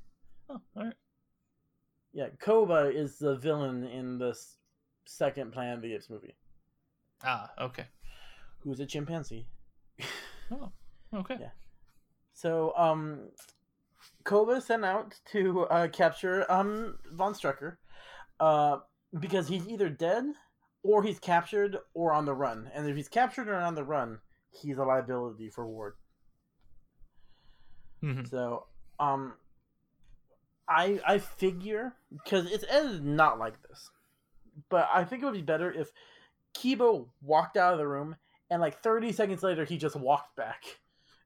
Oh, 0.50 0.60
all 0.76 0.84
right. 0.86 0.94
Yeah, 2.14 2.28
Koba 2.40 2.92
is 2.96 3.18
the 3.20 3.36
villain 3.36 3.84
in 3.84 4.18
the 4.18 4.38
second 5.06 5.52
Planet 5.52 5.76
of 5.78 5.82
the 5.82 5.94
Apes 5.94 6.10
movie, 6.10 6.36
Ah, 7.24 7.52
okay. 7.60 7.86
who's 8.60 8.80
a 8.80 8.86
chimpanzee. 8.86 9.48
Oh, 10.52 10.72
okay. 11.12 11.38
Yeah. 11.40 11.50
So, 12.34 12.72
um, 12.78 13.30
Koba 14.26 14.62
sent 14.62 14.86
out 14.86 15.16
to 15.32 15.62
uh, 15.62 15.88
capture 15.88 16.46
um 16.52 17.00
von 17.12 17.34
Strucker, 17.34 17.78
uh, 18.40 18.78
because 19.20 19.48
he's 19.48 19.68
either 19.68 19.90
dead 19.90 20.26
or 20.84 21.02
he's 21.02 21.18
captured 21.18 21.78
or 21.96 22.14
on 22.14 22.26
the 22.26 22.34
run. 22.36 22.70
And 22.76 22.88
if 22.88 22.96
he's 22.96 23.10
captured 23.10 23.50
or 23.50 23.56
on 23.56 23.74
the 23.74 23.84
run, 23.84 24.20
he's 24.52 24.78
a 24.78 24.84
liability 24.84 25.50
for 25.50 25.66
Ward. 25.68 25.96
Mhm. 28.06 28.30
So, 28.30 28.68
um, 29.00 29.34
I 30.68 31.00
I 31.06 31.18
figure 31.18 31.94
because 32.12 32.52
it's 32.52 32.66
edited 32.70 33.04
not 33.04 33.40
like 33.40 33.62
this, 33.64 33.90
but 34.70 34.88
I 34.94 35.04
think 35.04 35.22
it 35.24 35.26
would 35.26 35.34
be 35.34 35.42
better 35.42 35.72
if 35.72 35.92
Kebo 36.54 37.08
walked 37.22 37.58
out 37.58 37.74
of 37.74 37.80
the 37.80 37.88
room 37.88 38.16
and 38.50 38.62
like 38.62 38.80
30 38.82 39.12
seconds 39.12 39.44
later 39.44 39.66
he 39.66 39.78
just 39.78 39.96
walked 39.96 40.36
back, 40.36 40.64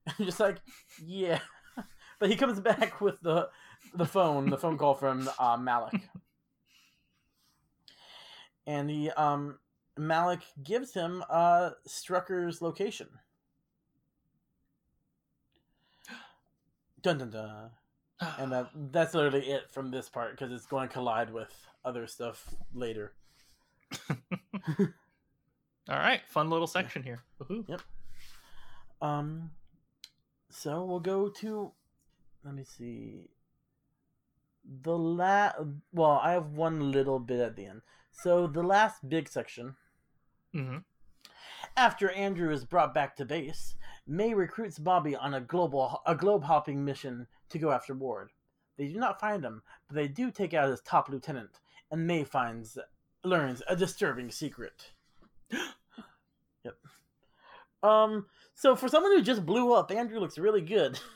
and 0.06 0.16
just 0.26 0.40
like 0.40 0.58
yeah, 1.06 1.40
but 2.20 2.30
he 2.30 2.36
comes 2.38 2.60
back 2.60 3.02
with 3.02 3.20
the 3.22 3.50
the 3.94 4.06
phone, 4.06 4.50
the 4.50 4.58
phone 4.58 4.78
call 4.78 4.94
from 4.96 5.30
uh, 5.40 5.58
Malik, 5.58 6.10
and 8.68 8.90
the 8.90 9.12
um 9.12 9.60
Malik 9.98 10.42
gives 10.64 10.94
him 10.94 11.24
uh 11.30 11.72
Strucker's 11.88 12.62
location. 12.62 13.08
Dun 17.02 17.18
dun 17.18 17.30
dun 17.30 17.72
and 18.38 18.52
that 18.52 18.70
that's 18.92 19.14
literally 19.14 19.50
it 19.50 19.70
from 19.72 19.92
this 19.92 20.10
part 20.10 20.32
because 20.32 20.52
it's 20.52 20.66
going 20.66 20.88
to 20.88 20.94
collide 20.94 21.32
with 21.32 21.54
other 21.86 22.08
stuff 22.08 22.54
later. 22.74 23.14
all 24.10 24.88
right. 25.90 26.22
Fun 26.28 26.50
little 26.50 26.68
section 26.68 27.04
here. 27.04 27.24
Woohoo. 27.42 27.80
Um, 29.02 29.52
so 30.50 30.84
we'll 30.84 31.00
go 31.00 31.30
to. 31.30 31.72
Let 32.44 32.54
me 32.54 32.64
see. 32.64 33.30
The 34.84 34.98
last. 34.98 35.58
Well, 35.94 36.20
I 36.22 36.32
have 36.32 36.52
one 36.52 36.92
little 36.92 37.20
bit 37.20 37.40
at 37.40 37.56
the 37.56 37.66
end. 37.66 37.82
So 38.12 38.48
the 38.48 38.64
last 38.64 39.08
big 39.08 39.30
section. 39.30 39.76
hmm 40.54 40.78
After 41.78 42.12
Andrew 42.12 42.52
is 42.52 42.66
brought 42.66 42.94
back 42.94 43.16
to 43.16 43.26
base, 43.26 43.76
May 44.10 44.34
recruits 44.34 44.80
Bobby 44.80 45.16
on 45.16 45.36
a 45.36 45.42
global 45.42 46.02
a 46.06 46.16
globe 46.16 46.44
hopping 46.44 46.84
mission 46.84 47.28
to 47.50 47.60
go 47.60 47.70
after 47.72 47.94
Ward. 47.94 48.32
They 48.78 48.88
do 48.88 48.98
not 49.00 49.20
find 49.20 49.44
him, 49.46 49.62
but 49.88 49.96
they 49.96 50.08
do 50.08 50.32
take 50.32 50.54
out 50.56 50.70
his 50.70 50.82
top 50.82 51.10
lieutenant, 51.10 51.60
and 51.92 52.08
May 52.08 52.24
finds 52.24 52.78
learns 53.24 53.62
a 53.68 53.76
disturbing 53.76 54.32
secret. 54.32 54.92
yep. 55.52 56.76
Um. 57.84 58.26
So 58.56 58.76
for 58.76 58.88
someone 58.90 59.12
who 59.12 59.22
just 59.22 59.46
blew 59.46 59.74
up, 59.74 59.92
Andrew 59.92 60.20
looks 60.20 60.38
really 60.38 60.62
good. 60.62 61.00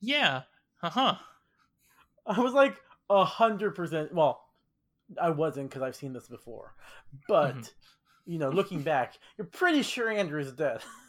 Yeah. 0.00 0.42
Uh 0.82 0.90
huh. 0.90 1.14
I 2.26 2.38
was 2.40 2.52
like 2.52 2.76
a 3.08 3.24
hundred 3.24 3.74
percent. 3.74 4.12
Well, 4.14 4.44
I 5.20 5.30
wasn't 5.30 5.70
because 5.70 5.80
I've 5.80 5.96
seen 5.96 6.12
this 6.12 6.28
before, 6.28 6.74
but 7.26 7.56
Mhm. 7.56 7.72
you 8.26 8.38
know, 8.38 8.50
looking 8.50 8.82
back, 8.82 9.18
you're 9.38 9.46
pretty 9.46 9.80
sure 9.82 10.10
Andrew's 10.10 10.52
dead. 10.52 10.82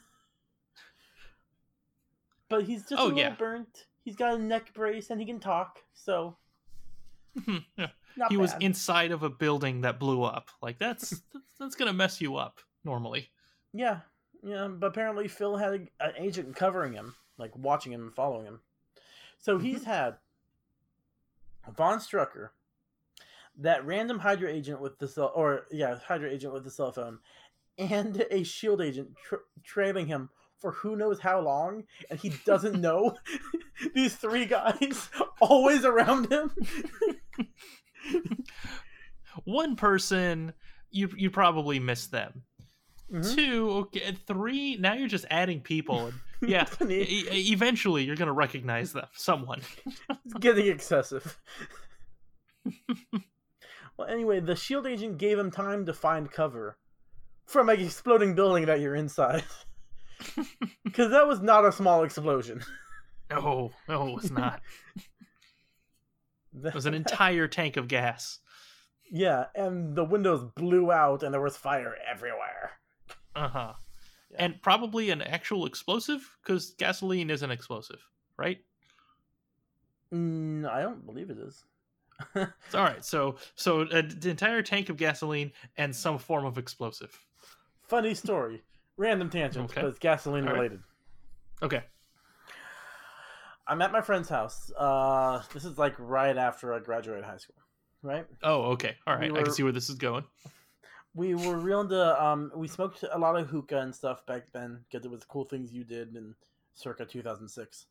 but 2.49 2.63
he's 2.63 2.81
just 2.81 2.99
Oh, 2.99 3.05
a 3.05 3.07
little 3.07 3.19
yeah. 3.19 3.35
burnt. 3.35 3.85
He's 4.03 4.15
got 4.15 4.35
a 4.35 4.39
neck 4.39 4.73
brace 4.73 5.09
and 5.09 5.19
he 5.19 5.25
can 5.25 5.39
talk, 5.39 5.79
so 5.93 6.35
hmm, 7.45 7.57
yeah. 7.77 7.87
not 8.17 8.31
He 8.31 8.37
was 8.37 8.53
inside 8.59 9.11
of 9.11 9.23
a 9.23 9.29
building 9.29 9.81
that 9.81 9.99
blew 9.99 10.23
up. 10.23 10.49
Like 10.61 10.77
that's 10.79 11.09
that's, 11.09 11.45
that's 11.59 11.75
gonna 11.75 11.93
mess 11.93 12.19
you 12.19 12.35
up 12.35 12.59
normally. 12.83 13.29
Yeah, 13.73 13.99
Yeah, 14.41 14.67
but 14.67 14.87
apparently 14.87 15.27
Phil 15.27 15.57
had 15.57 15.87
a, 15.99 16.05
an 16.05 16.13
agent 16.17 16.55
covering 16.55 16.93
him, 16.93 17.15
like 17.37 17.55
watching 17.55 17.93
him 17.93 18.01
and 18.01 18.15
following 18.15 18.45
him. 18.45 18.61
So 19.37 19.55
mm-hmm. 19.55 19.65
he's 19.65 19.83
had 19.83 20.15
Von 21.75 21.99
Strucker, 21.99 22.49
that 23.57 23.85
random 23.85 24.19
Hydra 24.19 24.49
agent 24.49 24.81
with 24.81 24.97
the 24.97 25.07
cell, 25.07 25.31
or 25.35 25.65
yeah, 25.71 25.97
Hydra 25.99 26.29
agent 26.29 26.53
with 26.53 26.63
the 26.63 26.71
cell 26.71 26.91
phone, 26.91 27.19
and 27.77 28.25
a 28.31 28.43
Shield 28.43 28.81
agent 28.81 29.15
tra- 29.23 29.39
trailing 29.63 30.07
him 30.07 30.29
for 30.59 30.71
who 30.71 30.95
knows 30.95 31.19
how 31.19 31.39
long, 31.41 31.83
and 32.09 32.19
he 32.19 32.29
doesn't 32.45 32.79
know. 32.81 33.15
These 33.95 34.15
three 34.15 34.45
guys 34.45 35.09
always 35.41 35.85
around 35.85 36.31
him. 36.31 36.51
One 39.45 39.75
person, 39.75 40.53
you 40.91 41.09
you 41.15 41.29
probably 41.29 41.79
miss 41.79 42.07
them. 42.07 42.43
Mhm. 43.11 43.35
Two, 43.35 43.69
okay, 43.71 44.11
three. 44.27 44.75
Now 44.77 44.93
you're 44.93 45.07
just 45.07 45.25
adding 45.29 45.61
people. 45.61 46.07
and- 46.07 46.49
Yeah, 46.51 46.65
e- 46.89 47.51
eventually 47.51 48.03
you're 48.03 48.15
gonna 48.15 48.33
recognize 48.33 48.93
them. 48.93 49.07
Someone. 49.13 49.61
It's 50.25 50.33
getting 50.39 50.67
excessive. 50.67 51.37
well, 53.97 54.07
anyway, 54.07 54.39
the 54.39 54.55
shield 54.55 54.85
agent 54.87 55.17
gave 55.17 55.39
him 55.39 55.51
time 55.51 55.85
to 55.85 55.93
find 55.93 56.31
cover 56.31 56.77
from 57.47 57.69
an 57.69 57.79
exploding 57.79 58.35
building 58.35 58.65
that 58.67 58.79
you're 58.79 58.95
inside. 58.95 59.43
Because 60.83 61.11
that 61.11 61.27
was 61.27 61.41
not 61.41 61.65
a 61.65 61.71
small 61.71 62.03
explosion. 62.03 62.61
No, 63.29 63.71
no, 63.87 64.07
it 64.07 64.15
was 64.15 64.31
not. 64.31 64.61
It 66.63 66.73
was 66.73 66.87
an 66.87 66.95
entire 66.95 67.47
tank 67.47 67.77
of 67.77 67.87
gas. 67.87 68.39
yeah, 69.11 69.45
and 69.53 69.95
the 69.95 70.03
windows 70.03 70.43
blew 70.55 70.91
out, 70.91 71.21
and 71.21 71.31
there 71.33 71.41
was 71.41 71.55
fire 71.55 71.95
everywhere. 72.11 72.71
Uh 73.35 73.47
huh. 73.47 73.73
Yeah. 74.31 74.45
And 74.45 74.61
probably 74.61 75.11
an 75.11 75.21
actual 75.21 75.65
explosive 75.67 76.37
because 76.41 76.71
gasoline 76.71 77.29
is 77.29 77.43
an 77.43 77.51
explosive, 77.51 77.99
right? 78.37 78.57
Mm, 80.13 80.67
I 80.67 80.81
don't 80.81 81.05
believe 81.05 81.29
it 81.29 81.37
is. 81.37 81.63
It's 82.35 82.75
all 82.75 82.83
right. 82.83 83.05
So, 83.05 83.35
so 83.55 83.81
a, 83.81 84.01
the 84.01 84.29
entire 84.29 84.61
tank 84.61 84.89
of 84.89 84.97
gasoline 84.97 85.51
and 85.77 85.95
some 85.95 86.17
form 86.17 86.45
of 86.45 86.57
explosive. 86.57 87.17
Funny 87.83 88.13
story. 88.13 88.61
Random 88.99 89.29
tangent, 89.29 89.71
Okay. 89.71 89.81
but 89.81 89.87
it's 89.87 89.99
gasoline 89.99 90.43
right. 90.43 90.53
related. 90.53 90.81
Okay. 91.63 91.81
I'm 93.65 93.81
at 93.81 93.91
my 93.93 94.01
friend's 94.01 94.27
house. 94.27 94.71
Uh, 94.77 95.41
this 95.53 95.63
is 95.63 95.77
like 95.77 95.95
right 95.97 96.35
after 96.35 96.73
I 96.73 96.79
graduated 96.79 97.23
high 97.23 97.37
school, 97.37 97.55
right? 98.03 98.25
Oh, 98.43 98.71
okay. 98.73 98.95
All 99.07 99.15
right. 99.15 99.31
We 99.31 99.39
I 99.39 99.43
can 99.43 99.53
see 99.53 99.63
where 99.63 99.71
this 99.71 99.89
is 99.89 99.95
going. 99.95 100.25
we 101.15 101.33
were 101.33 101.57
real 101.57 101.81
into 101.81 102.23
um 102.23 102.51
we 102.55 102.67
smoked 102.67 103.03
a 103.11 103.17
lot 103.17 103.35
of 103.37 103.47
hookah 103.47 103.79
and 103.79 103.95
stuff 103.95 104.25
back 104.25 104.43
then 104.53 104.83
because 104.89 105.05
it 105.05 105.11
was 105.11 105.23
cool 105.23 105.45
things 105.45 105.71
you 105.73 105.83
did 105.83 106.15
in 106.15 106.35
circa 106.75 107.03
2006 107.05 107.87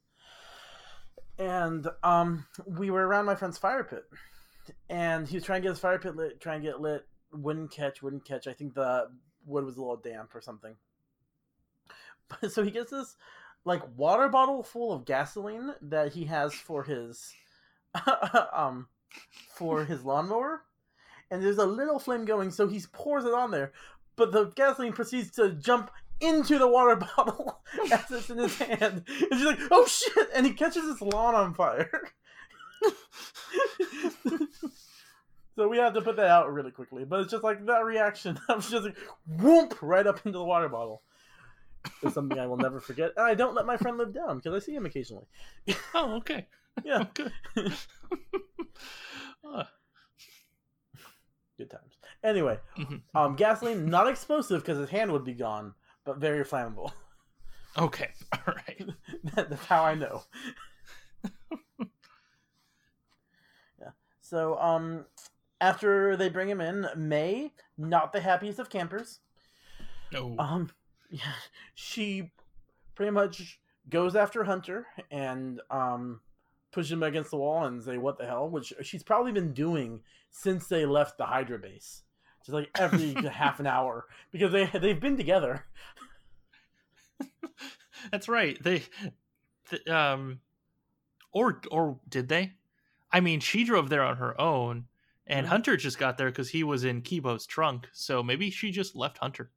and 1.39 1.89
um 2.05 2.47
we 2.67 2.91
were 2.91 3.07
around 3.07 3.25
my 3.27 3.35
friend's 3.35 3.59
fire 3.59 3.83
pit 3.83 4.05
and 4.89 5.27
he 5.29 5.37
was 5.37 5.45
trying 5.45 5.61
to 5.61 5.67
get 5.67 5.71
his 5.71 5.81
fire 5.81 5.99
pit 5.99 6.15
lit 6.17 6.41
trying 6.41 6.61
to 6.63 6.67
get 6.69 6.81
lit 6.81 7.07
wouldn't 7.33 7.71
catch 7.73 8.03
wouldn't 8.03 8.25
catch 8.25 8.47
i 8.47 8.53
think 8.53 8.73
the 8.75 9.09
wood 9.47 9.65
was 9.65 9.77
a 9.77 9.81
little 9.81 9.97
damp 9.97 10.33
or 10.35 10.41
something 10.41 10.75
so 12.49 12.63
he 12.63 12.71
gets 12.71 12.91
this 12.91 13.17
like 13.65 13.83
water 13.97 14.29
bottle 14.29 14.63
full 14.63 14.93
of 14.93 15.05
gasoline 15.05 15.75
that 15.83 16.13
he 16.13 16.25
has 16.25 16.55
for 16.55 16.85
his 16.85 17.33
um 18.53 18.89
for 19.55 19.85
his 19.85 20.05
lawnmower 20.05 20.63
and 21.31 21.43
there's 21.43 21.59
a 21.59 21.67
little 21.67 21.99
flame 21.99 22.25
going, 22.25 22.51
so 22.51 22.67
he 22.69 22.81
pours 22.93 23.25
it 23.25 23.35
on 23.35 23.51
there, 23.51 23.73
but 24.17 24.33
the 24.33 24.47
gasoline 24.57 24.93
proceeds 24.93 25.31
to 25.33 25.53
jump 25.53 25.91
into 26.21 26.59
the 26.59 26.69
water 26.69 26.97
bottle 27.17 27.61
as 27.93 28.11
it's 28.11 28.31
in 28.31 28.39
his 28.39 28.57
hand. 28.59 29.05
And 29.07 29.33
she's 29.33 29.45
like, 29.45 29.61
"Oh 29.71 29.87
shit!" 29.87 30.29
And 30.35 30.47
he 30.47 30.53
catches 30.53 30.85
his 30.85 31.01
lawn 31.01 31.35
on 31.35 31.55
fire. 31.55 31.91
so 35.57 35.69
we 35.69 35.79
have 35.79 35.95
to 35.95 36.01
put 36.01 36.17
that 36.17 36.27
out 36.29 36.53
really 36.53 36.71
quickly, 36.71 37.05
but 37.05 37.21
it's 37.21 37.31
just 37.31 37.45
like 37.45 37.65
that 37.67 37.85
reaction. 37.85 38.39
I 38.49 38.55
was 38.55 38.71
just 38.71 38.85
like, 38.85 38.97
whoop, 39.27 39.77
right 39.83 40.07
up 40.07 40.25
into 40.25 40.39
the 40.39 40.45
water 40.45 40.69
bottle. 40.69 41.03
It's 42.03 42.15
something 42.15 42.39
I 42.39 42.47
will 42.47 42.57
never 42.57 42.81
forget, 42.81 43.13
and 43.17 43.27
I 43.27 43.35
don't 43.35 43.55
let 43.55 43.67
my 43.67 43.77
friend 43.77 43.97
live 43.99 44.13
down 44.15 44.37
because 44.39 44.55
I 44.55 44.65
see 44.65 44.75
him 44.75 44.87
occasionally. 44.87 45.27
Oh, 45.95 46.17
okay. 46.17 46.47
Yeah, 46.85 47.05
Good. 47.15 47.33
Uh, 49.45 49.65
good 51.59 51.71
times. 51.71 51.97
Anyway, 52.23 52.59
mhm. 52.79 53.03
um, 53.15 53.37
gasoline 53.37 53.87
not 53.87 54.09
explosive 54.09 54.61
because 54.63 54.79
his 54.79 54.91
hand 54.91 55.11
would 55.13 55.25
be 55.25 55.35
gone, 55.35 55.75
but 56.05 56.19
very 56.19 56.45
flammable. 56.45 56.93
Okay. 57.77 58.11
All 58.33 58.55
right. 58.55 58.83
That- 59.35 59.51
That's 59.51 59.65
how 59.67 59.85
I 59.85 59.95
know. 59.95 60.23
yeah. 63.81 63.91
So, 64.21 64.59
um, 64.59 65.05
after 65.61 66.17
they 66.17 66.29
bring 66.29 66.49
him 66.49 66.61
in, 66.61 66.87
May, 66.97 67.53
not 67.77 68.13
the 68.13 68.21
happiest 68.21 68.59
of 68.59 68.71
campers. 68.71 69.21
No. 70.13 70.35
Um, 70.39 70.71
yeah, 71.11 71.21
she 71.75 72.31
pretty 72.95 73.11
much 73.11 73.61
goes 73.89 74.15
after 74.17 74.45
Hunter 74.45 74.87
and 75.11 75.61
um 75.71 76.21
pushes 76.71 76.93
him 76.93 77.03
against 77.03 77.31
the 77.31 77.37
wall 77.39 77.65
and 77.65 77.83
say, 77.83 77.97
"What 77.99 78.19
the 78.19 78.27
hell?" 78.27 78.49
Which 78.49 78.73
she's 78.83 79.03
probably 79.03 79.33
been 79.33 79.53
doing 79.55 80.03
since 80.31 80.67
they 80.69 80.85
left 80.87 81.17
the 81.19 81.25
Hydra 81.27 81.59
base, 81.59 82.03
just 82.45 82.53
like 82.55 82.71
every 82.79 83.13
half 83.31 83.61
an 83.61 83.67
hour 83.67 84.07
because 84.31 84.53
they 84.53 84.67
they've 84.79 85.01
been 85.01 85.17
together. 85.17 85.65
That's 88.13 88.29
right. 88.29 88.63
They, 88.63 88.83
th- 89.71 89.87
um, 89.89 90.41
or 91.33 91.61
or 91.71 91.99
did 92.09 92.29
they? 92.29 92.53
I 93.11 93.21
mean, 93.21 93.41
she 93.41 93.65
drove 93.65 93.89
there 93.89 94.03
on 94.03 94.19
her 94.19 94.39
own, 94.41 94.87
and 95.27 95.47
Mhm. 95.47 95.51
Hunter 95.51 95.77
just 95.77 95.99
got 95.99 96.19
there 96.19 96.29
because 96.31 96.51
he 96.51 96.63
was 96.63 96.85
in 96.85 97.03
Kebo's 97.03 97.47
trunk. 97.47 97.89
So 97.93 98.23
maybe 98.23 98.51
she 98.51 98.71
just 98.71 98.95
left 98.95 99.19
Hunter. 99.19 99.51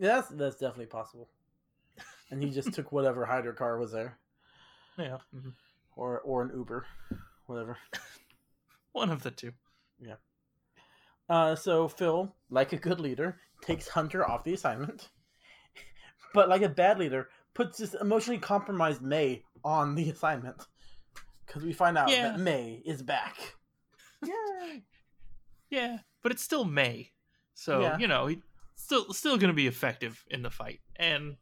Yeah, 0.00 0.16
that's 0.16 0.28
that's 0.30 0.56
definitely 0.56 0.86
possible. 0.86 1.28
And 2.30 2.42
he 2.42 2.50
just 2.50 2.72
took 2.72 2.90
whatever 2.90 3.24
Hydra 3.26 3.52
car 3.54 3.78
was 3.78 3.92
there, 3.92 4.18
Yeah, 4.98 5.18
mhm. 5.34 5.52
or 5.94 6.20
or 6.20 6.42
an 6.42 6.50
Uber, 6.54 6.86
whatever. 7.46 7.76
one 8.92 9.10
of 9.10 9.22
the 9.22 9.30
two. 9.30 9.52
Uh, 11.28 11.54
so 11.54 11.86
Phil, 11.86 12.34
like 12.50 12.72
a 12.72 12.76
good 12.76 12.98
leader, 12.98 13.38
takes 13.62 13.86
Hunter 13.86 14.28
off 14.28 14.42
the 14.42 14.52
assignment, 14.54 15.10
but 16.34 16.48
like 16.48 16.62
a 16.62 16.68
bad 16.68 16.98
leader, 16.98 17.28
puts 17.54 17.78
this 17.78 17.94
emotionally 17.94 18.40
compromised 18.40 19.00
May 19.00 19.44
on 19.62 19.94
the 19.94 20.10
assignment 20.10 20.66
because 21.46 21.62
we 21.62 21.72
find 21.72 21.96
out 21.96 22.08
Yeah. 22.08 22.30
that 22.32 22.40
May 22.40 22.82
is 22.84 23.00
back. 23.02 23.36
Yay! 24.24 24.82
Yeah, 25.70 25.98
but 26.22 26.32
it's 26.32 26.42
still 26.42 26.64
May, 26.64 27.12
so 27.54 27.80
Yeah. 27.80 27.98
you 27.98 28.08
know 28.08 28.26
he 28.26 28.42
still 28.82 29.12
still 29.12 29.36
going 29.36 29.48
to 29.50 29.54
be 29.54 29.66
effective 29.66 30.24
in 30.30 30.42
the 30.42 30.50
fight. 30.50 30.80
And 30.96 31.36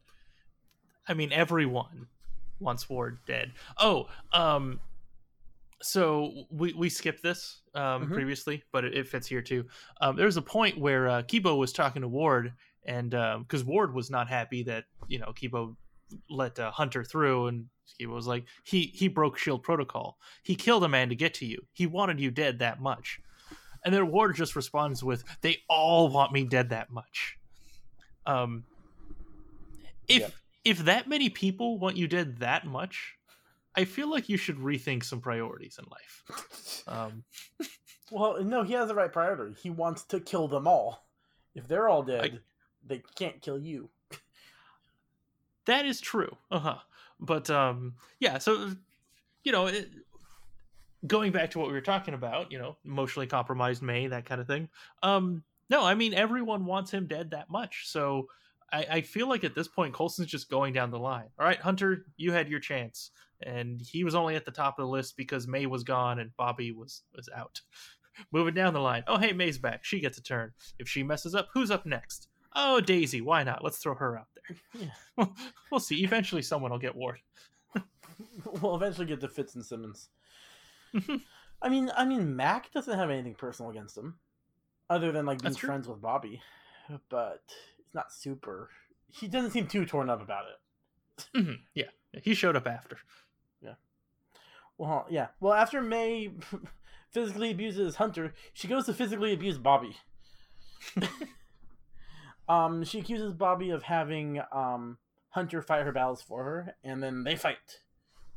I 1.07 1.13
mean, 1.13 1.31
everyone 1.31 2.07
wants 2.59 2.89
Ward 2.89 3.19
dead. 3.25 3.53
Oh, 3.77 4.07
um, 4.33 4.79
so 5.81 6.45
we 6.51 6.73
we 6.73 6.89
skipped 6.89 7.23
this 7.23 7.61
um 7.73 8.07
Mhm. 8.07 8.13
previously, 8.13 8.63
but 8.71 8.83
it, 8.83 8.93
it 8.95 9.07
fits 9.07 9.27
here 9.27 9.41
too. 9.41 9.65
Um, 10.01 10.15
there 10.15 10.25
was 10.25 10.37
a 10.37 10.41
point 10.41 10.77
where 10.77 11.07
uh, 11.07 11.21
Kebo 11.23 11.57
was 11.57 11.71
talking 11.71 12.01
to 12.01 12.07
Ward, 12.07 12.53
and 12.85 13.15
um 13.15 13.43
because 13.43 13.63
Ward 13.63 13.93
was 13.93 14.09
not 14.09 14.27
happy 14.27 14.63
that 14.63 14.85
you 15.07 15.19
know 15.19 15.31
Kebo 15.33 15.75
let 16.29 16.59
uh, 16.59 16.71
Hunter 16.71 17.03
through, 17.03 17.47
and 17.47 17.65
Kebo 17.99 18.09
was 18.09 18.27
like, 18.27 18.45
he 18.65 18.91
he 18.93 19.07
broke 19.07 19.37
Shield 19.37 19.63
protocol. 19.63 20.17
He 20.43 20.55
killed 20.55 20.83
a 20.83 20.89
man 20.89 21.09
to 21.09 21.15
get 21.15 21.33
to 21.35 21.45
you. 21.45 21.65
He 21.71 21.87
wanted 21.87 22.19
you 22.19 22.29
dead 22.31 22.59
that 22.59 22.81
much. 22.81 23.19
And 23.83 23.93
then 23.93 24.11
Ward 24.11 24.35
just 24.35 24.55
responds 24.55 25.03
with, 25.03 25.23
"They 25.41 25.57
all 25.69 26.09
want 26.09 26.31
me 26.33 26.43
dead 26.45 26.69
that 26.69 26.89
much." 26.89 27.37
Um, 28.25 28.65
if 30.07 30.21
Yep. 30.21 30.33
if 30.65 30.77
that 30.79 31.07
many 31.07 31.29
people 31.29 31.77
want 31.79 31.95
you 31.97 32.07
dead 32.07 32.37
that 32.39 32.65
much, 32.65 33.15
I 33.75 33.85
feel 33.85 34.09
like 34.09 34.27
you 34.29 34.37
should 34.37 34.57
rethink 34.57 35.03
some 35.05 35.21
priorities 35.21 35.79
in 35.79 35.85
life. 35.89 36.83
Um, 36.87 37.23
Well, 38.11 38.43
no, 38.43 38.63
he 38.63 38.73
has 38.73 38.87
the 38.87 38.95
right 38.95 39.13
priority. 39.13 39.53
He 39.61 39.69
wants 39.69 40.03
to 40.05 40.19
kill 40.19 40.47
them 40.47 40.67
all. 40.67 41.07
If 41.53 41.67
they're 41.67 41.87
all 41.87 42.01
dead, 42.01 42.23
I- 42.23 42.39
they 42.87 43.03
can't 43.15 43.39
kill 43.39 43.59
you. 43.59 43.89
that 45.65 45.85
is 45.85 46.01
true. 46.01 46.35
Uh 46.49 46.59
huh. 46.59 46.77
But 47.19 47.49
um, 47.51 47.93
yeah. 48.19 48.39
So 48.39 48.71
you 49.43 49.51
know, 49.51 49.67
it, 49.67 49.89
going 51.07 51.31
back 51.31 51.51
to 51.51 51.59
what 51.59 51.67
we 51.67 51.73
were 51.73 51.81
talking 51.81 52.13
about, 52.13 52.51
you 52.51 52.59
know, 52.59 52.77
emotionally 52.85 53.27
compromised 53.27 53.81
May, 53.81 54.07
that 54.07 54.25
kind 54.25 54.41
of 54.41 54.47
thing. 54.47 54.69
Um, 55.03 55.43
no, 55.69 55.83
I 55.83 55.95
mean 55.95 56.13
everyone 56.13 56.65
wants 56.65 56.91
him 56.91 57.07
dead 57.07 57.31
that 57.31 57.49
much. 57.49 57.83
So 57.87 58.27
I, 58.71 58.85
I 58.89 59.01
feel 59.01 59.27
like 59.27 59.43
at 59.43 59.55
this 59.55 59.67
point, 59.67 59.93
Coulson's 59.93 60.29
just 60.29 60.49
going 60.49 60.73
down 60.73 60.91
the 60.91 60.99
line. 60.99 61.29
All 61.39 61.45
right, 61.45 61.59
Hunter, 61.59 62.05
you 62.17 62.31
had 62.31 62.49
your 62.49 62.59
chance, 62.59 63.11
and 63.41 63.81
he 63.81 64.03
was 64.03 64.15
only 64.15 64.35
at 64.35 64.45
the 64.45 64.51
top 64.51 64.77
of 64.77 64.83
the 64.83 64.91
list 64.91 65.17
because 65.17 65.47
May 65.47 65.65
was 65.65 65.83
gone 65.83 66.19
and 66.19 66.35
Bobby 66.37 66.71
was 66.71 67.03
was 67.15 67.29
out. 67.35 67.61
Moving 68.31 68.53
down 68.53 68.73
the 68.73 68.81
line. 68.81 69.03
Oh, 69.07 69.17
hey, 69.17 69.31
May's 69.31 69.57
back. 69.57 69.85
She 69.85 70.01
gets 70.01 70.17
a 70.17 70.21
turn. 70.21 70.51
If 70.77 70.89
she 70.89 71.03
messes 71.03 71.35
up, 71.35 71.47
who's 71.53 71.71
up 71.71 71.85
next? 71.85 72.27
Oh, 72.53 72.81
Daisy. 72.81 73.21
Why 73.21 73.43
not? 73.43 73.63
Let's 73.63 73.77
throw 73.77 73.95
her 73.95 74.17
out 74.17 74.27
there. 74.33 74.57
Yeah. 75.17 75.25
we'll 75.71 75.79
see. 75.79 76.03
Eventually, 76.03 76.41
someone 76.41 76.71
will 76.71 76.79
get 76.79 76.95
Ward. 76.95 77.19
we'll 78.61 78.75
eventually 78.75 79.05
get 79.05 79.21
to 79.21 79.27
Fitz 79.27 79.53
and 79.53 79.63
Simmons. 79.63 80.09
I 81.61 81.69
mean, 81.69 81.91
I 81.95 82.05
mean, 82.05 82.35
Mac 82.35 82.71
doesn't 82.71 82.97
have 82.97 83.09
anything 83.09 83.35
personal 83.35 83.71
against 83.71 83.97
him, 83.97 84.19
other 84.89 85.11
than 85.11 85.25
like 85.25 85.41
being 85.41 85.53
friends 85.55 85.87
with 85.87 86.01
Bobby. 86.01 86.41
But 87.09 87.43
it's 87.79 87.93
not 87.93 88.11
super. 88.11 88.69
He 89.11 89.27
doesn't 89.27 89.51
seem 89.51 89.67
too 89.67 89.85
torn 89.85 90.09
up 90.09 90.21
about 90.21 90.45
it. 90.45 91.27
Mhm, 91.35 91.59
yeah, 91.73 91.89
he 92.23 92.33
showed 92.33 92.55
up 92.55 92.67
after. 92.67 92.97
Yeah. 93.61 93.75
Well, 94.77 95.05
yeah. 95.09 95.27
Well, 95.39 95.53
after 95.53 95.81
May 95.81 96.31
physically 97.09 97.51
abuses 97.51 97.95
Hunter, 97.97 98.33
she 98.53 98.67
goes 98.67 98.85
to 98.85 98.93
physically 98.93 99.33
abuse 99.33 99.57
Bobby. 99.57 99.97
um, 102.49 102.83
she 102.83 102.99
accuses 102.99 103.33
Bobby 103.33 103.69
of 103.69 103.83
having 103.83 104.41
um 104.51 104.97
Hunter 105.31 105.61
fight 105.61 105.85
her 105.85 105.91
battles 105.91 106.21
for 106.21 106.43
her, 106.43 106.75
and 106.83 107.03
then 107.03 107.23
they 107.23 107.35
fight. 107.35 107.81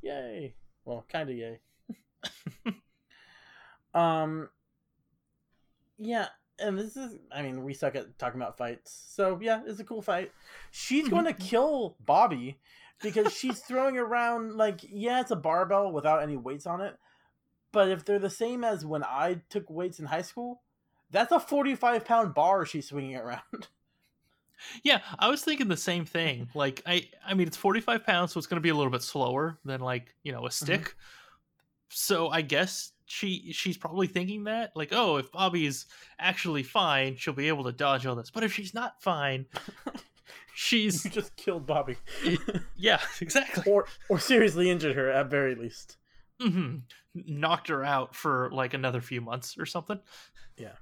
Yay! 0.03 0.55
Well, 0.85 1.07
kind 1.09 1.31
of 1.31 1.37
yay. 1.37 1.61
um. 3.95 4.49
Yeah, 5.99 6.29
and 6.59 6.79
this 6.79 6.97
is. 6.97 7.17
I 7.31 7.43
mean, 7.43 7.63
we 7.65 7.75
suck 7.75 7.95
at 7.95 8.19
talking 8.19 8.41
about 8.41 8.59
fights, 8.59 9.05
so 9.09 9.39
yeah, 9.41 9.63
it's 9.67 9.81
a 9.81 9.85
cool 9.85 10.03
fight. 10.03 10.33
She's 10.71 11.09
going 11.09 11.25
to 11.27 11.35
kill 11.35 11.97
Bobby 12.05 12.59
because 13.03 13.33
she's 13.33 13.61
throwing 13.61 13.99
around 13.99 14.55
like 14.57 14.81
yeah 14.89 15.21
it's 15.21 15.31
a 15.31 15.37
barbell 15.37 15.93
without 15.93 16.23
any 16.23 16.37
weights 16.37 16.67
on 16.67 16.81
it 16.81 16.97
but 17.73 17.91
if 17.91 18.05
they're 18.05 18.19
the 18.19 18.31
same 18.31 18.65
as 18.65 18.87
when 18.87 19.03
i 19.05 19.41
took 19.51 19.69
weights 19.69 19.99
in 19.99 20.07
high 20.07 20.23
school 20.23 20.63
that's 21.11 21.33
a 21.33 21.41
45 21.41 22.05
pound 22.05 22.35
bar 22.35 22.65
she's 22.65 22.89
swinging 22.89 23.17
around 23.17 23.41
Yeah, 24.85 25.01
I 25.19 25.29
was 25.29 25.43
thinking 25.43 25.67
the 25.67 25.77
same 25.77 26.05
thing. 26.05 26.49
Like, 26.55 26.83
I, 26.87 27.09
I 27.27 27.35
mean, 27.35 27.49
it's 27.49 27.57
forty-five 27.57 28.07
pounds, 28.07 28.33
so 28.33 28.39
it's 28.39 28.47
going 28.47 28.59
to 28.59 28.63
be 28.63 28.69
a 28.69 28.75
little 28.77 28.93
bit 28.93 29.03
slower 29.03 29.59
than 29.65 29.81
like 29.81 30.15
you 30.23 30.31
know 30.31 30.47
a 30.47 30.53
stick. 30.53 30.95
So 31.93 32.29
I 32.29 32.41
guess 32.43 32.93
she 33.07 33.53
she's 33.53 33.77
probably 33.77 34.07
thinking 34.07 34.45
that 34.45 34.73
like, 34.75 34.89
oh, 34.93 35.17
if 35.17 35.31
Bobby's 35.31 35.87
actually 36.19 36.63
fine, 36.63 37.17
she'll 37.17 37.35
be 37.35 37.49
able 37.49 37.65
to 37.65 37.73
dodge 37.73 38.07
all 38.07 38.17
this. 38.17 38.31
But 38.31 38.45
if 38.45 38.53
she's 38.53 38.75
not 38.75 39.03
fine, 39.03 39.47
she's 40.55 41.05
you 41.05 41.11
just 41.11 41.35
killed 41.37 41.67
bobby 41.67 41.97
yeah, 42.77 43.01
exactly. 43.21 43.71
or 43.71 43.87
or 44.09 44.19
seriously 44.19 44.71
injured 44.71 44.97
her 44.97 45.11
at 45.11 45.31
very 45.31 45.55
least 45.55 45.97
hmm 46.41 46.77
Knocked 47.15 47.69
her 47.69 47.85
out 47.85 48.15
for 48.15 48.49
like 48.53 48.73
another 48.73 49.03
few 49.03 49.21
months 49.21 49.57
or 49.59 49.67
something. 49.67 50.01
Yeah 50.57 50.73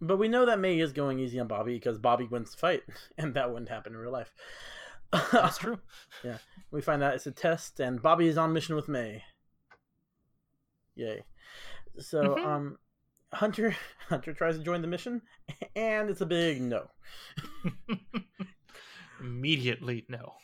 but 0.00 0.16
we 0.16 0.28
know 0.28 0.46
that 0.46 0.58
may 0.58 0.78
is 0.80 0.92
going 0.92 1.18
easy 1.20 1.38
on 1.38 1.46
bobby 1.46 1.74
because 1.74 1.98
bobby 1.98 2.24
wins 2.24 2.50
the 2.52 2.56
fight 2.56 2.82
and 3.18 3.34
that 3.34 3.50
wouldn't 3.50 3.68
happen 3.68 3.92
in 3.92 3.98
real 3.98 4.12
life 4.12 4.34
That's 5.32 5.58
true. 5.58 5.78
Yeah 6.24 6.38
we 6.70 6.80
find 6.80 7.02
out 7.02 7.14
it's 7.14 7.26
a 7.26 7.32
test 7.32 7.80
and 7.80 8.02
bobby 8.02 8.26
is 8.28 8.38
on 8.38 8.52
mission 8.52 8.74
with 8.76 8.88
may 8.88 9.22
yay 10.94 11.24
so 11.98 12.38
Mhm. 12.38 12.44
um 12.44 12.78
hunter 13.32 13.74
hunter 14.08 14.32
tries 14.32 14.58
to 14.58 14.64
join 14.64 14.82
the 14.82 14.88
mission 14.88 15.22
and 15.76 16.10
it's 16.10 16.20
a 16.20 16.26
big 16.26 16.60
no 16.60 16.88
Immediately, 19.20 20.04
no. 20.08 20.34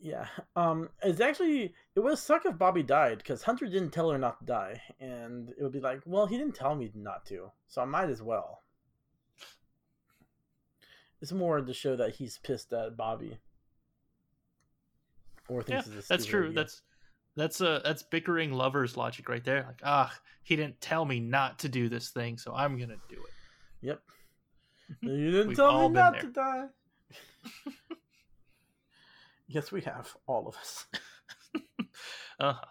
yeah 0.00 0.26
um 0.56 0.88
it's 1.02 1.20
actually 1.20 1.74
it 1.94 2.00
would 2.00 2.18
suck 2.18 2.44
if 2.44 2.58
bobby 2.58 2.82
died 2.82 3.18
because 3.18 3.42
hunter 3.42 3.66
didn't 3.66 3.90
tell 3.90 4.10
her 4.10 4.18
not 4.18 4.38
to 4.38 4.44
die 4.44 4.80
and 5.00 5.50
it 5.50 5.62
would 5.62 5.72
be 5.72 5.80
like 5.80 6.00
well 6.04 6.26
he 6.26 6.36
didn't 6.36 6.54
tell 6.54 6.74
me 6.74 6.90
not 6.94 7.24
to 7.24 7.50
so 7.66 7.80
i 7.82 7.84
might 7.84 8.10
as 8.10 8.20
well 8.22 8.62
it's 11.20 11.32
more 11.32 11.60
to 11.60 11.72
show 11.74 11.96
that 11.96 12.14
he's 12.16 12.38
pissed 12.38 12.72
at 12.72 12.96
bobby 12.96 13.38
or 15.48 15.62
Yeah, 15.66 15.82
thinks 15.82 15.86
it's 15.86 15.96
a 15.96 16.02
that's 16.08 16.24
true. 16.24 16.52
idea. 16.52 16.54
That's 16.54 16.82
that's 17.36 17.60
uh 17.60 17.80
that's 17.84 18.02
bickering 18.02 18.52
lovers 18.52 18.96
logic 18.96 19.28
right 19.28 19.44
there. 19.44 19.64
Like, 19.66 19.80
ah, 19.84 20.12
he 20.42 20.56
didn't 20.56 20.80
tell 20.80 21.04
me 21.04 21.20
not 21.20 21.58
to 21.60 21.68
do 21.68 21.88
this 21.88 22.10
thing, 22.10 22.38
so 22.38 22.54
I'm 22.54 22.78
gonna 22.78 22.96
do 23.08 23.16
it. 23.16 23.32
Yep. 23.82 24.00
You 25.00 25.30
didn't 25.30 25.54
tell 25.54 25.88
me 25.88 25.94
not 25.94 26.12
there. 26.12 26.22
to 26.22 26.28
die. 26.28 26.64
yes, 29.48 29.72
we 29.72 29.80
have 29.80 30.14
all 30.26 30.46
of 30.46 30.56
us. 30.56 30.86
Uh-huh. 32.40 32.64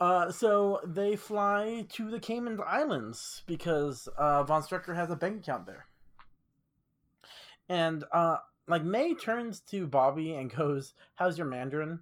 Uh, 0.00 0.30
so 0.30 0.80
they 0.86 1.16
fly 1.16 1.84
to 1.88 2.10
the 2.10 2.20
Cayman 2.20 2.60
Islands 2.64 3.42
because 3.46 4.08
uh, 4.16 4.44
von 4.44 4.62
Strucker 4.62 4.94
has 4.94 5.10
a 5.10 5.16
bank 5.16 5.38
account 5.40 5.66
there. 5.66 5.86
And 7.68 8.04
uh, 8.12 8.36
like 8.68 8.84
May 8.84 9.14
turns 9.14 9.60
to 9.70 9.86
Bobby 9.86 10.34
and 10.34 10.54
goes, 10.54 10.94
"How's 11.16 11.36
your 11.36 11.48
Mandarin?" 11.48 12.00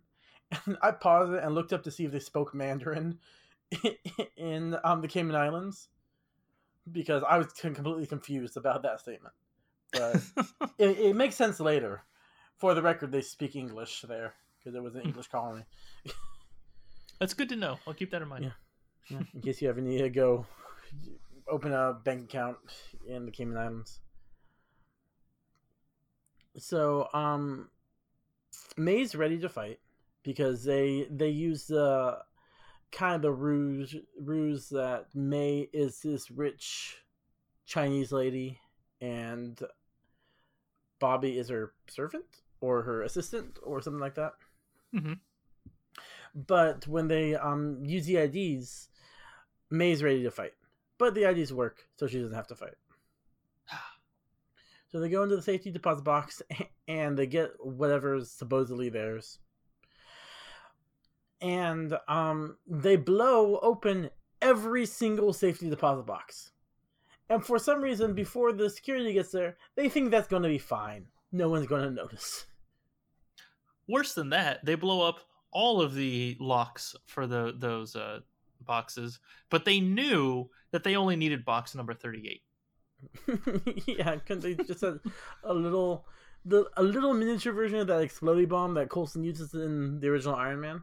And 0.66 0.76
I 0.82 0.92
paused 0.92 1.32
it 1.32 1.42
and 1.42 1.55
looked 1.55 1.72
up 1.72 1.82
to 1.84 1.90
see 1.90 2.05
if 2.05 2.12
they 2.12 2.18
spoke 2.18 2.55
Mandarin 2.55 3.18
in 4.36 4.76
um, 4.84 5.01
the 5.01 5.09
Cayman 5.09 5.34
Islands 5.34 5.88
because 6.90 7.22
I 7.28 7.38
was 7.38 7.53
completely 7.53 8.07
confused 8.07 8.57
about 8.57 8.82
that 8.82 9.01
statement. 9.01 9.34
But 9.92 10.22
it, 10.78 10.99
it 10.99 11.16
makes 11.16 11.34
sense 11.34 11.61
later. 11.61 12.03
For 12.59 12.74
the 12.74 12.82
record, 12.82 13.12
they 13.12 13.20
speak 13.20 13.55
English 13.55 14.03
there 14.09 14.34
because 14.59 14.74
it 14.74 14.82
was 14.82 14.94
an 14.94 15.03
English 15.03 15.28
colony. 15.28 15.64
That's 17.20 17.34
good 17.34 17.51
to 17.51 17.57
know. 17.57 17.78
I'll 17.86 17.94
keep 17.94 18.11
that 18.12 18.22
in 18.22 18.28
mind. 18.28 18.44
Yeah. 18.44 18.51
Yeah, 19.09 19.20
in 19.34 19.40
case 19.40 19.62
you 19.62 19.68
ever 19.68 19.80
need 19.80 19.99
to 19.99 20.11
go 20.11 20.47
open 21.49 21.72
a 21.72 21.92
bank 21.92 22.24
account 22.24 22.57
in 23.07 23.24
the 23.24 23.30
Cayman 23.30 23.57
Islands. 23.57 24.01
So, 26.59 27.09
um, 27.14 27.68
May's 28.76 29.14
ready 29.14 29.38
to 29.38 29.49
fight 29.49 29.78
because 30.27 30.64
they 30.64 31.07
they 31.09 31.29
use 31.29 31.68
the 31.68 32.18
kind 32.91 33.14
of 33.14 33.22
the 33.22 33.31
ruse 33.31 33.95
ruse 34.20 34.68
that 34.70 35.07
May 35.14 35.68
is 35.72 36.01
this 36.01 36.33
rich 36.33 36.97
Chinese 37.64 38.11
lady 38.11 38.59
and 39.01 39.57
Bobby 40.99 41.39
is 41.39 41.49
her 41.49 41.74
servant 41.89 42.43
or 42.61 42.83
her 42.83 43.03
assistant 43.03 43.57
or 43.62 43.81
something 43.81 44.01
like 44.01 44.16
that. 44.16 44.33
Mhm. 44.93 45.20
But 46.35 46.89
when 46.89 47.07
they 47.07 47.37
um 47.37 47.85
use 47.85 48.07
the 48.07 48.16
IDs, 48.16 48.89
May's 49.70 50.03
ready 50.03 50.24
to 50.24 50.31
fight. 50.33 50.55
But 50.99 51.14
the 51.14 51.24
IDs 51.24 51.53
work, 51.53 51.89
so 51.97 52.09
she 52.09 52.18
doesn't 52.18 52.35
have 52.35 52.49
to 52.49 52.57
fight. 52.57 52.74
So 54.89 55.01
they 55.01 55.09
go 55.09 55.24
into 55.24 55.37
the 55.37 55.43
safety 55.43 55.72
deposit 55.72 56.05
box 56.05 56.43
and 56.89 57.18
they 57.18 57.27
get 57.27 57.51
whatever's 57.59 58.31
supposedly 58.31 58.89
theirs. 58.89 59.41
And 61.41 61.97
um 62.09 62.57
they 62.66 62.97
blow 62.97 63.59
open 63.59 64.11
every 64.41 64.87
single 64.87 65.32
safety 65.32 65.68
deposit 65.68 66.07
box. 66.07 66.53
And 67.28 67.45
for 67.45 67.59
some 67.59 67.82
reason, 67.82 68.14
before 68.14 68.53
the 68.53 68.70
security 68.70 69.12
gets 69.12 69.32
there, 69.32 69.57
they 69.74 69.89
think 69.89 70.11
that's 70.11 70.28
going 70.28 70.45
to 70.45 70.49
be 70.49 70.59
fine. 70.59 71.07
No 71.32 71.49
one's 71.49 71.66
going 71.66 71.82
to 71.82 71.91
notice. 71.91 72.47
Worse 73.89 74.14
than 74.14 74.30
that, 74.30 74.64
they 74.64 74.76
blow 74.76 75.07
up 75.07 75.20
all 75.51 75.80
of 75.80 75.95
the 75.95 76.37
locks 76.41 76.95
for 77.07 77.26
the 77.26 77.55
those 77.57 77.97
uh, 77.97 78.20
boxes, 78.61 79.18
but 79.51 79.64
they 79.64 79.80
knew 79.80 80.49
that 80.70 80.84
they 80.84 80.97
only 80.97 81.16
needed 81.16 81.45
box 81.45 81.74
number 81.74 81.95
thirty-eight. 81.95 82.43
yeah, 83.87 84.16
couldn't 84.16 84.43
they 84.43 84.55
just 84.64 84.82
a, 84.82 85.01
a 85.45 85.55
little, 85.55 86.07
the 86.45 86.68
a 86.76 86.82
little 86.82 87.14
miniature 87.14 87.53
version 87.53 87.78
of 87.78 87.87
that 87.87 88.01
exploding 88.01 88.49
bomb 88.49 88.74
that 88.74 88.91
Coulson 88.91 89.22
uses 89.22 89.55
in 89.55 90.01
the 90.01 90.09
original 90.09 90.34
Iron 90.34 90.61
Man? 90.61 90.82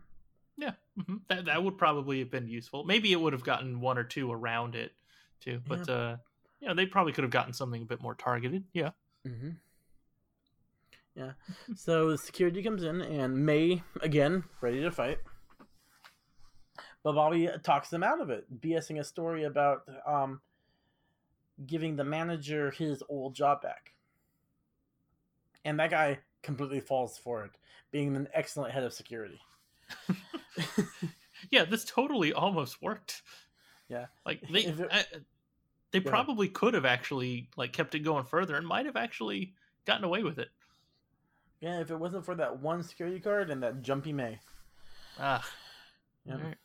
Yeah, 0.58 0.74
hmm 1.04 1.18
that 1.30 1.46
that 1.46 1.64
would 1.64 1.78
probably 1.78 2.20
have 2.20 2.30
been 2.32 2.48
useful. 2.48 2.84
Maybe 2.84 3.12
it 3.12 3.20
would 3.20 3.34
have 3.34 3.44
gotten 3.44 3.80
one 3.82 3.98
or 3.98 4.04
two 4.04 4.32
around 4.32 4.76
it 4.76 4.92
too, 5.40 5.62
but 5.68 5.90
uh, 5.90 6.18
you 6.60 6.68
know, 6.68 6.74
they 6.74 6.86
probably 6.86 7.14
could 7.14 7.24
have 7.24 7.32
gotten 7.32 7.54
something 7.54 7.82
a 7.82 7.86
bit 7.86 8.02
more 8.02 8.16
targeted. 8.16 8.64
Yeah. 8.74 8.92
Mm-hmm. 9.28 9.50
Yeah. 11.16 11.32
so 11.76 12.10
the 12.12 12.18
security 12.18 12.64
comes 12.64 12.84
in, 12.84 13.02
and 13.02 13.46
May 13.46 13.84
again 14.02 14.44
ready 14.62 14.82
to 14.82 14.92
fight. 14.92 15.20
But 17.04 17.14
Bobby 17.14 17.50
talks 17.64 17.90
them 17.90 18.04
out 18.04 18.22
of 18.22 18.30
it, 18.30 18.46
BSing 18.62 19.00
a 19.00 19.04
story 19.04 19.44
about 19.44 19.82
um, 20.08 20.40
giving 21.66 21.96
the 21.96 22.04
manager 22.04 22.72
his 22.72 23.04
old 23.10 23.36
job 23.36 23.62
back. 23.62 23.92
And 25.66 25.80
that 25.80 25.92
guy 25.92 26.20
completely 26.42 26.80
falls 26.80 27.18
for 27.18 27.44
it, 27.46 27.52
being 27.92 28.16
an 28.16 28.28
excellent 28.34 28.74
head 28.74 28.84
of 28.84 28.94
security. 28.94 29.40
yeah, 31.52 31.66
this 31.66 31.84
totally 31.86 32.34
almost 32.34 32.82
worked. 32.82 33.22
Yeah. 33.90 34.06
like 34.26 34.42
they 34.52 34.62
it, 34.66 34.80
I, 34.92 35.04
they 35.92 36.00
ahead. 36.00 36.06
probably 36.10 36.48
could 36.50 36.74
have 36.74 36.86
actually 36.86 37.50
like 37.58 37.74
kept 37.74 37.96
it 37.96 38.00
going 38.00 38.26
further 38.26 38.56
and 38.56 38.66
might 38.68 38.86
have 38.86 38.96
actually 38.96 39.54
gotten 39.86 40.04
away 40.04 40.24
with 40.24 40.40
it. 40.40 40.50
Yeah, 41.60 41.80
if 41.80 41.92
it 41.92 42.00
wasn't 42.00 42.26
for 42.26 42.36
that 42.36 42.60
one 42.60 42.84
security 42.84 43.20
guard 43.20 43.50
and 43.50 43.64
that 43.64 43.82
jumpy 43.82 44.12
May. 44.14 44.40
Ah, 45.20 45.48
Yeah. 46.26 46.34
alright. 46.36 46.58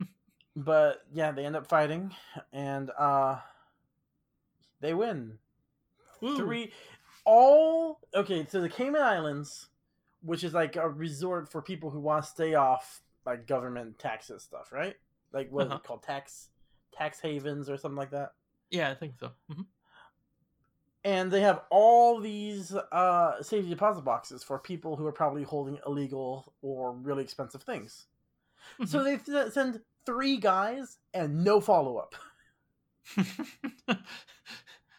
But 0.56 1.02
yeah, 1.12 1.30
they 1.30 1.46
end 1.46 1.54
up 1.54 1.68
fighting, 1.68 2.12
and 2.52 2.90
uh, 2.98 3.38
they 4.80 4.92
win. 4.94 5.38
Woo. 6.20 6.36
Three. 6.36 6.72
all 7.24 8.00
okay. 8.14 8.44
So 8.50 8.60
the 8.60 8.68
Cayman 8.68 9.00
Islands, 9.00 9.68
which 10.22 10.42
is 10.42 10.52
like 10.52 10.74
a 10.74 10.88
resort 10.88 11.50
for 11.50 11.62
people 11.62 11.90
who 11.90 12.00
want 12.00 12.24
to 12.24 12.30
stay 12.30 12.54
off 12.54 13.00
like 13.26 13.46
government 13.46 13.98
taxes 13.98 14.42
stuff, 14.42 14.72
right? 14.72 14.96
Like 15.32 15.50
what 15.50 15.66
is 15.66 15.72
Uh-huh. 15.72 15.76
it 15.78 15.86
called? 15.86 16.02
Tax 16.02 16.48
tax 16.92 17.20
havens 17.20 17.68
or 17.70 17.76
something 17.76 17.96
like 17.96 18.10
that. 18.10 18.32
Yeah, 18.70 18.90
I 18.90 18.94
think 18.94 19.14
so. 19.18 19.30
Mhm. 19.50 19.66
and 21.04 21.30
they 21.30 21.40
have 21.40 21.62
all 21.70 22.20
these 22.20 22.74
uh, 22.74 23.42
safety 23.42 23.70
deposit 23.70 24.02
boxes 24.02 24.42
for 24.44 24.58
people 24.58 24.96
who 24.96 25.06
are 25.06 25.12
probably 25.12 25.42
holding 25.44 25.78
illegal 25.86 26.52
or 26.62 26.92
really 26.92 27.22
expensive 27.22 27.62
things. 27.62 28.06
So 28.86 29.02
they 29.02 29.16
th- 29.16 29.52
send 29.52 29.80
three 30.04 30.36
guys 30.36 30.98
and 31.14 31.42
no 31.42 31.60
follow 31.60 31.96
up 31.96 32.14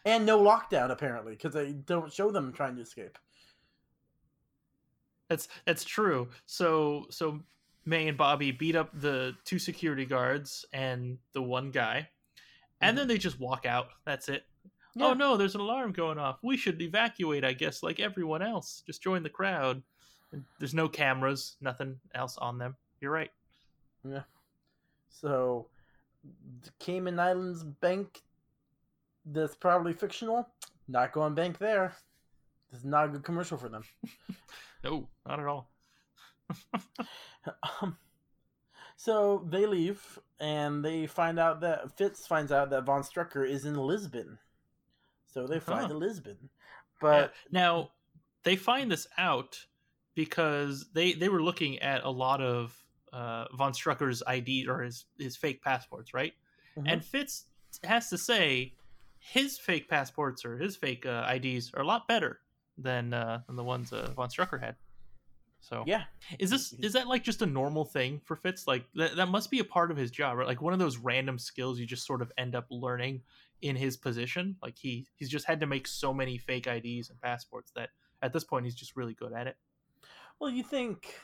and 0.04 0.26
no 0.26 0.42
lockdown 0.42 0.90
apparently 0.90 1.32
because 1.34 1.54
they 1.54 1.72
don't 1.72 2.12
show 2.12 2.30
them 2.32 2.52
trying 2.52 2.74
to 2.76 2.82
escape. 2.82 3.18
That's 5.28 5.48
that's 5.64 5.84
true. 5.84 6.28
So 6.46 7.06
so 7.10 7.40
May 7.84 8.08
and 8.08 8.16
Bobby 8.16 8.52
beat 8.52 8.76
up 8.76 8.90
the 8.92 9.34
two 9.44 9.58
security 9.58 10.04
guards 10.04 10.64
and 10.72 11.18
the 11.32 11.42
one 11.42 11.70
guy, 11.70 12.08
and 12.80 12.94
mm. 12.94 13.00
then 13.00 13.08
they 13.08 13.18
just 13.18 13.40
walk 13.40 13.66
out. 13.66 13.88
That's 14.04 14.28
it. 14.28 14.44
Yeah. 14.94 15.06
Oh 15.06 15.14
no, 15.14 15.36
there's 15.36 15.54
an 15.54 15.60
alarm 15.60 15.92
going 15.92 16.18
off. 16.18 16.38
We 16.42 16.56
should 16.56 16.80
evacuate, 16.80 17.44
I 17.44 17.52
guess, 17.54 17.82
like 17.82 17.98
everyone 17.98 18.42
else. 18.42 18.82
Just 18.86 19.02
join 19.02 19.22
the 19.22 19.30
crowd. 19.30 19.82
And 20.32 20.44
There's 20.58 20.74
no 20.74 20.88
cameras, 20.88 21.56
nothing 21.60 21.98
else 22.14 22.38
on 22.38 22.58
them. 22.58 22.76
You're 23.00 23.10
right. 23.10 23.30
Yeah. 24.08 24.22
So, 25.10 25.66
the 26.62 26.70
Cayman 26.78 27.18
Islands 27.18 27.64
Bank, 27.64 28.22
that's 29.26 29.54
probably 29.54 29.92
fictional. 29.92 30.48
Not 30.88 31.12
going 31.12 31.34
bank 31.34 31.58
there. 31.58 31.94
This 32.70 32.80
is 32.80 32.86
not 32.86 33.06
a 33.06 33.08
good 33.08 33.24
commercial 33.24 33.58
for 33.58 33.68
them. 33.68 33.84
No, 34.84 35.08
not 35.24 35.38
at 35.38 35.46
all. 35.46 35.70
Um, 37.80 37.96
so 38.96 39.44
they 39.50 39.66
leave, 39.66 40.18
and 40.38 40.84
they 40.84 41.06
find 41.06 41.40
out 41.40 41.60
that 41.62 41.96
Fitz 41.96 42.24
finds 42.26 42.52
out 42.52 42.70
that 42.70 42.84
Von 42.84 43.02
Strucker 43.02 43.48
is 43.48 43.64
in 43.64 43.74
Lisbon. 43.74 44.38
So 45.26 45.46
they 45.48 45.58
fly 45.58 45.82
Huh. 45.82 45.88
to 45.88 45.94
Lisbon, 45.94 46.50
but 47.00 47.32
now 47.50 47.90
they 48.44 48.54
find 48.54 48.92
this 48.92 49.08
out 49.18 49.58
because 50.14 50.86
they 50.92 51.14
they 51.14 51.28
were 51.28 51.42
looking 51.42 51.78
at 51.80 52.04
a 52.04 52.10
lot 52.10 52.40
of 52.40 52.76
uh, 53.12 53.46
von 53.54 53.72
Strucker's 53.72 54.22
ID 54.26 54.68
or 54.68 54.82
his 54.82 55.06
his 55.18 55.36
fake 55.36 55.62
passports, 55.62 56.14
right? 56.14 56.34
Mhm. 56.76 56.84
And 56.86 57.04
Fitz 57.04 57.46
has 57.84 58.08
to 58.10 58.18
say 58.18 58.74
his 59.18 59.58
fake 59.58 59.88
passports 59.88 60.44
or 60.44 60.58
his 60.58 60.76
fake 60.76 61.06
uh, 61.06 61.24
IDs 61.34 61.72
are 61.74 61.82
a 61.82 61.86
lot 61.86 62.06
better 62.08 62.40
than 62.78 63.14
uh, 63.14 63.42
than 63.46 63.56
the 63.56 63.64
ones 63.64 63.92
uh, 63.92 64.12
von 64.14 64.28
Strucker 64.28 64.60
had. 64.60 64.76
So 65.62 65.84
yeah, 65.86 66.02
is 66.40 66.50
this 66.50 66.72
is 66.74 66.92
that 66.94 67.06
like 67.06 67.22
just 67.22 67.40
a 67.40 67.46
normal 67.46 67.84
thing 67.84 68.20
for 68.24 68.34
Fitz? 68.36 68.66
Like 68.66 68.84
that 68.96 69.16
that 69.16 69.28
must 69.28 69.50
be 69.50 69.60
a 69.60 69.64
part 69.64 69.90
of 69.90 69.96
his 69.96 70.10
job, 70.10 70.36
right? 70.36 70.46
Like 70.46 70.60
one 70.60 70.72
of 70.72 70.80
those 70.80 70.98
random 70.98 71.38
skills 71.38 71.78
you 71.78 71.86
just 71.86 72.04
sort 72.04 72.20
of 72.20 72.32
end 72.36 72.54
up 72.56 72.66
learning 72.68 73.22
in 73.62 73.76
his 73.76 73.96
position. 73.96 74.56
Like 74.60 74.76
he 74.76 75.06
he's 75.14 75.30
just 75.30 75.46
had 75.46 75.60
to 75.60 75.66
make 75.66 75.86
so 75.86 76.12
many 76.12 76.36
fake 76.36 76.66
IDs 76.66 77.10
and 77.10 77.20
passports 77.20 77.70
that 77.76 77.90
at 78.22 78.32
this 78.32 78.42
point 78.42 78.64
he's 78.64 78.74
just 78.74 78.96
really 78.96 79.14
good 79.14 79.32
at 79.32 79.46
it. 79.46 79.56
Well, 80.40 80.50
you 80.50 80.64
think 80.64 81.14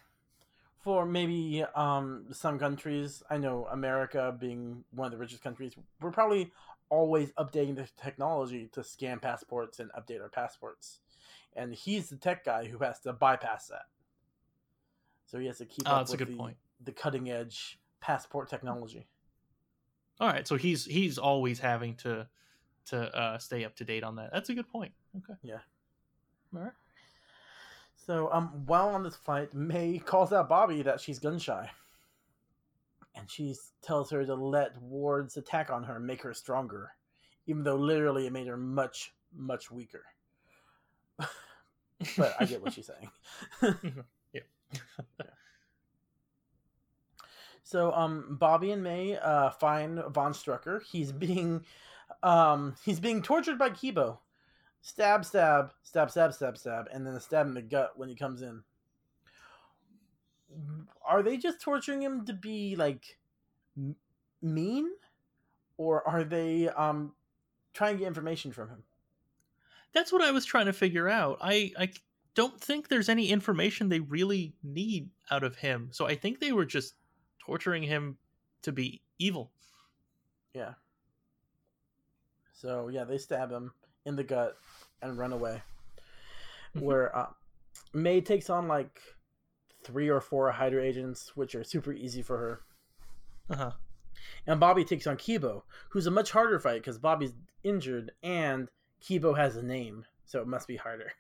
for 0.79 1.05
maybe 1.05 1.65
um, 1.75 2.27
some 2.31 2.59
countries, 2.59 3.23
I 3.29 3.39
know 3.39 3.67
America 3.71 4.35
being 4.39 4.85
one 4.93 5.07
of 5.07 5.13
the 5.13 5.19
richest 5.19 5.43
countries, 5.43 5.75
we're 6.01 6.13
probably 6.13 6.53
always 6.89 7.33
updating 7.33 7.75
the 7.75 7.89
technology 8.01 8.69
to 8.73 8.85
scan 8.85 9.19
passports 9.19 9.81
and 9.81 9.91
update 9.93 10.23
our 10.23 10.29
passports. 10.29 11.01
And 11.57 11.75
he's 11.75 12.09
the 12.09 12.17
tech 12.17 12.45
guy 12.45 12.67
who 12.69 12.79
has 12.79 13.01
to 13.01 13.13
bypass 13.13 13.67
that. 13.67 13.87
So 15.29 15.39
he 15.39 15.47
has 15.47 15.59
to 15.59 15.67
keep 15.67 15.87
Oh, 15.87 15.93
up 15.93 15.99
that's 16.01 16.11
a 16.11 16.13
with 16.15 16.19
good 16.27 16.33
the, 16.35 16.37
point. 16.37 16.57
the 16.85 16.93
cutting 16.93 17.31
edge 17.31 17.79
passport 18.01 18.49
technology. 18.49 19.07
All 20.21 20.29
right, 20.29 20.49
so 20.49 20.57
he's 20.57 20.85
he's 20.85 21.17
always 21.19 21.61
having 21.61 21.95
to 21.97 22.27
to 22.87 23.17
uh, 23.17 23.39
stay 23.39 23.65
up 23.65 23.77
to 23.77 23.85
date 23.85 24.03
on 24.03 24.17
that. 24.17 24.31
That's 24.33 24.49
a 24.49 24.55
good 24.55 24.69
point. 24.69 24.93
Okay. 25.17 25.39
Yeah. 25.43 25.59
All 26.57 26.63
right. 26.63 26.73
So 28.07 28.31
um, 28.33 28.65
while 28.67 28.89
on 28.89 29.03
this 29.03 29.17
flight, 29.17 29.53
May 29.53 29.99
calls 29.99 30.33
out 30.33 30.49
Bobby 30.49 30.83
that 30.83 31.01
she's 31.01 31.19
gun 31.19 31.39
shy. 31.39 31.71
And 33.15 33.31
she 33.31 33.55
tells 33.83 34.11
her 34.11 34.25
to 34.25 34.35
let 34.35 34.81
Ward's 34.81 35.37
attack 35.37 35.71
on 35.71 35.83
her 35.85 35.99
make 36.01 36.23
her 36.23 36.33
stronger, 36.33 36.93
even 37.47 37.65
though 37.65 37.77
literally 37.77 38.27
it 38.27 38.33
made 38.33 38.47
her 38.47 38.57
much, 38.57 39.13
much 39.35 39.71
weaker. 39.71 40.05
but 41.19 42.35
I 42.39 42.45
get 42.45 42.63
what 42.63 42.73
she's 42.73 42.89
saying. 43.61 43.93
So 47.69 47.93
um 47.93 48.39
Bobby 48.41 48.71
and 48.71 48.83
May 48.83 49.19
uh 49.19 49.51
find 49.51 50.03
Von 50.09 50.33
Strucker. 50.33 50.83
He's 50.83 51.13
being 51.13 51.67
um 52.23 52.77
he's 52.83 52.99
being 52.99 53.21
tortured 53.23 53.59
by 53.59 53.69
Kebo. 53.69 54.19
Stab, 54.81 55.25
stab, 55.27 55.75
stab, 55.83 56.11
stab, 56.11 56.33
stab, 56.33 56.57
stab, 56.57 56.89
and 56.91 57.07
then 57.07 57.13
a 57.15 57.21
stab 57.21 57.47
in 57.47 57.53
the 57.53 57.61
gut 57.61 57.93
when 57.99 58.09
he 58.09 58.15
comes 58.15 58.41
in. 58.41 58.63
Are 61.05 61.23
they 61.23 61.37
just 61.37 61.61
torturing 61.61 62.01
him 62.01 62.25
to 62.25 62.33
be 62.33 62.75
like 62.75 63.19
m- 63.77 63.97
mean, 64.41 64.89
or 65.77 66.09
are 66.09 66.25
they 66.25 66.71
um 66.71 67.13
trying 67.75 67.97
to 67.97 67.99
get 67.99 68.09
information 68.09 68.51
from 68.51 68.71
him? 68.71 68.83
That's 69.93 70.11
what 70.11 70.23
I 70.23 70.31
was 70.31 70.47
trying 70.47 70.67
to 70.67 70.73
figure 70.73 71.09
out. 71.09 71.37
I 71.43 71.73
I 71.79 71.91
don't 72.39 72.61
think 72.61 72.87
there's 72.87 73.09
any 73.09 73.31
information 73.31 73.89
they 73.89 73.99
really 73.99 74.53
need 74.63 75.11
out 75.29 75.43
of 75.43 75.57
him. 75.57 75.89
So 75.91 76.07
I 76.07 76.15
think 76.15 76.39
they 76.39 76.53
were 76.53 76.65
just 76.65 76.95
torturing 77.45 77.83
him 77.83 78.17
to 78.63 78.71
be 78.71 79.03
evil. 79.19 79.51
Yeah. 80.55 80.75
So 82.53 82.87
yeah, 82.87 83.03
they 83.03 83.19
stab 83.19 83.51
him 83.51 83.73
in 84.07 84.15
the 84.15 84.23
gut 84.23 84.57
and 85.03 85.19
run 85.19 85.33
away. 85.33 85.63
Mhm. 86.77 86.83
Where 86.83 87.17
uh, 87.17 87.27
May 87.93 88.21
takes 88.21 88.49
on 88.51 88.69
like 88.69 89.01
three 89.83 90.09
or 90.09 90.21
four 90.21 90.49
Hydra 90.53 90.85
agents, 90.85 91.37
which 91.37 91.57
are 91.57 91.65
super 91.65 91.93
easy 91.93 92.23
for 92.23 92.39
her, 92.39 92.61
Uh-huh. 93.51 93.73
and 94.47 94.61
Bobby 94.61 94.85
takes 94.85 95.09
on 95.09 95.17
Kebo, 95.17 95.63
who's 95.89 96.07
a 96.07 96.11
much 96.13 96.31
harder 96.31 96.61
fight 96.61 96.83
because 96.83 96.99
Bobby's 96.99 97.33
injured 97.65 98.13
and 98.23 98.69
Kebo 99.03 99.37
has 99.37 99.57
a 99.57 99.63
name, 99.65 100.05
so 100.25 100.41
it 100.41 100.47
must 100.47 100.69
be 100.69 100.77
harder. 100.77 101.13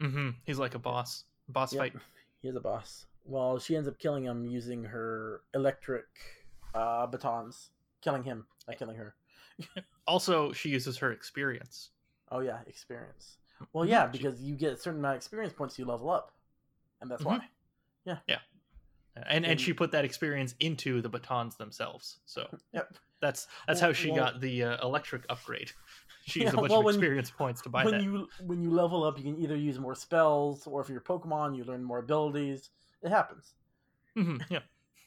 Hmm 0.00 0.30
He's 0.44 0.58
like 0.58 0.74
a 0.74 0.78
boss. 0.78 1.24
Boss 1.48 1.72
Yep. 1.72 1.80
fight. 1.80 1.92
He 2.42 2.48
is 2.48 2.56
a 2.56 2.60
boss. 2.60 3.06
Well, 3.24 3.58
she 3.58 3.74
ends 3.76 3.88
up 3.88 3.98
killing 3.98 4.24
him 4.24 4.46
using 4.46 4.84
her 4.84 5.40
electric 5.54 6.06
uh, 6.74 7.06
batons, 7.06 7.70
killing 8.02 8.22
him, 8.22 8.46
not 8.68 8.78
killing 8.78 8.96
her. 8.96 9.14
Also, 10.06 10.52
she 10.52 10.68
uses 10.68 10.96
her 10.98 11.10
experience. 11.10 11.90
Oh 12.30 12.38
yeah, 12.40 12.58
experience. 12.68 13.38
Well, 13.72 13.84
Mhm. 13.84 13.90
yeah, 13.90 14.06
because 14.06 14.40
you 14.40 14.54
get 14.54 14.74
a 14.74 14.76
certain 14.76 15.00
amount 15.00 15.14
of 15.14 15.16
experience 15.16 15.52
points, 15.52 15.76
you 15.78 15.84
level 15.84 16.10
up, 16.10 16.30
and 17.00 17.10
that's 17.10 17.22
Mhm. 17.22 17.26
why. 17.26 17.48
Yeah. 18.04 18.18
Yeah. 18.28 18.38
And 19.16 19.26
and 19.28 19.46
And- 19.46 19.60
she 19.60 19.72
put 19.72 19.90
that 19.92 20.04
experience 20.04 20.54
into 20.60 21.00
the 21.02 21.08
batons 21.08 21.56
themselves. 21.56 22.18
So 22.26 22.46
Yep. 22.72 22.94
That's 23.20 23.46
that's 23.66 23.80
Well- 23.80 23.90
how 23.90 23.92
she 23.92 24.10
well- 24.10 24.18
got 24.32 24.40
the 24.40 24.62
uh, 24.64 24.86
electric 24.86 25.24
upgrade. 25.28 25.72
She 26.28 26.40
used 26.40 26.54
Yeah, 26.54 26.58
a 26.58 26.60
bunch 26.62 26.70
well, 26.70 26.80
of 26.80 26.84
when- 26.86 26.94
experience 26.96 27.30
points 27.30 27.62
to 27.62 27.68
buy 27.68 27.84
when 27.84 27.94
that. 27.94 28.02
you 28.02 28.26
when 28.44 28.60
you 28.60 28.68
level 28.72 29.04
up, 29.04 29.16
you 29.16 29.22
can 29.22 29.38
either 29.40 29.54
use 29.54 29.78
more 29.78 29.94
spells, 29.94 30.66
or 30.66 30.80
if 30.80 30.88
you're 30.88 31.00
Pokemon, 31.00 31.56
you 31.56 31.62
learn 31.62 31.84
more 31.84 31.98
abilities. 31.98 32.70
It 33.02 33.10
happens. 33.10 33.54
Mhm, 34.18 34.42
Yeah. 34.50 34.58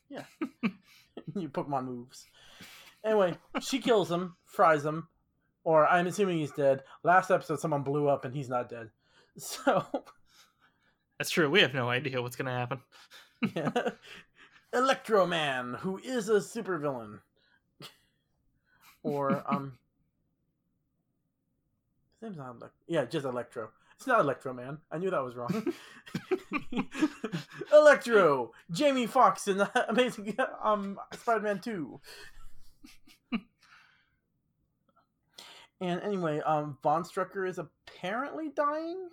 Your 1.36 1.50
Pokemon 1.58 1.84
moves. 1.86 2.26
Anyway, 3.04 3.36
she 3.60 3.80
kills 3.80 4.10
him, 4.10 4.38
fries 4.46 4.86
him, 4.86 5.10
or 5.66 5.86
I'm 5.88 6.08
assuming 6.08 6.38
he's 6.40 6.52
dead. 6.52 6.84
Last 7.04 7.32
episode, 7.32 7.60
someone 7.60 7.84
blew 7.84 8.08
up 8.08 8.24
and 8.24 8.34
he's 8.34 8.48
not 8.50 8.70
dead. 8.70 8.90
So, 9.38 9.86
That's 11.18 11.30
true. 11.32 11.50
We 11.50 11.60
have 11.62 11.74
no 11.74 11.90
idea 11.90 12.22
what's 12.22 12.38
gonna 12.38 12.58
happen. 12.58 12.80
yeah. 13.56 13.72
Electro 14.74 15.26
Man, 15.26 15.74
who 15.74 15.98
is 15.98 16.30
a 16.30 16.40
supervillain. 16.40 17.20
Or, 19.04 19.44
um. 19.52 19.78
His 22.20 22.24
name's 22.24 22.38
not 22.38 22.60
Elec- 22.60 22.70
Yeah, 22.88 23.06
just 23.06 23.26
Electro. 23.26 23.70
It's 23.96 24.08
not 24.08 24.22
Electro 24.22 24.54
Man. 24.54 24.78
I 24.92 24.98
knew 24.98 25.10
that 25.10 25.24
was 25.24 25.36
wrong. 25.36 25.74
Electro! 27.74 28.52
Jamie 28.72 29.08
Foxx 29.08 29.48
in 29.48 29.62
Amazing 29.90 30.38
um, 30.64 30.98
Spider 31.14 31.42
Man 31.42 31.60
2. 31.60 32.00
and 35.82 36.02
anyway, 36.02 36.40
um, 36.40 36.78
Von 36.82 37.04
Strucker 37.04 37.48
is 37.48 37.60
apparently 37.60 38.50
dying. 38.50 39.10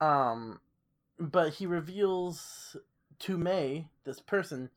Um, 0.00 0.60
but 1.18 1.54
he 1.54 1.66
reveals 1.66 2.76
to 3.20 3.38
May, 3.38 3.88
this 4.04 4.20
person 4.20 4.70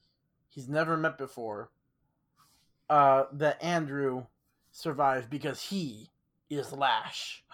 he's 0.50 0.68
never 0.68 0.98
met 0.98 1.18
before, 1.18 1.72
uh, 2.92 3.26
that 3.34 3.64
Andrew 3.64 4.26
survived 4.72 5.30
because 5.30 5.62
he 5.62 6.10
is 6.50 6.74
Lash. 6.74 7.44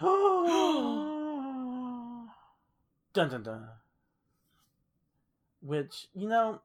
dun 3.18 3.30
dun 3.30 3.42
dun. 3.42 3.68
Which 5.60 6.06
you 6.14 6.28
know, 6.28 6.60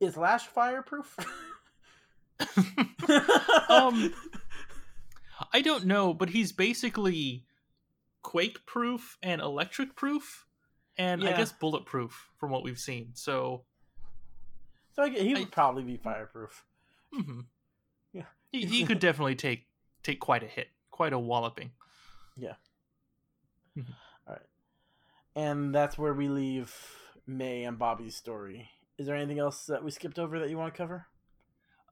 is 0.00 0.16
Lash 0.16 0.46
fireproof? 0.46 1.16
um, 3.68 4.14
I 5.52 5.60
don't 5.62 5.86
know, 5.86 6.12
but 6.12 6.30
he's 6.30 6.52
basically 6.52 7.44
quake 8.22 8.64
proof 8.66 9.16
and 9.22 9.40
electric 9.40 9.96
proof, 9.96 10.46
and 10.96 11.26
I 11.26 11.32
guess 11.32 11.52
bulletproof 11.52 12.30
from 12.38 12.50
what 12.50 12.62
we've 12.62 12.78
seen. 12.78 13.10
So, 13.14 13.64
so 14.94 15.04
I, 15.04 15.10
he 15.10 15.34
would 15.34 15.42
I- 15.42 15.46
probably 15.46 15.82
be 15.82 15.96
fireproof. 15.96 16.64
Mhm. 17.14 17.46
Yeah. 18.12 18.24
he, 18.50 18.64
he 18.66 18.84
could 18.86 18.98
definitely 18.98 19.34
take 19.34 19.66
take 20.02 20.20
quite 20.20 20.42
a 20.42 20.46
hit, 20.46 20.68
quite 20.90 21.12
a 21.12 21.18
walloping. 21.18 21.72
Yeah. 22.36 22.54
Alright. 24.26 24.42
And 25.34 25.74
that's 25.74 25.98
where 25.98 26.14
we 26.14 26.28
leave 26.28 26.74
May 27.26 27.64
and 27.64 27.78
Bobby's 27.78 28.16
story. 28.16 28.70
Is 28.98 29.06
there 29.06 29.16
anything 29.16 29.38
else 29.38 29.66
that 29.66 29.84
we 29.84 29.90
skipped 29.90 30.18
over 30.18 30.40
that 30.40 30.50
you 30.50 30.58
want 30.58 30.72
to 30.72 30.76
cover? 30.76 31.06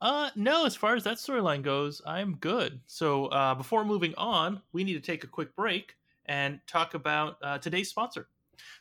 Uh, 0.00 0.30
no, 0.36 0.66
as 0.66 0.76
far 0.76 0.94
as 0.94 1.04
that 1.04 1.16
storyline 1.16 1.62
goes, 1.62 2.02
I'm 2.04 2.36
good. 2.36 2.80
So, 2.86 3.26
uh, 3.26 3.54
before 3.54 3.84
moving 3.84 4.14
on, 4.16 4.60
we 4.72 4.84
need 4.84 4.94
to 4.94 5.00
take 5.00 5.24
a 5.24 5.28
quick 5.28 5.56
break 5.56 5.94
and 6.26 6.60
talk 6.66 6.94
about 6.94 7.38
uh, 7.42 7.58
today's 7.58 7.88
sponsor. 7.88 8.28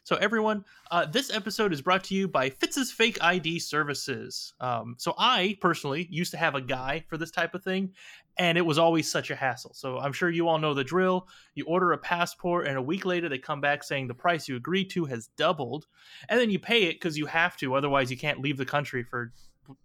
So, 0.04 0.16
everyone, 0.18 0.66
uh, 0.92 1.06
this 1.06 1.34
episode 1.34 1.74
is 1.74 1.82
brought 1.82 2.04
to 2.06 2.16
you 2.16 2.28
by 2.28 2.50
Fitz's 2.50 2.92
Fake 2.92 3.18
ID 3.22 3.60
Services. 3.60 4.54
Um, 4.60 4.96
so, 4.98 5.14
I 5.18 5.58
personally 5.62 6.08
used 6.10 6.32
to 6.32 6.38
have 6.38 6.56
a 6.56 6.62
guy 6.62 7.04
for 7.08 7.18
this 7.18 7.32
type 7.32 7.56
of 7.56 7.64
thing, 7.64 7.94
and 8.38 8.58
it 8.58 8.66
was 8.66 8.78
always 8.78 9.10
such 9.10 9.32
a 9.32 9.36
hassle. 9.36 9.74
So, 9.74 10.00
I'm 10.00 10.14
sure 10.14 10.30
you 10.30 10.48
all 10.48 10.60
know 10.60 10.74
the 10.74 10.84
drill. 10.84 11.28
You 11.56 11.66
order 11.66 11.92
a 11.94 11.98
passport, 11.98 12.68
and 12.68 12.78
a 12.78 12.82
week 12.82 13.06
later, 13.06 13.30
they 13.30 13.38
come 13.38 13.62
back 13.62 13.84
saying 13.84 14.08
the 14.08 14.14
price 14.14 14.48
you 14.48 14.56
agreed 14.56 14.90
to 14.92 15.06
has 15.06 15.28
doubled, 15.38 15.88
and 16.30 16.40
then 16.40 16.50
you 16.50 16.60
pay 16.60 16.84
it 16.84 16.94
because 16.94 17.18
you 17.18 17.26
have 17.26 17.58
to, 17.58 17.76
otherwise, 17.76 18.12
you 18.12 18.18
can't 18.18 18.42
leave 18.42 18.58
the 18.58 18.66
country 18.66 19.04
for 19.04 19.32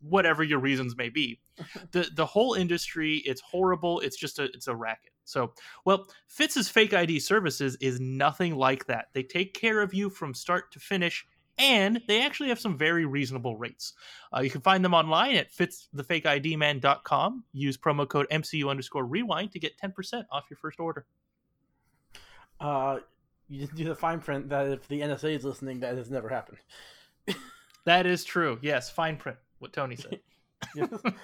whatever 0.00 0.42
your 0.42 0.58
reasons 0.58 0.96
may 0.96 1.08
be. 1.08 1.40
the 1.92 2.10
The 2.14 2.26
whole 2.26 2.54
industry, 2.54 3.22
it's 3.24 3.40
horrible. 3.40 4.00
It's 4.00 4.16
just 4.16 4.38
a 4.38 4.44
it's 4.44 4.68
a 4.68 4.74
racket. 4.74 5.12
So, 5.30 5.52
well, 5.84 6.06
Fitz's 6.26 6.68
fake 6.68 6.92
ID 6.92 7.20
services 7.20 7.76
is 7.76 8.00
nothing 8.00 8.56
like 8.56 8.86
that. 8.86 9.06
They 9.12 9.22
take 9.22 9.54
care 9.54 9.80
of 9.80 9.94
you 9.94 10.10
from 10.10 10.34
start 10.34 10.72
to 10.72 10.80
finish, 10.80 11.26
and 11.58 12.00
they 12.08 12.22
actually 12.22 12.48
have 12.48 12.60
some 12.60 12.76
very 12.76 13.04
reasonable 13.04 13.56
rates. 13.56 13.94
Uh, 14.34 14.40
you 14.40 14.50
can 14.50 14.60
find 14.60 14.84
them 14.84 14.94
online 14.94 15.36
at 15.36 15.52
fitzthefakeidman.com. 15.52 17.44
Use 17.52 17.76
promo 17.76 18.08
code 18.08 18.26
MCU 18.30 18.68
underscore 18.68 19.04
rewind 19.06 19.52
to 19.52 19.58
get 19.58 19.78
10% 19.78 20.24
off 20.30 20.44
your 20.50 20.56
first 20.56 20.80
order. 20.80 21.06
Uh, 22.60 22.98
you 23.48 23.66
do 23.68 23.84
the 23.84 23.94
fine 23.94 24.20
print 24.20 24.48
that 24.48 24.68
if 24.68 24.86
the 24.88 25.00
NSA 25.00 25.36
is 25.36 25.44
listening, 25.44 25.80
that 25.80 25.96
has 25.96 26.10
never 26.10 26.28
happened. 26.28 26.58
That 27.84 28.06
is 28.06 28.24
true. 28.24 28.58
Yes, 28.62 28.90
fine 28.90 29.16
print, 29.16 29.38
what 29.58 29.72
Tony 29.72 29.96
said. 29.96 30.20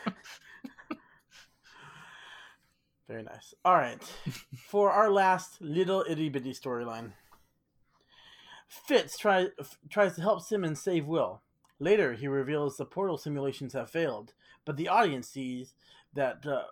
Very 3.08 3.22
nice. 3.22 3.54
All 3.64 3.76
right. 3.76 4.02
For 4.68 4.90
our 4.90 5.10
last 5.10 5.60
little 5.60 6.04
itty 6.08 6.28
bitty 6.28 6.52
storyline, 6.52 7.12
Fitz 8.68 9.16
try, 9.16 9.48
f- 9.60 9.78
tries 9.88 10.16
to 10.16 10.22
help 10.22 10.42
Simmons 10.42 10.80
save 10.80 11.06
Will. 11.06 11.42
Later, 11.78 12.14
he 12.14 12.26
reveals 12.26 12.76
the 12.76 12.84
portal 12.84 13.18
simulations 13.18 13.74
have 13.74 13.90
failed, 13.90 14.32
but 14.64 14.76
the 14.76 14.88
audience 14.88 15.28
sees 15.28 15.74
that 16.14 16.44
uh, 16.46 16.62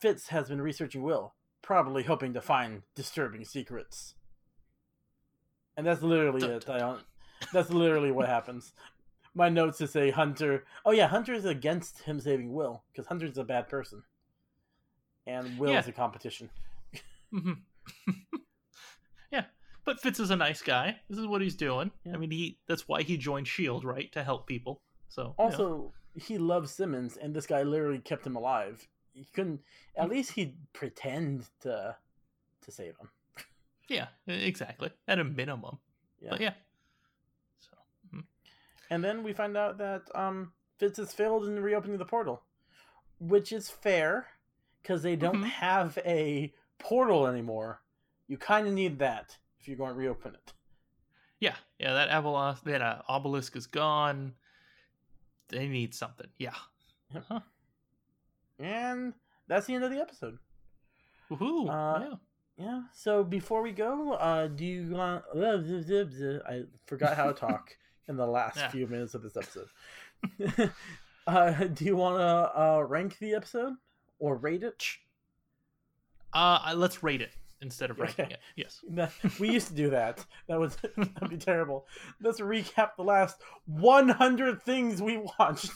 Fitz 0.00 0.28
has 0.28 0.48
been 0.48 0.62
researching 0.62 1.02
Will, 1.02 1.34
probably 1.60 2.04
hoping 2.04 2.32
to 2.34 2.40
find 2.40 2.82
disturbing 2.94 3.44
secrets. 3.44 4.14
And 5.76 5.86
that's 5.86 6.02
literally 6.02 6.40
Dun, 6.40 6.50
it. 6.50 6.68
I 6.68 6.78
don't, 6.78 7.00
that's 7.52 7.70
literally 7.70 8.12
what 8.12 8.28
happens. 8.28 8.72
My 9.34 9.48
notes 9.48 9.78
to 9.78 9.86
say 9.86 10.10
Hunter. 10.10 10.64
Oh 10.84 10.92
yeah, 10.92 11.08
Hunter 11.08 11.32
is 11.32 11.44
against 11.44 12.02
him 12.02 12.20
saving 12.20 12.52
Will 12.52 12.84
because 12.92 13.06
Hunter's 13.06 13.38
a 13.38 13.44
bad 13.44 13.68
person, 13.68 14.02
and 15.26 15.58
Will 15.58 15.76
is 15.76 15.88
a 15.88 15.92
competition. 15.92 16.50
Mhm. 17.32 17.58
yeah, 19.32 19.44
but 19.84 20.00
Fitz 20.00 20.20
is 20.20 20.30
a 20.30 20.36
nice 20.36 20.62
guy. 20.62 20.96
This 21.08 21.18
is 21.18 21.26
what 21.26 21.40
he's 21.40 21.56
doing. 21.56 21.90
Yeah. 22.04 22.14
I 22.14 22.16
mean, 22.16 22.30
he 22.30 22.58
that's 22.66 22.86
why 22.88 23.02
he 23.02 23.16
joined 23.16 23.48
Shield, 23.48 23.84
right, 23.84 24.10
to 24.12 24.22
help 24.22 24.46
people. 24.46 24.80
So 25.08 25.22
you 25.22 25.28
know. 25.28 25.34
Also, 25.50 25.92
he 26.14 26.38
loves 26.38 26.70
Simmons, 26.72 27.16
and 27.16 27.34
this 27.34 27.46
guy 27.46 27.62
literally 27.62 27.98
kept 27.98 28.26
him 28.26 28.36
alive. 28.36 28.86
He 29.14 29.26
couldn't. 29.34 29.60
At 29.96 30.08
least 30.08 30.32
he'd 30.32 30.56
pretend 30.72 31.46
to 31.60 31.96
to 32.62 32.70
save 32.70 32.96
him. 32.98 33.08
yeah, 33.88 34.06
exactly. 34.26 34.90
At 35.08 35.18
a 35.18 35.24
minimum, 35.24 35.78
Yeah. 36.20 36.30
but 36.30 36.40
yeah. 36.40 36.54
So 37.60 37.72
mhm. 38.14 38.24
And 38.90 39.02
then 39.02 39.22
we 39.22 39.32
find 39.32 39.56
out 39.56 39.78
that 39.78 40.02
um, 40.14 40.52
Fitz 40.78 40.98
has 40.98 41.12
failed 41.12 41.46
in 41.46 41.58
reopening 41.60 41.98
the 41.98 42.04
portal, 42.04 42.42
which 43.18 43.52
is 43.52 43.68
fair 43.68 44.26
because 44.82 45.02
they 45.02 45.16
don't 45.16 45.42
Mhm. 45.42 45.48
have 45.48 45.98
a 46.04 46.52
portal 46.78 47.26
anymore. 47.26 47.80
You 48.26 48.36
kind 48.38 48.66
of 48.66 48.72
need 48.74 48.98
that 48.98 49.38
if 49.60 49.68
you're 49.68 49.76
going 49.76 49.92
to 49.92 49.98
reopen 49.98 50.34
it. 50.34 50.52
yeah, 51.40 51.56
yeah. 51.78 51.92
That 51.92 52.10
obelisk, 52.10 52.62
that 52.64 52.82
uh, 52.82 53.02
obelisk 53.08 53.56
is 53.56 53.66
gone. 53.66 54.34
They 55.48 55.68
need 55.68 55.94
something. 55.94 56.28
Yeah. 56.38 56.54
Yep. 57.14 57.24
Huh. 57.28 57.40
And 58.58 59.14
that's 59.48 59.66
the 59.66 59.74
end 59.74 59.84
of 59.84 59.90
the 59.90 60.00
episode. 60.00 60.38
Woohoo! 61.30 61.68
Uh, 61.68 62.00
yeah. 62.10 62.16
Yeah. 62.64 62.82
So 62.94 63.24
before 63.24 63.60
we 63.62 63.72
go, 63.72 64.12
uh, 64.12 64.46
do 64.48 64.64
you 64.64 64.94
want? 64.94 65.24
I 65.34 66.64
forgot 66.86 67.16
how 67.16 67.26
to 67.26 67.34
talk 67.34 67.76
in 68.08 68.16
the 68.16 68.26
last 68.26 68.56
Yeah. 68.56 68.68
few 68.68 68.86
minutes 68.86 69.14
of 69.14 69.22
this 69.22 69.36
episode. 69.36 69.68
uh, 71.26 71.50
do 71.64 71.84
you 71.84 71.96
want 71.96 72.18
to 72.18 72.60
uh, 72.60 72.80
rank 72.86 73.18
the 73.18 73.34
episode 73.34 73.74
or 74.22 74.36
rate 74.36 74.62
it? 74.62 74.84
Uh, 76.32 76.72
let's 76.76 77.02
rate 77.02 77.20
it 77.20 77.32
instead 77.60 77.90
of 77.90 77.98
ranking 77.98 78.26
Okay. 78.26 78.34
it. 78.34 78.40
Yes. 78.56 78.84
We 79.40 79.50
used 79.50 79.66
to 79.68 79.74
do 79.74 79.90
that. 79.90 80.24
That 80.48 80.58
was 80.60 80.76
that'd 80.96 81.28
be 81.28 81.36
terrible. 81.36 81.86
Let's 82.20 82.40
recap 82.40 82.90
the 82.96 83.02
last 83.02 83.36
100 83.66 84.62
things 84.62 85.02
we 85.02 85.18
watched. 85.38 85.70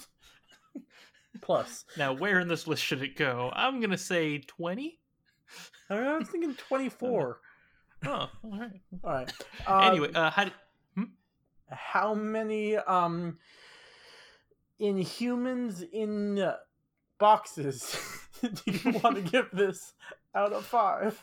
Plus, 1.43 1.85
Now, 1.99 2.13
where 2.15 2.41
in 2.41 2.49
this 2.49 2.67
list 2.67 2.83
should 2.83 3.03
it 3.03 3.17
go? 3.17 3.51
I'm 3.55 3.81
gonna 3.81 3.99
say 3.99 4.39
twenty. 4.39 4.99
I, 5.91 5.95
don't 5.95 6.05
know, 6.05 6.15
I 6.15 6.19
was 6.19 6.29
thinking 6.29 6.55
24. 6.55 7.41
Oh, 8.07 8.11
all 8.11 8.31
right. 8.45 8.81
All 9.05 9.13
right. 9.13 9.33
Uh, 9.67 9.79
anyway, 9.91 10.11
uh, 10.15 10.31
how? 10.31 10.45
Did, 10.45 10.53
how 11.69 12.15
many 12.15 12.77
um 12.77 13.39
inhumans 14.81 15.85
in 15.93 16.39
uh, 16.39 16.57
boxes 17.19 17.97
do 18.65 18.73
you 18.73 18.91
want 19.03 19.17
to 19.17 19.23
give 19.23 19.49
this 19.53 19.95
out 20.35 20.53
of 20.53 20.65
five 20.65 21.21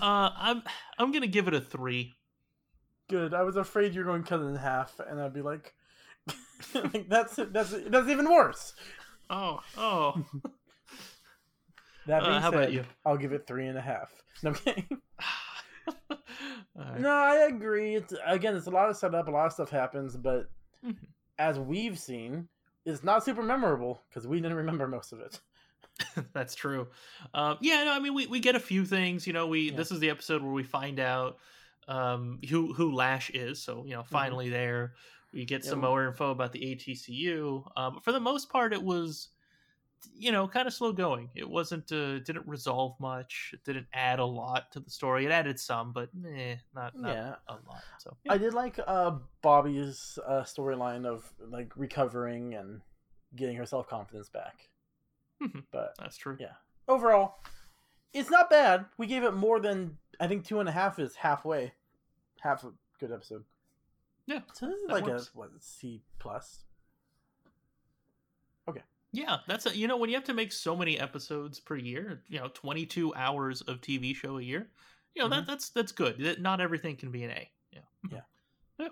uh, 0.00 0.30
I'm 0.36 0.62
I'm 0.98 1.12
gonna 1.12 1.26
give 1.26 1.48
it 1.48 1.54
a 1.54 1.60
three. 1.60 2.14
good 3.08 3.34
i 3.34 3.42
was 3.42 3.56
afraid 3.56 3.94
you 3.94 4.00
were 4.00 4.06
going 4.06 4.22
to 4.22 4.28
cut 4.28 4.40
it 4.40 4.44
in 4.44 4.56
half 4.56 5.00
and 5.08 5.20
i'd 5.20 5.32
be 5.34 5.42
like, 5.42 5.74
like 6.74 7.08
that's 7.08 7.36
that's 7.50 7.70
that's 7.88 8.08
even 8.08 8.28
worse 8.30 8.74
Oh, 9.28 9.58
oh. 9.76 10.12
that 12.06 12.20
being 12.20 12.32
Uh, 12.32 12.40
how 12.40 12.50
said, 12.50 12.58
about 12.60 12.72
you? 12.72 12.84
i'll 13.04 13.16
give 13.16 13.32
it 13.32 13.46
three 13.46 13.66
and 13.66 13.76
a 13.78 13.80
half 13.80 14.10
no, 14.42 14.50
I'm 14.50 14.54
kidding. 14.56 14.86
All 15.88 16.18
right. 16.76 17.00
no 17.00 17.10
i 17.10 17.46
agree 17.48 17.94
it's 17.96 18.12
again 18.26 18.54
it's 18.54 18.66
a 18.66 18.70
lot 18.70 18.88
of 18.90 18.96
setup 18.96 19.28
a 19.28 19.30
lot 19.30 19.46
of 19.46 19.52
stuff 19.52 19.70
happens 19.70 20.16
but 20.16 20.48
Mhm. 20.84 20.96
as 21.38 21.58
we've 21.58 21.98
seen 21.98 22.48
it's 22.86 23.04
not 23.04 23.22
super 23.24 23.42
memorable 23.42 24.00
because 24.08 24.26
we 24.26 24.40
didn't 24.40 24.56
remember 24.56 24.86
most 24.88 25.12
of 25.12 25.20
it 25.20 25.40
That's 26.34 26.54
true. 26.54 26.88
Um, 27.32 27.56
yeah, 27.62 27.84
no, 27.84 27.92
I 27.94 27.98
mean, 28.00 28.12
we, 28.12 28.26
we 28.26 28.38
get 28.38 28.54
a 28.54 28.60
few 28.60 28.84
things. 28.84 29.26
You 29.26 29.32
know, 29.32 29.46
we 29.46 29.70
Yeah. 29.70 29.76
this 29.76 29.90
is 29.90 29.98
the 29.98 30.10
episode 30.10 30.42
where 30.42 30.52
we 30.52 30.62
find 30.62 31.00
out 31.00 31.38
um, 31.88 32.38
who 32.50 32.74
who 32.74 32.92
Lash 32.94 33.30
is. 33.30 33.62
So 33.62 33.82
you 33.86 33.94
know, 33.94 34.02
finally 34.02 34.50
there, 34.50 34.92
we 35.32 35.46
get 35.46 35.62
Mm-hmm. 35.62 35.66
Yeah, 35.66 35.70
some 35.70 35.80
we- 35.80 35.86
more 35.88 36.06
info 36.06 36.30
about 36.32 36.52
the 36.52 36.60
ATCU. 36.60 37.70
Um, 37.78 38.00
for 38.02 38.12
the 38.12 38.20
most 38.20 38.50
part, 38.50 38.74
it 38.74 38.82
was 38.82 39.28
you 40.14 40.32
know 40.32 40.46
kind 40.48 40.66
of 40.66 40.74
slow 40.74 40.92
going. 40.92 41.30
It 41.34 41.48
wasn't 41.48 41.90
uh, 41.92 42.18
didn't 42.20 42.46
resolve 42.46 42.98
much. 43.00 43.50
It 43.52 43.64
didn't 43.64 43.86
add 43.92 44.18
a 44.18 44.24
lot 44.24 44.70
to 44.72 44.80
the 44.80 44.90
story. 44.90 45.26
It 45.26 45.30
added 45.32 45.58
some, 45.60 45.92
but 45.92 46.08
eh, 46.36 46.56
not 46.74 46.96
not 46.98 47.14
yeah 47.14 47.34
a 47.48 47.52
lot. 47.54 47.82
So 47.98 48.16
I 48.28 48.38
did 48.38 48.54
like 48.54 48.78
uh, 48.86 49.16
Bobby's 49.42 50.18
uh, 50.26 50.42
storyline 50.42 51.06
of 51.06 51.30
like 51.40 51.72
recovering 51.76 52.54
and 52.54 52.80
getting 53.34 53.56
her 53.56 53.66
self 53.66 53.88
confidence 53.88 54.28
back. 54.28 54.68
Mhm. 55.42 55.64
But 55.70 55.94
that's 55.98 56.16
true. 56.16 56.36
yeah, 56.40 56.54
overall, 56.88 57.36
it's 58.14 58.30
not 58.30 58.48
bad. 58.48 58.86
We 58.96 59.06
gave 59.06 59.22
it 59.24 59.32
more 59.34 59.60
than 59.60 59.98
I 60.18 60.28
think 60.28 60.44
two 60.46 60.60
and 60.60 60.68
a 60.68 60.72
half 60.72 60.98
is 60.98 61.14
halfway, 61.16 61.72
half 62.40 62.64
a 62.64 62.72
good 62.98 63.12
episode. 63.12 63.44
Yeah, 64.26 64.40
So 64.54 64.66
this 64.66 64.76
is 64.76 64.88
like 64.90 65.06
works. 65.06 65.30
a 65.34 65.38
what 65.38 65.50
C 65.60 66.02
plus. 66.18 66.64
Yeah, 69.16 69.38
that's 69.48 69.64
a, 69.64 69.74
you 69.74 69.88
know 69.88 69.96
when 69.96 70.10
you 70.10 70.16
have 70.16 70.24
to 70.24 70.34
make 70.34 70.52
so 70.52 70.76
many 70.76 70.98
episodes 70.98 71.58
per 71.58 71.76
year, 71.76 72.22
you 72.28 72.38
know, 72.38 72.48
22 72.52 73.14
hours 73.14 73.62
of 73.62 73.80
TV 73.80 74.14
show 74.14 74.36
a 74.38 74.42
year. 74.42 74.68
You 75.14 75.22
know, 75.22 75.28
Mhm. 75.28 75.30
that 75.38 75.46
that's 75.46 75.70
that's 75.70 75.90
good. 75.92 76.18
That- 76.18 76.40
Not 76.42 76.60
everything 76.60 76.96
can 76.96 77.10
be 77.10 77.24
an 77.24 77.30
A. 77.30 77.50
Yeah. 77.72 77.80
Yeah. 78.10 78.20
Yeah. 78.78 78.88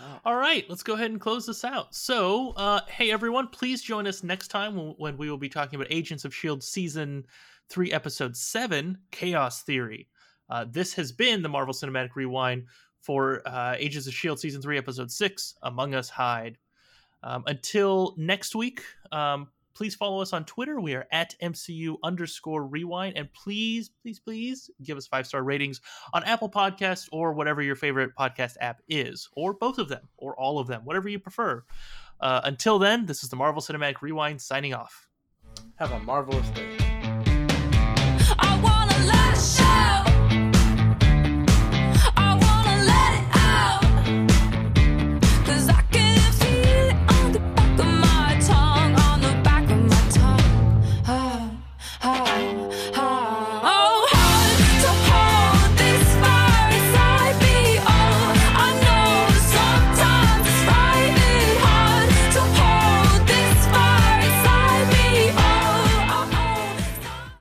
Oh. 0.00 0.20
All 0.26 0.36
right, 0.36 0.68
let's 0.68 0.82
go 0.82 0.92
ahead 0.94 1.10
and 1.10 1.18
close 1.20 1.46
this 1.46 1.64
out. 1.64 1.94
So, 1.94 2.50
uh, 2.56 2.80
hey 2.88 3.10
everyone, 3.10 3.48
please 3.48 3.80
join 3.82 4.06
us 4.06 4.22
next 4.22 4.48
time 4.48 4.76
when- 4.98 5.16
we 5.16 5.30
will 5.30 5.38
be 5.38 5.48
talking 5.48 5.76
about 5.76 5.90
Agents 5.90 6.26
of 6.26 6.34
Shield 6.34 6.62
season 6.62 7.26
three, 7.70 7.92
episode 7.92 8.36
seven, 8.36 8.98
Chaos 9.12 9.62
Theory. 9.62 10.08
Uh, 10.50 10.66
this 10.68 10.92
has 10.94 11.10
been 11.10 11.40
the 11.42 11.48
Marvel 11.48 11.72
Cinematic 11.74 12.14
Rewind 12.14 12.66
for 13.00 13.40
uh, 13.48 13.76
Agents 13.78 14.06
of 14.06 14.12
Shield 14.14 14.38
season 14.38 14.60
three, 14.60 14.76
episode 14.76 15.10
six, 15.10 15.54
Among 15.62 15.94
Us 15.94 16.10
Hide. 16.10 16.58
Um, 17.26 17.42
until 17.46 18.14
next 18.16 18.54
week, 18.54 18.82
um, 19.10 19.48
please 19.74 19.96
follow 19.96 20.22
us 20.22 20.32
on 20.32 20.44
Twitter. 20.44 20.80
We 20.80 20.94
are 20.94 21.06
at 21.10 21.34
MCU 21.42 21.96
underscore 22.04 22.64
rewind. 22.66 23.16
And 23.16 23.30
please, 23.32 23.90
please, 24.00 24.20
please 24.20 24.70
give 24.84 24.96
us 24.96 25.08
five 25.08 25.26
star 25.26 25.42
ratings 25.42 25.80
on 26.14 26.22
Apple 26.22 26.48
Podcasts 26.48 27.08
or 27.10 27.32
whatever 27.32 27.60
your 27.60 27.74
favorite 27.74 28.12
podcast 28.18 28.54
app 28.60 28.80
is, 28.88 29.28
or 29.36 29.54
both 29.54 29.78
of 29.78 29.88
them, 29.88 30.08
or 30.16 30.38
all 30.38 30.60
of 30.60 30.68
them, 30.68 30.82
whatever 30.84 31.08
you 31.08 31.18
prefer. 31.18 31.64
Uh, 32.20 32.40
until 32.44 32.78
then, 32.78 33.06
this 33.06 33.24
is 33.24 33.28
the 33.28 33.36
Marvel 33.36 33.60
Cinematic 33.60 34.00
Rewind 34.02 34.40
signing 34.40 34.72
off. 34.72 35.08
Have 35.74 35.90
a 35.90 35.98
marvelous 35.98 36.48
day. 36.50 36.85